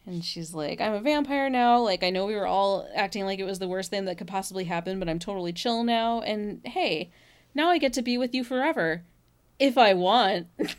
[0.05, 1.79] and she's like, I'm a vampire now.
[1.79, 4.27] Like, I know we were all acting like it was the worst thing that could
[4.27, 6.21] possibly happen, but I'm totally chill now.
[6.21, 7.11] And hey,
[7.55, 9.03] now I get to be with you forever.
[9.57, 10.47] If I want.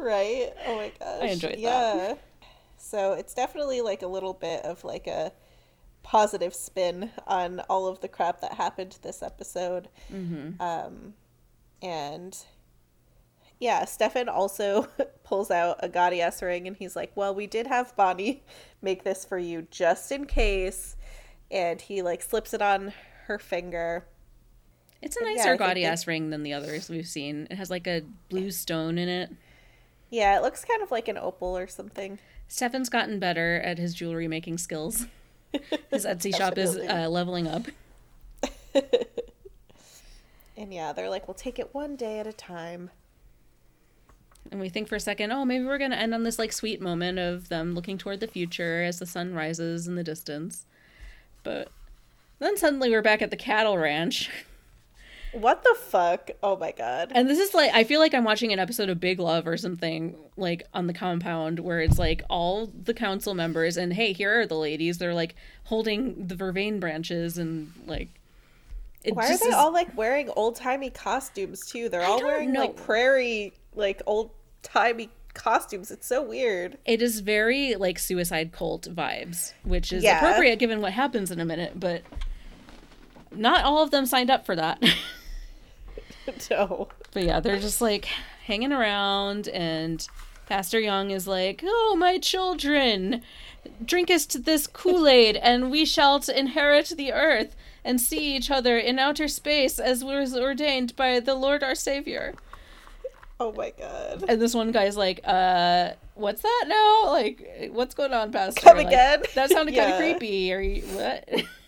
[0.00, 0.52] right?
[0.66, 1.22] Oh my gosh.
[1.22, 1.70] I enjoyed yeah.
[1.70, 2.08] that.
[2.08, 2.14] Yeah.
[2.76, 5.32] So it's definitely like a little bit of like a
[6.02, 9.88] positive spin on all of the crap that happened this episode.
[10.12, 10.60] Mm-hmm.
[10.60, 11.14] Um,
[11.82, 12.36] and
[13.58, 14.88] yeah, Stefan also
[15.24, 18.42] pulls out a Gaudias ring and he's like, Well, we did have Bonnie
[18.82, 20.96] make this for you just in case.
[21.50, 22.92] And he like slips it on
[23.26, 24.06] her finger.
[25.02, 26.12] It's a nicer yeah, Gaudias they...
[26.12, 27.46] ring than the others we've seen.
[27.50, 29.30] It has like a blue stone in it.
[30.10, 32.18] Yeah, it looks kind of like an opal or something.
[32.48, 35.06] Stefan's gotten better at his jewelry making skills.
[35.90, 37.62] His Etsy shop is uh, leveling up.
[40.56, 42.90] and yeah, they're like, we'll take it one day at a time.
[44.50, 46.52] And we think for a second, oh, maybe we're going to end on this like
[46.52, 50.66] sweet moment of them looking toward the future as the sun rises in the distance.
[51.42, 51.68] But
[52.38, 54.30] then suddenly we're back at the cattle ranch.
[55.32, 56.30] What the fuck?
[56.42, 57.12] Oh my god.
[57.14, 59.56] And this is like I feel like I'm watching an episode of Big Love or
[59.56, 64.40] something like on the compound where it's like all the council members and hey, here
[64.40, 64.98] are the ladies.
[64.98, 65.34] They're like
[65.64, 68.08] holding the vervain branches and like
[69.04, 69.54] Why are they is...
[69.54, 71.88] all like wearing old timey costumes too?
[71.88, 72.60] They're all wearing know.
[72.60, 74.30] like prairie like old
[74.62, 75.92] timey costumes.
[75.92, 76.76] It's so weird.
[76.84, 80.18] It is very like suicide cult vibes, which is yeah.
[80.18, 82.02] appropriate given what happens in a minute, but
[83.30, 84.82] not all of them signed up for that.
[86.50, 86.88] no.
[87.12, 88.06] But yeah, they're just like
[88.44, 90.06] hanging around, and
[90.46, 93.22] Pastor Young is like, "Oh, my children,
[93.84, 98.98] drinkest this Kool Aid, and we shall inherit the earth." And see each other in
[98.98, 102.34] outer space as was ordained by the Lord our Savior.
[103.40, 104.22] Oh my god.
[104.28, 107.10] And this one guy's like, uh, what's that now?
[107.10, 108.60] Like, what's going on, Pastor?
[108.60, 109.22] Come like, again?
[109.34, 109.90] That sounded yeah.
[109.90, 110.52] kind of creepy.
[110.52, 111.26] Are you, what?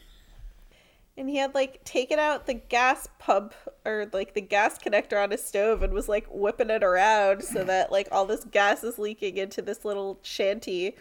[1.16, 5.30] and he had like taken out the gas pump or like the gas connector on
[5.30, 8.98] his stove and was like whipping it around so that like all this gas is
[8.98, 10.96] leaking into this little shanty.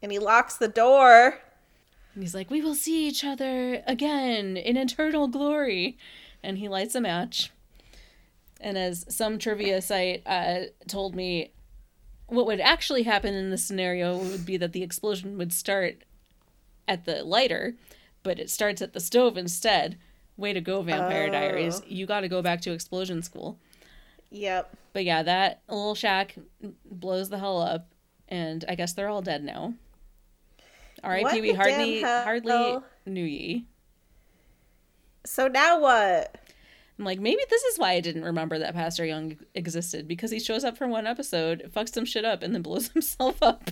[0.00, 1.38] And he locks the door.
[2.14, 5.98] And he's like we will see each other again in eternal glory.
[6.42, 7.50] And he lights a match.
[8.60, 11.52] And as some trivia site uh, told me
[12.26, 16.04] what would actually happen in this scenario would be that the explosion would start
[16.86, 17.74] at the lighter
[18.22, 19.98] but it starts at the stove instead.
[20.36, 21.32] Way to go, Vampire oh.
[21.32, 21.82] Diaries.
[21.86, 23.58] You got to go back to explosion school.
[24.30, 24.76] Yep.
[24.92, 26.36] But yeah, that little shack
[26.84, 27.92] blows the hell up,
[28.28, 29.74] and I guess they're all dead now.
[31.02, 31.40] R.I.P.
[31.40, 33.66] We hardly hardly knew ye.
[35.24, 36.36] So now what?
[36.98, 40.40] I'm like, maybe this is why I didn't remember that Pastor Young existed because he
[40.40, 43.70] shows up for one episode, fucks some shit up, and then blows himself up.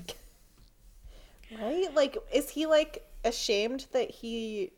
[1.60, 1.92] Right?
[1.94, 4.72] Like, is he like ashamed that he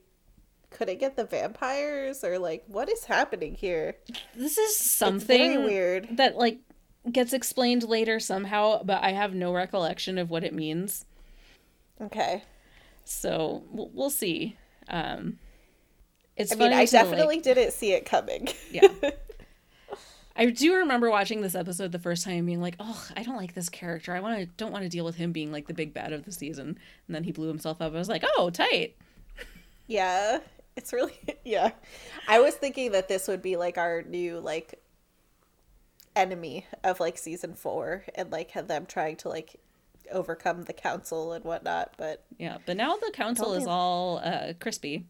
[0.70, 3.96] couldn't get the vampires or like what is happening here?
[4.34, 6.58] This is something weird that like
[7.10, 11.04] gets explained later somehow, but I have no recollection of what it means.
[12.00, 12.42] Okay.
[13.04, 14.56] So we'll, we'll see.
[14.88, 15.38] Um,
[16.36, 16.52] it's.
[16.52, 18.48] I mean, I definitely like, didn't see it coming.
[18.70, 18.88] yeah.
[20.38, 23.54] I do remember watching this episode the first time, being like, "Oh, I don't like
[23.54, 24.14] this character.
[24.14, 26.24] I want to don't want to deal with him being like the big bad of
[26.24, 27.92] the season." And then he blew himself up.
[27.92, 28.96] I was like, "Oh, tight."
[29.88, 30.38] Yeah,
[30.76, 31.72] it's really yeah.
[32.28, 34.80] I was thinking that this would be like our new like
[36.14, 39.56] enemy of like season four, and like had them trying to like
[40.12, 41.94] overcome the council and whatnot.
[41.96, 45.04] But yeah, but now the council is all uh, crispy.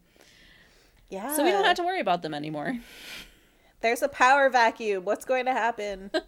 [1.11, 2.79] Yeah, so we don't have to worry about them anymore.
[3.81, 5.05] There's a power vacuum.
[5.05, 6.11] What's going to happen?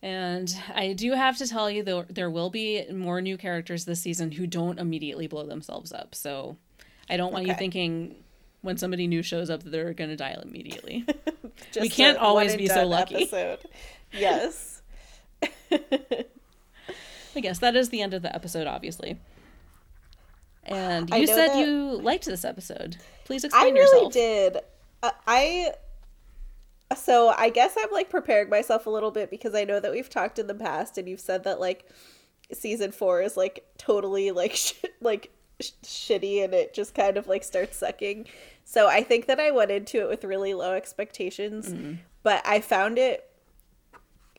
[0.00, 4.00] And I do have to tell you, though, there will be more new characters this
[4.00, 6.14] season who don't immediately blow themselves up.
[6.14, 6.56] So
[7.10, 8.14] I don't want you thinking
[8.60, 11.04] when somebody new shows up that they're going to die immediately.
[11.72, 13.16] Just We can't always be so lucky.
[13.16, 13.58] Episode.
[14.12, 14.82] Yes.
[15.72, 19.18] I guess that is the end of the episode, obviously.
[20.62, 22.98] And you said that- you liked this episode.
[23.24, 24.12] Please explain I really yourself.
[24.12, 24.58] did.
[25.02, 25.72] Uh, I
[26.96, 30.08] so I guess I'm like preparing myself a little bit because I know that we've
[30.08, 31.88] talked in the past and you've said that like
[32.52, 35.30] season 4 is like totally like sh- like
[35.60, 38.26] sh- shitty and it just kind of like starts sucking.
[38.64, 42.98] So I think that I went into it with really low expectations, but I found
[42.98, 43.24] it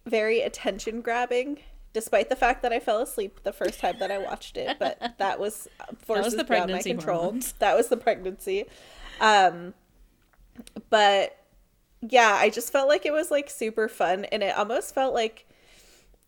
[0.05, 1.59] very attention grabbing
[1.93, 5.15] despite the fact that I fell asleep the first time that I watched it, but
[5.17, 7.21] that was uh, forces the beyond my pregnancy control.
[7.21, 7.53] hormones.
[7.53, 8.65] That was the pregnancy.
[9.21, 9.73] Um
[10.89, 11.35] but
[12.01, 15.45] yeah, I just felt like it was like super fun and it almost felt like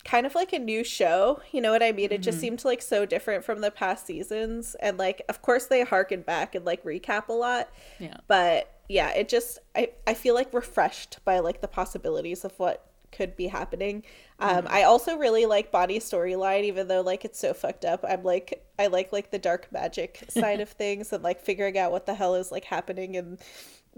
[0.03, 1.41] kind of like a new show.
[1.51, 2.11] You know what I mean?
[2.11, 5.83] It just seemed like so different from the past seasons and like of course they
[5.83, 7.69] harken back and like recap a lot.
[7.99, 8.17] Yeah.
[8.27, 12.87] But yeah, it just I I feel like refreshed by like the possibilities of what
[13.11, 14.03] could be happening.
[14.39, 18.03] Um I also really like Bonnie's storyline even though like it's so fucked up.
[18.07, 21.91] I'm like I like like the dark magic side of things and like figuring out
[21.91, 23.37] what the hell is like happening in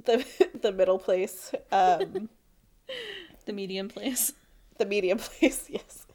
[0.03, 0.25] the
[0.61, 1.53] the middle place.
[1.71, 2.29] Um
[3.45, 4.31] The medium place.
[4.77, 6.05] the medium place, yes.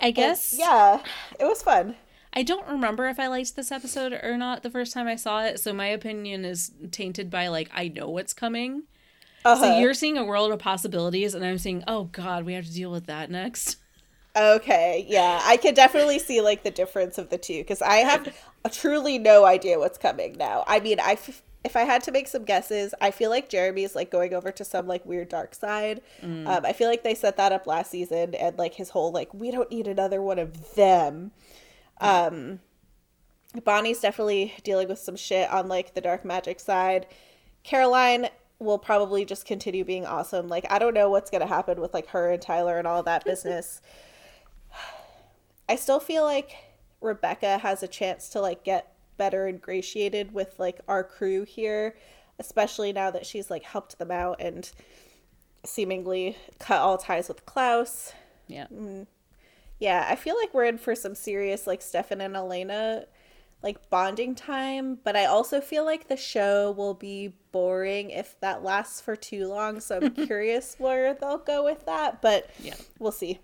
[0.00, 0.54] I guess.
[0.58, 1.02] Yeah,
[1.38, 1.96] it was fun.
[2.32, 5.42] I don't remember if I liked this episode or not the first time I saw
[5.44, 8.82] it, so my opinion is tainted by like I know what's coming.
[9.44, 9.56] Uh-huh.
[9.62, 12.72] So you're seeing a world of possibilities, and I'm seeing, oh god, we have to
[12.72, 13.76] deal with that next.
[14.36, 18.34] Okay, yeah, I can definitely see like the difference of the two because I have
[18.70, 20.64] truly no idea what's coming now.
[20.66, 23.94] I mean, I f- if I had to make some guesses, I feel like Jeremy's
[23.94, 26.00] like going over to some like weird dark side.
[26.46, 29.32] Um, I feel like they set that up last season, and like his whole like
[29.34, 31.32] we don't need another one of them.
[32.00, 32.60] Um,
[33.64, 37.06] Bonnie's definitely dealing with some shit on like the dark magic side.
[37.62, 38.28] Caroline
[38.58, 40.48] will probably just continue being awesome.
[40.48, 43.24] Like I don't know what's gonna happen with like her and Tyler and all that
[43.24, 43.82] business.
[45.68, 46.56] I still feel like
[47.02, 51.94] Rebekah has a chance to like get better ingratiated with like our crew here,
[52.38, 54.70] especially now that she's like helped them out and
[55.62, 58.14] seemingly cut all ties with Klaus.
[58.46, 58.66] Yeah.
[58.72, 59.06] Mm.
[59.78, 63.04] Yeah, I feel like we're in for some serious like Stefan and Elena
[63.62, 68.62] like bonding time, but I also feel like the show will be boring if that
[68.64, 69.80] lasts for too long.
[69.80, 72.76] So I'm curious where they'll go with that, but Yeah.
[72.98, 73.38] we'll see.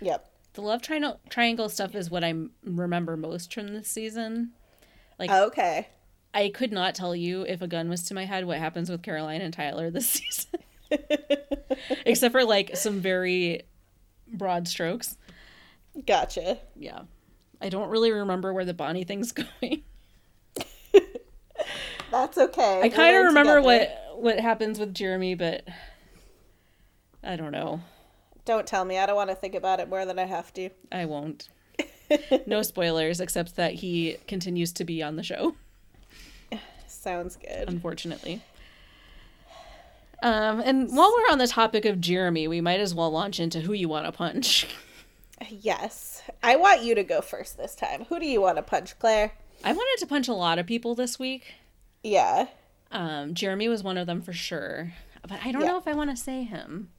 [0.00, 0.26] Yep.
[0.54, 2.34] The love tri- triangle stuff is what I
[2.64, 4.50] remember most from this season.
[5.20, 5.86] Like oh, Okay.
[6.32, 9.02] I could not tell you if a gun was to my head what happens with
[9.02, 10.60] Caroline and Tyler this season.
[12.06, 13.62] Except for like some very
[14.32, 15.16] broad strokes.
[16.06, 16.58] Gotcha.
[16.74, 17.02] Yeah.
[17.60, 19.82] I don't really remember where the Bonnie thing's going.
[22.10, 22.80] That's okay.
[22.82, 23.86] I kind of remember together.
[24.14, 25.68] what what happens with Jeremy, but
[27.22, 27.80] I don't know.
[28.44, 28.98] Don't tell me.
[28.98, 30.70] I don't want to think about it more than I have to.
[30.90, 31.48] I won't.
[32.46, 35.54] no spoilers except that he continues to be on the show,
[36.86, 37.68] Sounds good.
[37.68, 38.42] unfortunately.
[40.22, 43.60] Um, and while we're on the topic of Jeremy, we might as well launch into
[43.60, 44.66] who you want to punch.
[45.48, 46.22] Yes.
[46.42, 48.04] I want you to go first this time.
[48.10, 49.32] Who do you want to punch, Claire?
[49.64, 51.54] I wanted to punch a lot of people this week.
[52.02, 52.48] Yeah.
[52.92, 54.92] Um, Jeremy was one of them for sure,
[55.26, 55.68] but I don't Yeah.
[55.68, 56.90] know if I want to say him.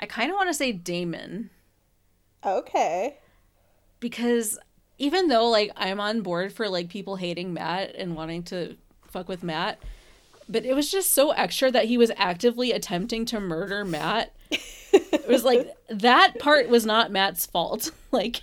[0.00, 1.50] I kind of want to say Damon
[2.46, 3.18] Okay.
[4.00, 4.58] Because
[4.98, 8.76] even though like I'm on board for like people hating Matt and wanting to
[9.06, 9.78] fuck with Matt,
[10.48, 14.34] but it was just so extra that he was actively attempting to murder Matt.
[14.50, 17.90] it was like that part was not Matt's fault.
[18.10, 18.40] Like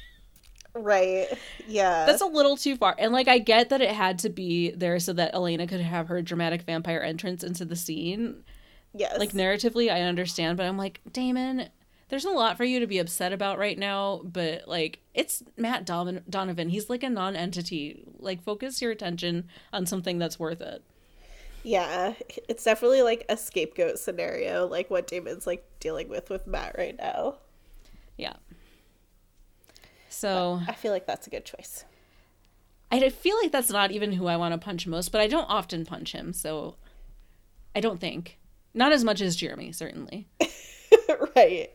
[0.75, 1.27] Right.
[1.67, 2.05] Yeah.
[2.05, 2.93] that's a little too far.
[2.99, 6.07] And like I get that it had to be there so that Elena could have
[6.09, 8.43] her dramatic vampire entrance into the scene.
[8.93, 9.17] yes.
[9.17, 11.69] Like narratively I understand, but I'm like, Damon,
[12.09, 15.85] there's a lot for you to be upset about right now, but like it's Matt
[15.85, 16.69] Don- Donovan.
[16.69, 18.03] He's like a non-entity.
[18.19, 20.83] Like focus your attention on something that's worth it.
[21.63, 22.13] Yeah,
[22.47, 26.95] it's definitely like a scapegoat scenario, like what Damon's like dealing with with Matt right
[26.95, 27.37] now.
[28.17, 28.33] Yeah.
[30.09, 31.85] So I feel like that's a good choice.
[32.91, 35.49] I feel like that's not even who I want to punch most, but I don't
[35.49, 36.75] often punch him, so
[37.75, 38.37] I don't think.
[38.73, 40.27] Not as much as Jeremy, certainly.
[41.35, 41.69] right.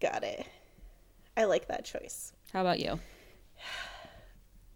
[0.00, 0.46] Got it.
[1.36, 2.32] I like that choice.
[2.52, 2.98] How about you?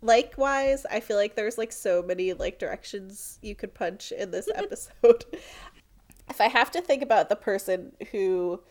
[0.03, 4.49] Likewise, I feel like there's like so many like directions you could punch in this
[4.55, 5.25] episode.
[6.29, 8.63] if I have to think about the person who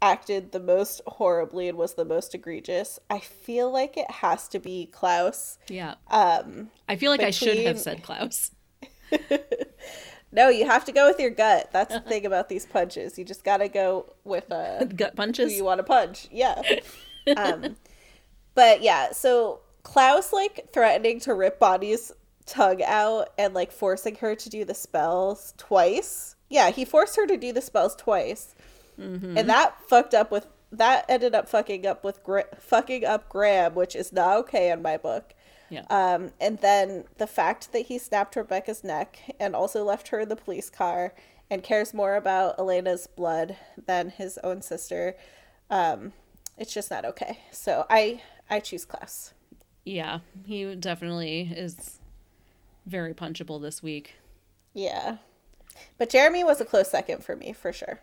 [0.00, 4.58] acted the most horribly and was the most egregious, I feel like it has to
[4.58, 5.58] be Klaus.
[5.68, 5.94] Yeah.
[6.08, 8.52] Um, I feel like I should have said Klaus.
[10.30, 11.70] no, you have to go with your gut.
[11.72, 13.18] That's the thing about these punches.
[13.18, 15.54] You just got to go with uh, Gut punches.
[15.54, 16.28] you want to punch.
[16.30, 16.60] Yeah.
[17.36, 17.76] um,
[18.54, 22.12] but yeah, so Klaus like threatening to rip Bonnie's
[22.46, 26.36] tongue out and like forcing her to do the spells twice.
[26.50, 28.54] Yeah, he forced her to do the spells twice,
[28.96, 33.76] and that fucked up with that ended up fucking up with Gra- fucking up Grams,
[33.76, 35.34] which is not okay in my book.
[35.70, 35.82] Yeah.
[35.90, 40.28] Um, and then the fact that he snapped Rebekah's neck and also left her in
[40.28, 41.12] the police car
[41.50, 45.14] and cares more about Elena's blood than his own sister,
[45.70, 46.12] um,
[46.56, 47.40] it's just not okay.
[47.50, 49.34] So I I choose Klaus.
[49.84, 52.00] yeah, he definitely is
[52.86, 54.14] very punchable this week.
[54.74, 55.16] Yeah,
[55.98, 58.00] but Jeremy was a close second for me for sure.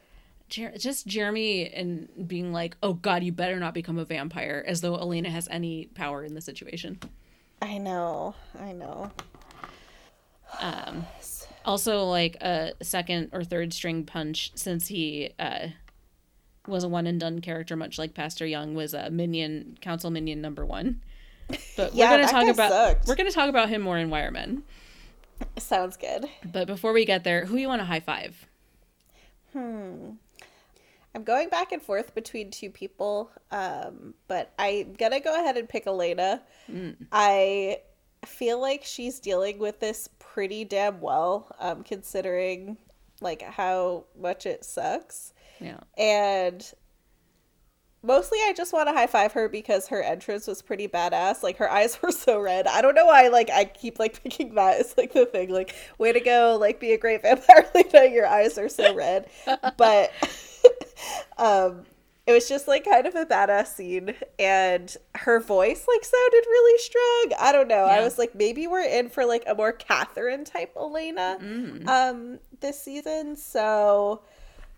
[0.50, 4.82] Jer- just Jeremy and being like, "Oh God, you better not become a vampire," as
[4.82, 7.00] though Elena has any power in the situation.
[7.62, 9.12] I know, I know.
[10.60, 11.06] Um,
[11.66, 15.68] also, like a second or third string punch, since he uh,
[16.68, 20.42] was a one and done character, much like Pastor Young was a minion, council minion
[20.42, 21.02] number one.
[21.76, 23.08] But Yeah, we're gonna talk about sucked.
[23.08, 24.64] we're gonna talk about him more in Why Are Men.
[25.58, 26.26] Sounds good.
[26.46, 28.46] But before we get there, who you want to high five?
[31.16, 35.68] I'm going back and forth between two people, um, but I'm gonna go ahead and
[35.68, 36.44] pick Elena.
[37.12, 37.78] I
[38.26, 42.78] feel like she's dealing with this pretty damn well, um, considering
[43.22, 45.34] like how much it sucks.
[45.62, 45.80] Yeah.
[45.98, 46.70] And
[48.06, 51.44] mostly I just want to high five her because her entrance was pretty badass.
[51.44, 52.68] Like her eyes were so red.
[52.68, 55.50] I don't know why like I keep like picking that as like the thing.
[55.50, 59.30] Like, way to go, like be a great vampire Lena, your eyes are so red.
[59.78, 60.12] but
[61.38, 61.86] um
[62.28, 66.80] it was just like kind of a badass scene and her voice like sounded really
[66.80, 67.40] strong.
[67.40, 67.84] I don't know.
[67.86, 71.38] I was like maybe we're in for like a more Katherine type Elena
[71.88, 73.36] um this season.
[73.36, 74.22] So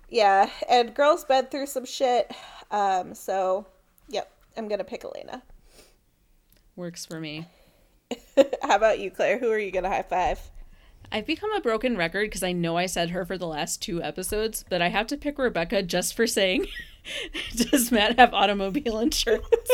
[0.09, 2.31] yeah, and girl's been through some shit.
[2.71, 3.65] Um, so
[4.09, 5.41] yep, I'm gonna pick Elena.
[6.75, 7.47] Works for me.
[8.61, 9.37] How about you, Claire?
[9.37, 10.39] Who are you gonna high five?
[11.11, 14.03] I've become a broken record because I know I said her for the last two
[14.03, 16.67] episodes, but I have to pick Rebekah just for saying,
[17.55, 19.45] does Matt have automobile insurance?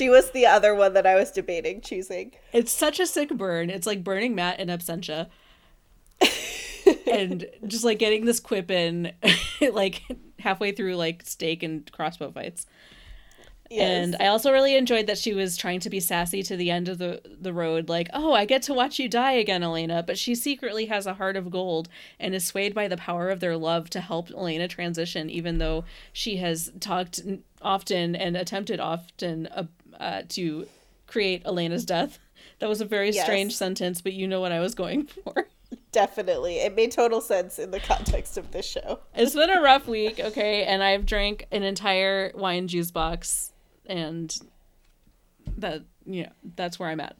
[0.00, 2.32] She was the other one that I was debating choosing.
[2.54, 3.68] It's such a sick burn.
[3.68, 5.28] It's like burning Matt in absentia.
[7.06, 9.12] and just like getting this quip in
[9.72, 10.00] like
[10.38, 12.64] halfway through like steak and crossbow fights.
[13.70, 16.88] And I also really enjoyed that she was trying to be sassy to the end
[16.88, 20.18] of the the road, like, "Oh, I get to watch you die again, Elena." But
[20.18, 21.88] she secretly has a heart of gold
[22.18, 25.84] and is swayed by the power of their love to help Elena transition, even though
[26.12, 27.20] she has talked
[27.62, 29.64] often and attempted often uh,
[30.00, 30.66] uh, to
[31.06, 32.18] create Elena's death.
[32.58, 33.24] That was a very Yes.
[33.24, 35.46] strange sentence, but you know what I was going for.
[35.92, 38.98] definitely it made total sense in the context of this show.
[39.14, 43.49] It's been a rough week, okay, and I've drank an entire wine juice box,
[43.90, 44.34] and
[45.58, 46.26] that know
[46.56, 47.16] that's where I'm at.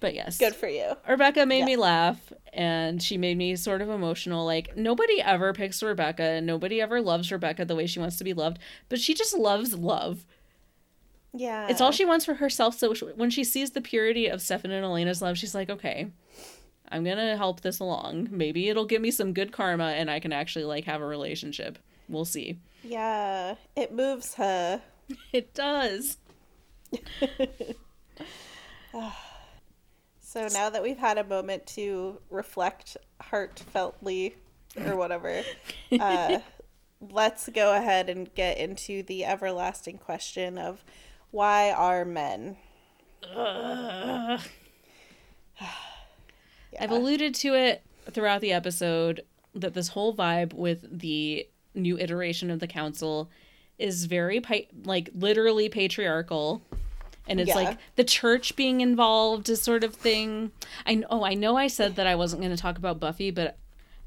[0.00, 0.92] But yes, Good for you.
[1.06, 1.64] Rebekah made Yeah.
[1.66, 4.46] me laugh, and she made me sort of emotional.
[4.46, 8.24] Like nobody ever picks Rebekah, and nobody ever loves Rebekah the way she wants to
[8.24, 8.58] be loved,
[8.88, 10.24] but she just loves love.
[11.32, 12.76] Yeah, It's all she wants for herself.
[12.76, 16.08] So when she sees the purity of Stefan and Elena's love, she's like, okay.
[16.92, 18.28] I'm gonna help this along.
[18.32, 21.78] Maybe it'll give me some good karma and I can actually like have a relationship.
[22.08, 22.58] We'll see.
[22.82, 24.82] Yeah, it moves her.
[25.32, 26.18] It does.
[30.22, 34.34] So now that we've had a moment to reflect heartfeltly
[34.86, 35.42] or whatever,
[36.00, 36.38] uh,
[37.00, 40.84] let's go ahead and get into the everlasting question of
[41.32, 42.56] why are men?
[46.72, 46.84] Yeah.
[46.84, 47.82] I've alluded to it
[48.12, 49.22] throughout the episode
[49.54, 53.28] that this whole vibe with the new iteration of the council
[53.80, 54.40] is very
[54.84, 56.62] like literally patriarchal.
[57.28, 57.54] And it's Yeah.
[57.54, 60.50] like the church being involved is sort of thing.
[60.86, 63.30] I know oh, i know i said that i wasn't going to talk about buffy
[63.30, 63.56] but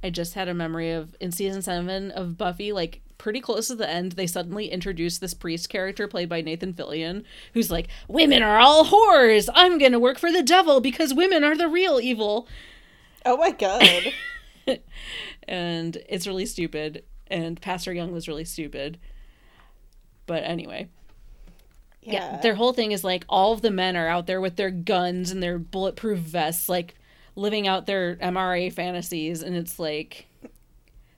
[0.04, 3.76] i just had a memory of in season 7 of buffy like pretty close to
[3.76, 7.24] the end they suddenly introduced this priest character played by nathan fillion
[7.54, 9.48] who's like women are all whores!
[9.54, 12.48] I'm going to work for the devil because women are the real evil.
[13.26, 14.14] Oh my god.
[15.48, 17.04] and it's really stupid.
[17.28, 19.00] And pastor young was really stupid
[20.26, 20.88] but anyway
[22.02, 22.14] yeah.
[22.36, 22.42] yeah.
[22.42, 25.32] their whole thing is like all of the men are out there with their guns
[25.32, 26.96] and their bulletproof vests like
[27.36, 30.28] living out their MRA fantasies and it's like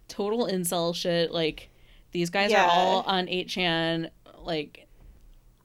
[0.08, 1.70] total incel shit like
[2.12, 2.66] these guys Yeah.
[2.66, 4.10] are all on 8chan
[4.40, 4.88] like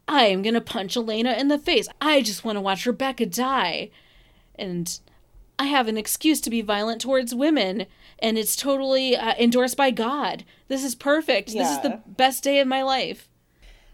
[0.09, 1.87] I am going to punch Elena in the face.
[2.01, 3.91] I just want to watch Rebekah die.
[4.57, 4.99] And
[5.57, 7.87] I have an excuse to be violent towards women
[8.19, 10.45] and it's totally uh, endorsed by God.
[10.67, 11.53] This is perfect.
[11.53, 13.29] This is the best day of my life.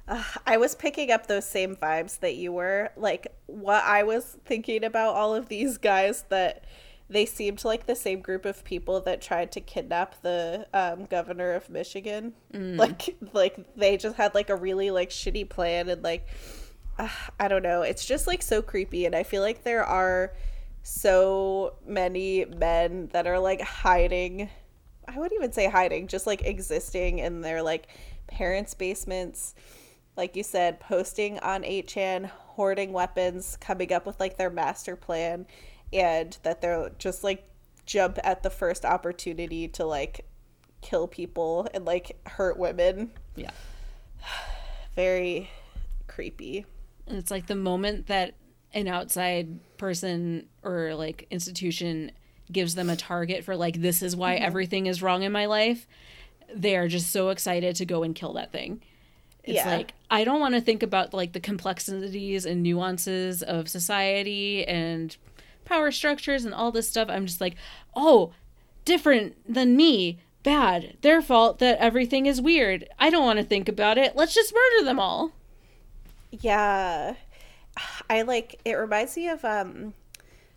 [0.46, 2.90] I was picking up those same vibes that you were.
[2.96, 6.64] Like, what I was thinking about all of these guys that
[7.08, 11.52] they seemed like the same group of people that tried to kidnap the um, governor
[11.52, 12.34] of Michigan.
[12.76, 16.26] Like, like they just had like a really like shitty plan and like,
[16.98, 17.08] uh,
[17.40, 17.82] I don't know.
[17.82, 20.32] It's just like so creepy, and I feel like there are
[20.82, 24.48] so many men that are like hiding.
[25.08, 27.88] I wouldn't even say hiding, just like existing in their like
[28.26, 29.54] parents' basements
[30.16, 35.46] like you said, posting on 8chan, hoarding weapons, coming up with like their master plan,
[35.92, 37.48] and that they're just like
[37.84, 40.26] jump at the first opportunity to like
[40.80, 43.12] kill people and like hurt women.
[43.34, 43.50] Yeah.
[44.94, 45.50] Very
[46.06, 46.66] creepy.
[47.06, 48.34] And it's like the moment that
[48.72, 52.12] an outside person or like institution
[52.50, 54.44] gives them a target for like this is why mm-hmm.
[54.44, 55.86] everything is wrong in my life,
[56.54, 58.82] they are just so excited to go and kill that thing.
[59.46, 59.76] It's Yeah.
[59.76, 65.16] like I don't want to think about like the complexities and nuances of society and
[65.64, 67.08] power structures and all this stuff.
[67.10, 67.54] I'm just like,
[67.94, 68.32] "Oh,
[68.84, 70.18] different than me.
[70.42, 70.96] Bad.
[71.00, 72.88] Their fault that everything is weird.
[72.98, 74.14] I don't want to think about it.
[74.14, 75.32] Let's just murder them all."
[76.30, 77.14] Yeah.
[78.08, 79.94] I like it reminds me of um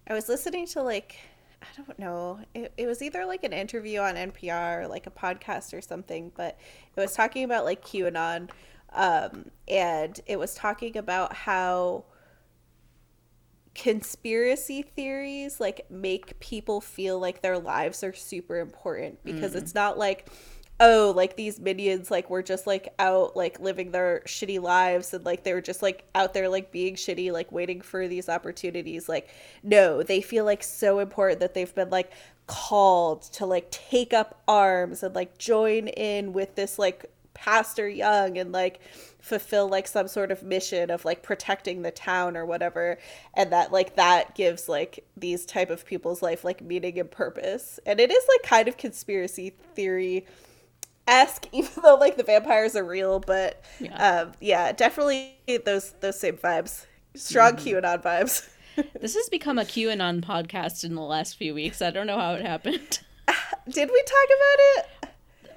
[0.07, 1.17] I was listening to like
[1.61, 2.39] I don't know.
[2.53, 6.31] It, it was either like an interview on NPR or like a podcast or something,
[6.37, 6.57] but
[6.95, 8.49] it was talking about like QAnon
[8.93, 12.03] um and it was talking about how
[13.75, 19.97] conspiracy theories like make people feel like their lives are super important because it's not
[19.97, 20.27] like
[20.79, 25.25] oh like these minions like were just like out like living their shitty lives and
[25.25, 29.09] like they were just like out there like being shitty like waiting for these opportunities.
[29.09, 29.29] Like
[29.61, 32.11] no they feel like so important that they've been like
[32.47, 38.37] called to like take up arms and like join in with this like pastor young
[38.37, 38.79] and like
[39.21, 42.97] fulfill like some sort of mission of like protecting the town or whatever
[43.33, 47.79] and that like that gives like these type of people's life like meaning and purpose
[47.85, 50.25] and it is like kind of conspiracy theory
[51.07, 54.19] esque even though like the vampires are real but Yeah.
[54.21, 56.85] um yeah definitely those those same vibes
[57.15, 58.49] strong qanon vibes
[59.01, 61.81] This has become a QAnon podcast in the last few weeks.
[61.81, 62.99] I don't know how it happened.
[63.69, 64.59] did we talk about
[65.03, 65.08] it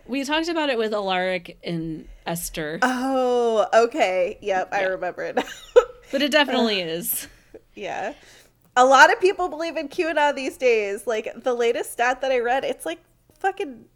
[0.06, 5.36] We talked about it with Alaric and Esther, oh okay yep i remember it
[6.12, 7.26] but it definitely uh, is.
[7.74, 8.14] Yeah.
[8.76, 11.06] A lot of people believe in QAnon these days.
[11.06, 13.02] Like the latest stat that I read, it's like
[13.40, 13.86] fucking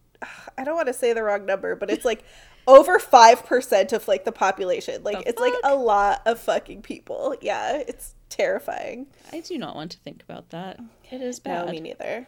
[0.59, 2.25] I don't want to say the wrong number, but it's like
[2.67, 5.05] over 5% of like the population.
[5.05, 7.37] Like The it's like a lot of fucking people.
[7.41, 9.07] Yeah, it's terrifying.
[9.33, 10.81] I do not want to think about that.
[11.11, 11.67] It is bad.
[11.67, 12.27] No, me neither.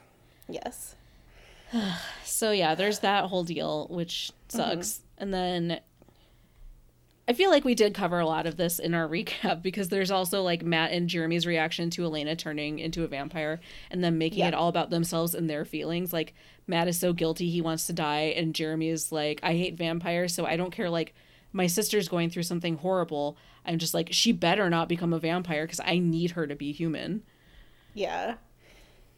[0.49, 0.95] Yes.
[2.25, 4.89] So yeah, there's that whole deal, which sucks.
[4.93, 5.23] Mm-hmm.
[5.23, 5.81] And then
[7.27, 10.11] I feel like we did cover a lot of this in our recap because there's
[10.13, 13.59] also like Matt and Jeremy's reaction to Elena turning into a vampire
[13.91, 14.49] and then making Yeah.
[14.49, 16.13] it all about themselves and their feelings.
[16.13, 16.33] Like
[16.69, 20.33] Matt is so guilty he wants to die and Jeremy is like I hate vampires
[20.35, 21.15] so I don't care like
[21.53, 23.37] my sister's going through something horrible.
[23.67, 26.71] I'm just like she better not become a vampire cuz I need her to be
[26.73, 27.25] human.
[27.95, 28.35] Yeah.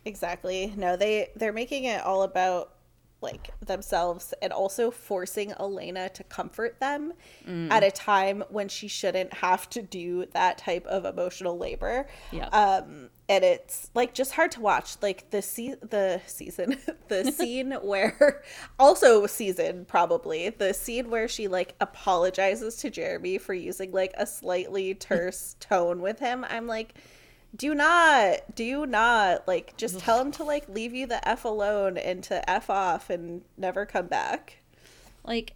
[0.05, 0.73] Exactly.
[0.77, 2.75] No, they they're making it all about
[3.23, 7.13] like themselves and also forcing Elena to comfort them
[7.71, 12.07] at a time when she shouldn't have to do that type of emotional labor.
[12.33, 12.47] Yeah.
[12.47, 16.79] Um and it's like just hard to watch like the se- the season
[17.09, 18.43] the scene where
[18.79, 24.27] also season probably the scene where she like apologizes to Jeremy for using like a
[24.27, 26.45] slightly terse tone with him.
[26.49, 26.95] I'm like
[27.57, 31.99] do not do not like just tell him to like leave you the f alone
[31.99, 34.59] and to f off and never come back
[35.25, 35.55] Like,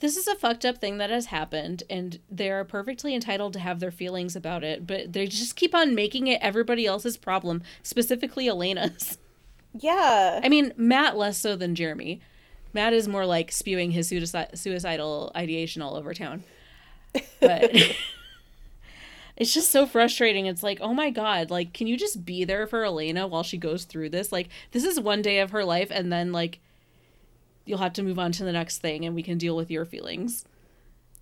[0.00, 3.58] this is a fucked up thing that has happened, and they are perfectly entitled to
[3.58, 7.62] have their feelings about it, but they just keep on making it everybody else's problem,
[7.82, 9.18] specifically Elena's.
[9.78, 12.20] yeah I mean, Matt less so than Jeremy.
[12.72, 16.44] Matt is more like spewing his suicide- suicidal ideation all over town.
[17.40, 17.72] But
[19.40, 20.46] it's just so frustrating.
[20.46, 23.58] It's like, oh my God, like, can you just be there for Elena while she
[23.58, 24.30] goes through this?
[24.30, 26.60] Like, this is one day of her life, and then, like,
[27.64, 29.84] you'll have to move on to the next thing, and we can deal with your
[29.84, 30.44] feelings.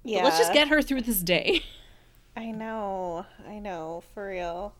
[0.03, 1.65] But yeah let's just get her through this day.
[2.36, 4.73] i know i know for real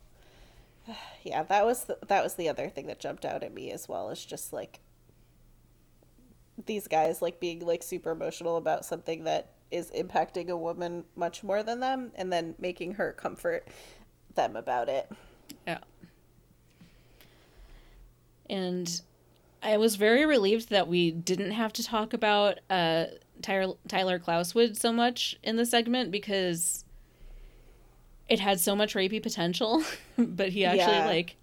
[1.23, 3.89] yeah, that was the, that was the other thing that jumped out at me as
[3.89, 4.10] well.
[4.10, 4.81] Is just like
[6.66, 11.42] these guys like being like super emotional about something that is impacting a woman much
[11.42, 13.68] more than them, and then making her comfort
[14.34, 15.10] them about it.
[15.66, 15.78] Yeah.
[18.48, 19.00] And
[19.62, 23.06] I was very relieved that we didn't have to talk about uh,
[23.42, 26.84] Tyler, Tyler Klauswood so much in the segment because
[28.28, 29.82] it had so much rapey potential,
[30.18, 31.06] but he actually yeah.
[31.06, 31.36] like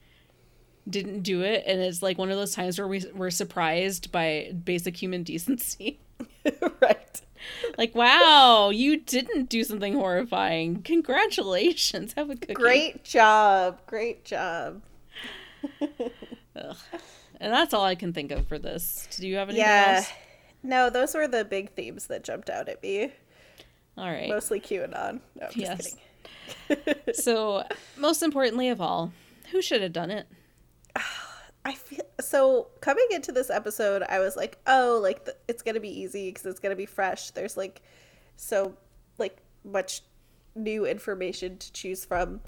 [0.90, 4.52] didn't do it, and it's like one of those times where we were surprised by
[4.64, 6.00] basic human decency.
[6.82, 7.22] right.
[7.78, 10.82] Like, wow, you didn't do something horrifying.
[10.82, 12.14] Congratulations.
[12.14, 12.54] Have a cookie.
[12.54, 13.80] Great job.
[13.86, 14.82] Great job.
[15.82, 16.12] and
[17.40, 19.08] that's all I can think of for this.
[19.18, 19.96] Do you have anything yeah.
[19.98, 20.12] else?
[20.64, 23.12] No, those were the big themes that jumped out at me.
[23.98, 24.30] All right.
[24.30, 25.22] Mostly QAnon.
[25.40, 25.78] No, I'm yes.
[25.78, 25.98] just
[26.68, 27.14] kidding.
[27.14, 27.64] so,
[27.98, 29.14] most importantly of all,
[29.52, 30.28] who should have done it?
[31.66, 35.80] I feel so coming into this episode, I was like, oh, like the, it's gonna
[35.80, 37.32] be easy because it's gonna be fresh.
[37.32, 37.82] There's like
[38.38, 38.78] so
[39.18, 40.04] like much
[40.56, 42.42] new information to choose from.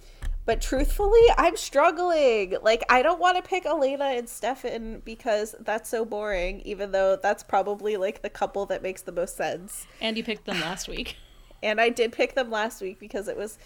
[0.46, 2.56] But truthfully, I'm struggling.
[2.62, 7.18] Like, I don't want to pick Elena and Stefan because that's so boring, even though
[7.22, 9.86] that's probably like the couple that makes the most sense.
[10.00, 11.18] And you picked them last week.
[11.64, 13.58] and I did pick them last week because it was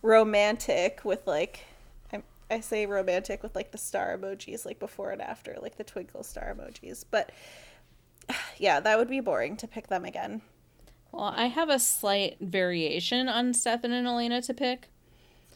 [0.00, 1.64] romantic with like
[2.50, 6.22] I, say romantic with like the star emojis, like before and after, like the twinkle
[6.22, 7.04] star emojis.
[7.10, 7.32] But
[8.58, 10.42] yeah, that would be boring to pick them again.
[11.12, 14.88] Well, I have a slight variation on Stefan and Elena to pick.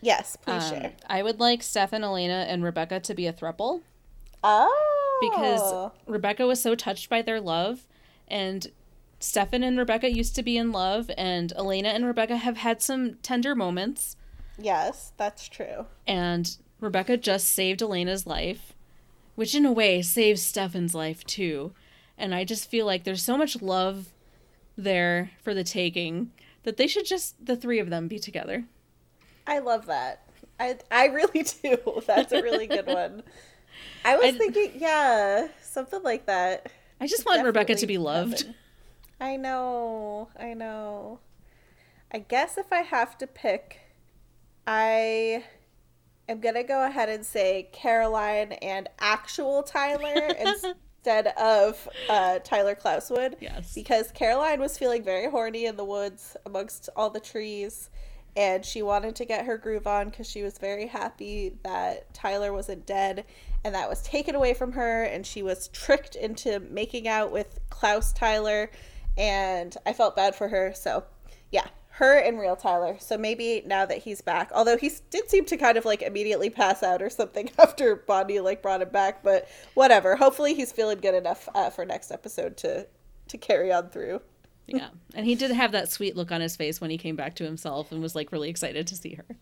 [0.00, 0.92] Yes, please um, share.
[1.06, 3.82] I would like Stefan, Elena, and Rebekah to be a thruple.
[4.42, 5.18] Oh.
[5.20, 7.86] Because Rebekah was so touched by their love,
[8.26, 8.72] and
[9.20, 13.14] Stefan and Rebekah used to be in love, and Elena and Rebekah have had some
[13.22, 14.16] tender moments.
[14.58, 15.86] Yes, that's true.
[16.06, 18.74] And Rebekah just saved Elena's life,
[19.36, 21.72] which in a way saves Stefan's life too.
[22.18, 24.08] And I just feel like there's so much love
[24.76, 26.32] there for the taking
[26.64, 28.64] that they should just, the three of them, be together.
[29.46, 30.26] I love that.
[30.58, 32.02] I I really do.
[32.06, 33.22] That's a really good one.
[34.04, 36.70] I was I, thinking, yeah, something like that.
[37.00, 38.52] I just want Rebekah to be loved.
[39.20, 40.28] I know.
[40.38, 41.20] I know.
[42.12, 43.80] I guess if I have to pick,
[44.66, 45.44] I
[46.40, 53.34] going to go ahead and say Caroline and actual Tyler instead of uh, Tyler Klauswood.
[53.40, 53.74] Yes.
[53.74, 57.90] Because Caroline was feeling very horny in the woods amongst all the trees
[58.36, 62.52] and she wanted to get her groove on because she was very happy that Tyler
[62.52, 63.24] wasn't dead
[63.64, 67.60] and that was taken away from her and she was tricked into making out with
[67.70, 68.70] Klaus Tyler
[69.18, 71.04] and I felt bad for her so
[71.50, 75.44] yeah her and real Tyler so maybe now that he's back although he did seem
[75.44, 79.22] to kind of like immediately pass out or something after Bonnie like brought him back
[79.22, 82.86] but whatever hopefully he's feeling good enough uh, for next episode to
[83.28, 84.20] to carry on through
[84.66, 84.88] yeah.
[85.14, 87.44] And he did have that sweet look on his face when he came back to
[87.44, 89.36] himself and was like really excited to see her.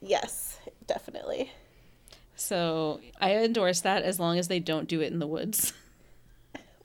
[0.00, 1.52] Yes, definitely.
[2.36, 5.72] So I endorse that as long as they don't do it in the woods.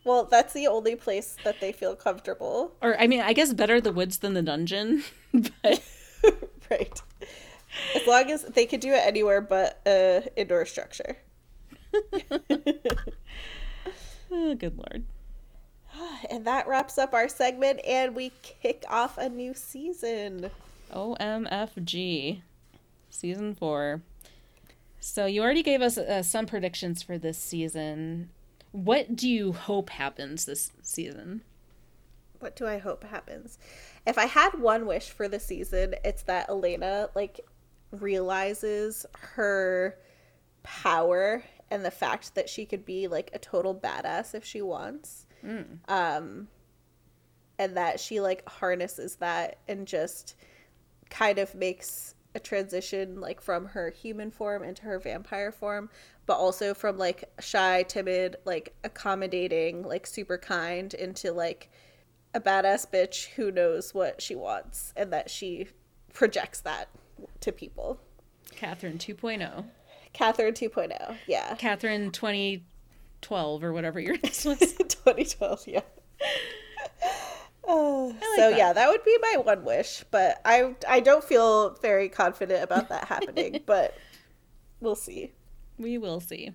[0.03, 2.73] Well, that's the only place that they feel comfortable.
[2.81, 5.03] Or I mean, I guess better the woods than the dungeon.
[5.31, 5.83] But
[6.71, 7.01] right.
[7.95, 11.17] As long as they could do it anywhere but a indoor structure.
[14.31, 15.03] oh, good lord.
[16.31, 20.49] And that wraps up our segment, and we kick off a new season.
[20.93, 22.41] OMFG,
[23.09, 24.01] season four.
[24.99, 28.29] So you already gave us uh, some predictions for this season.
[28.71, 31.41] What do you hope happens this season?
[32.39, 33.57] What do I hope happens?
[34.05, 37.41] If I had one wish for the season, it's that Elena like
[37.91, 39.97] realizes her
[40.63, 45.25] power and the fact that she could be like a total badass if she wants.
[45.43, 45.79] Mm.
[45.87, 46.47] Um,
[47.57, 50.35] and that she like harnesses that and just
[51.09, 55.89] kind of makes a transition like from her human form into her vampire form
[56.29, 61.71] but also from like shy timid like accommodating like super kind into like
[62.35, 65.67] a badass bitch who knows what she wants and that she
[66.13, 66.87] projects that
[67.39, 67.99] to people
[68.55, 69.65] katherine 2.0
[70.13, 74.59] katherine 2.0 yeah katherine 2012 or whatever your this was.
[74.77, 75.81] 2012, yeah.
[77.67, 78.57] Uh, like so that.
[78.57, 82.89] yeah, that would be my one wish, but I I don't feel very confident about
[82.89, 83.95] that happening, but
[84.79, 85.33] we'll see.
[85.79, 86.51] We will see.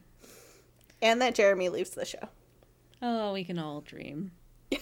[1.03, 2.29] And that Jeremy leaves the show.
[3.03, 4.31] Oh, we can all dream.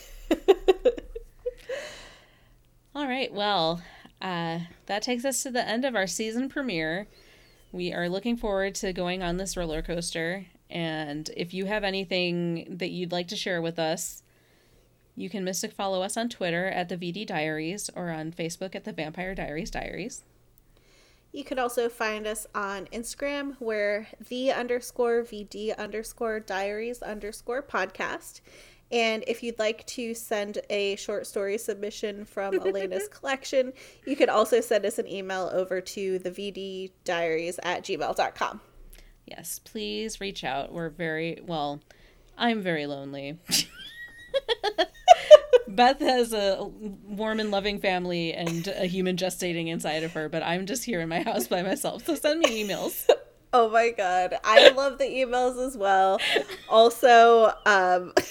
[2.94, 3.82] all right, well,
[4.20, 7.06] uh, that takes us to the end of our season premiere.
[7.70, 10.47] We are looking forward to going on this roller coaster.
[10.69, 14.23] And if you have anything that you'd like to share with us,
[15.14, 18.85] you can mystic follow us on Twitter at the VD Diaries or on Facebook at
[18.85, 20.24] the Vampire Diaries Diaries.
[21.32, 28.42] You could also find us on Instagram where the underscore VD underscore diaries underscore podcast.
[28.90, 33.72] And if you'd like to send a short story submission from Elena's collection,
[34.06, 38.60] you could also send us an email over to the VD diaries at gmail.com.
[39.24, 40.70] Yes, please reach out.
[40.70, 41.80] We're very, well,
[42.36, 43.38] I'm very lonely.
[45.68, 50.43] Beth has a warm and loving family and a human gestating inside of her, but
[50.43, 52.06] I'm just here in my house by myself.
[52.06, 53.09] So send me emails.
[53.55, 54.39] Oh my god.
[54.44, 56.18] I love the emails as well.
[56.70, 58.14] Also, um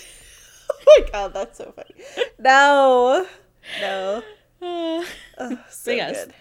[0.72, 1.94] Oh my god, that's so funny.
[2.40, 3.28] No.
[3.80, 4.24] No.
[4.64, 5.06] Uh,
[5.38, 6.26] oh, so yes.
[6.26, 6.34] Good.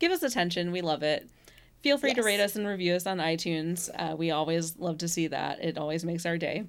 [0.00, 0.72] Give us attention.
[0.72, 1.28] We love it.
[1.82, 2.16] Feel free yes.
[2.16, 3.88] to rate us and review us on iTunes.
[3.94, 5.62] Uh, we always love to see that.
[5.62, 6.64] It always makes our day.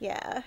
[0.00, 0.42] Yeah.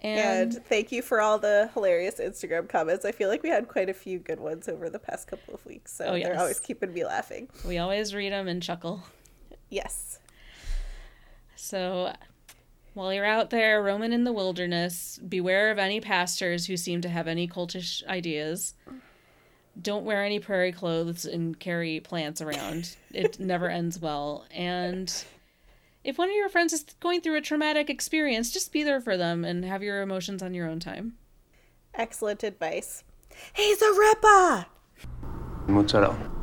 [0.00, 3.04] And, and, thank you for all the hilarious Instagram comments.
[3.04, 5.64] I feel like we had quite a few good ones over the past couple of
[5.66, 5.92] weeks.
[5.92, 6.28] So oh, yes.
[6.28, 7.48] they're always keeping me laughing.
[7.66, 9.02] We always read them and chuckle.
[9.70, 10.20] Yes.
[11.56, 12.12] So
[12.94, 17.08] while you're out there roaming in the wilderness, beware of any pastors who seem to
[17.08, 18.74] have any cultish ideas.
[19.80, 22.96] Don't wear any prairie clothes and carry plants around.
[23.12, 24.46] it never ends well.
[24.50, 25.12] And
[26.08, 29.18] if one of your friends is going through a traumatic experience, just be there for
[29.18, 31.18] them and have your emotions on your own time.
[31.92, 33.04] Excellent advice.
[33.52, 34.66] He's a ripper!
[35.66, 36.37] Mozzarella.